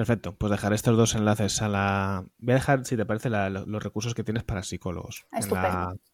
Perfecto, 0.00 0.34
pues 0.34 0.50
dejaré 0.50 0.76
estos 0.76 0.96
dos 0.96 1.14
enlaces 1.14 1.60
a 1.60 1.68
la... 1.68 2.24
Voy 2.38 2.52
a 2.52 2.54
dejar, 2.54 2.86
si 2.86 2.96
te 2.96 3.04
parece, 3.04 3.28
los 3.28 3.82
recursos 3.82 4.14
que 4.14 4.24
tienes 4.24 4.44
para 4.44 4.62
psicólogos. 4.62 5.26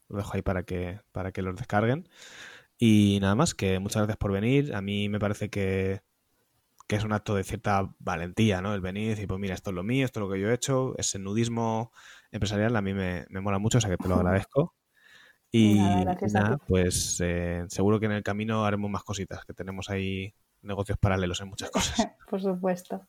Lo 0.08 0.16
dejo 0.16 0.34
ahí 0.34 0.42
para 0.42 0.64
que, 0.64 0.98
para 1.12 1.30
que 1.30 1.40
los 1.40 1.54
descarguen. 1.54 2.08
Y 2.78 3.20
nada 3.20 3.36
más, 3.36 3.54
que 3.54 3.78
muchas 3.78 3.98
gracias 3.98 4.16
por 4.16 4.32
venir. 4.32 4.74
A 4.74 4.80
mí 4.80 5.08
me 5.08 5.20
parece 5.20 5.50
que, 5.50 6.00
que 6.88 6.96
es 6.96 7.04
un 7.04 7.12
acto 7.12 7.36
de 7.36 7.44
cierta 7.44 7.94
valentía, 8.00 8.60
¿no? 8.60 8.74
El 8.74 8.80
venir 8.80 9.04
y 9.04 9.08
decir, 9.10 9.28
pues 9.28 9.38
mira, 9.38 9.54
esto 9.54 9.70
es 9.70 9.76
lo 9.76 9.84
mío, 9.84 10.04
esto 10.04 10.18
es 10.18 10.26
lo 10.26 10.32
que 10.32 10.40
yo 10.40 10.50
he 10.50 10.54
hecho, 10.54 10.98
ese 10.98 11.20
nudismo 11.20 11.92
empresarial 12.32 12.74
a 12.74 12.82
mí 12.82 12.92
me, 12.92 13.24
mola 13.40 13.60
mucho, 13.60 13.78
o 13.78 13.80
sea 13.80 13.90
que 13.90 13.98
te 13.98 14.08
lo 14.08 14.16
agradezco. 14.16 14.74
Y 15.52 15.78
nada, 15.78 16.58
pues 16.66 17.20
eh, 17.22 17.64
seguro 17.68 18.00
que 18.00 18.06
en 18.06 18.12
el 18.12 18.24
camino 18.24 18.64
haremos 18.64 18.90
más 18.90 19.04
cositas, 19.04 19.44
que 19.44 19.54
tenemos 19.54 19.90
ahí 19.90 20.34
negocios 20.62 20.98
paralelos 20.98 21.40
en 21.40 21.50
muchas 21.50 21.70
cosas. 21.70 22.04
Por 22.28 22.42
supuesto. 22.42 23.06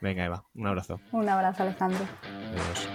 Venga, 0.00 0.24
Eva, 0.24 0.44
un 0.54 0.66
abrazo. 0.66 1.00
Un 1.12 1.28
abrazo, 1.28 1.62
Alejandro. 1.62 2.04
Adiós. 2.52 2.88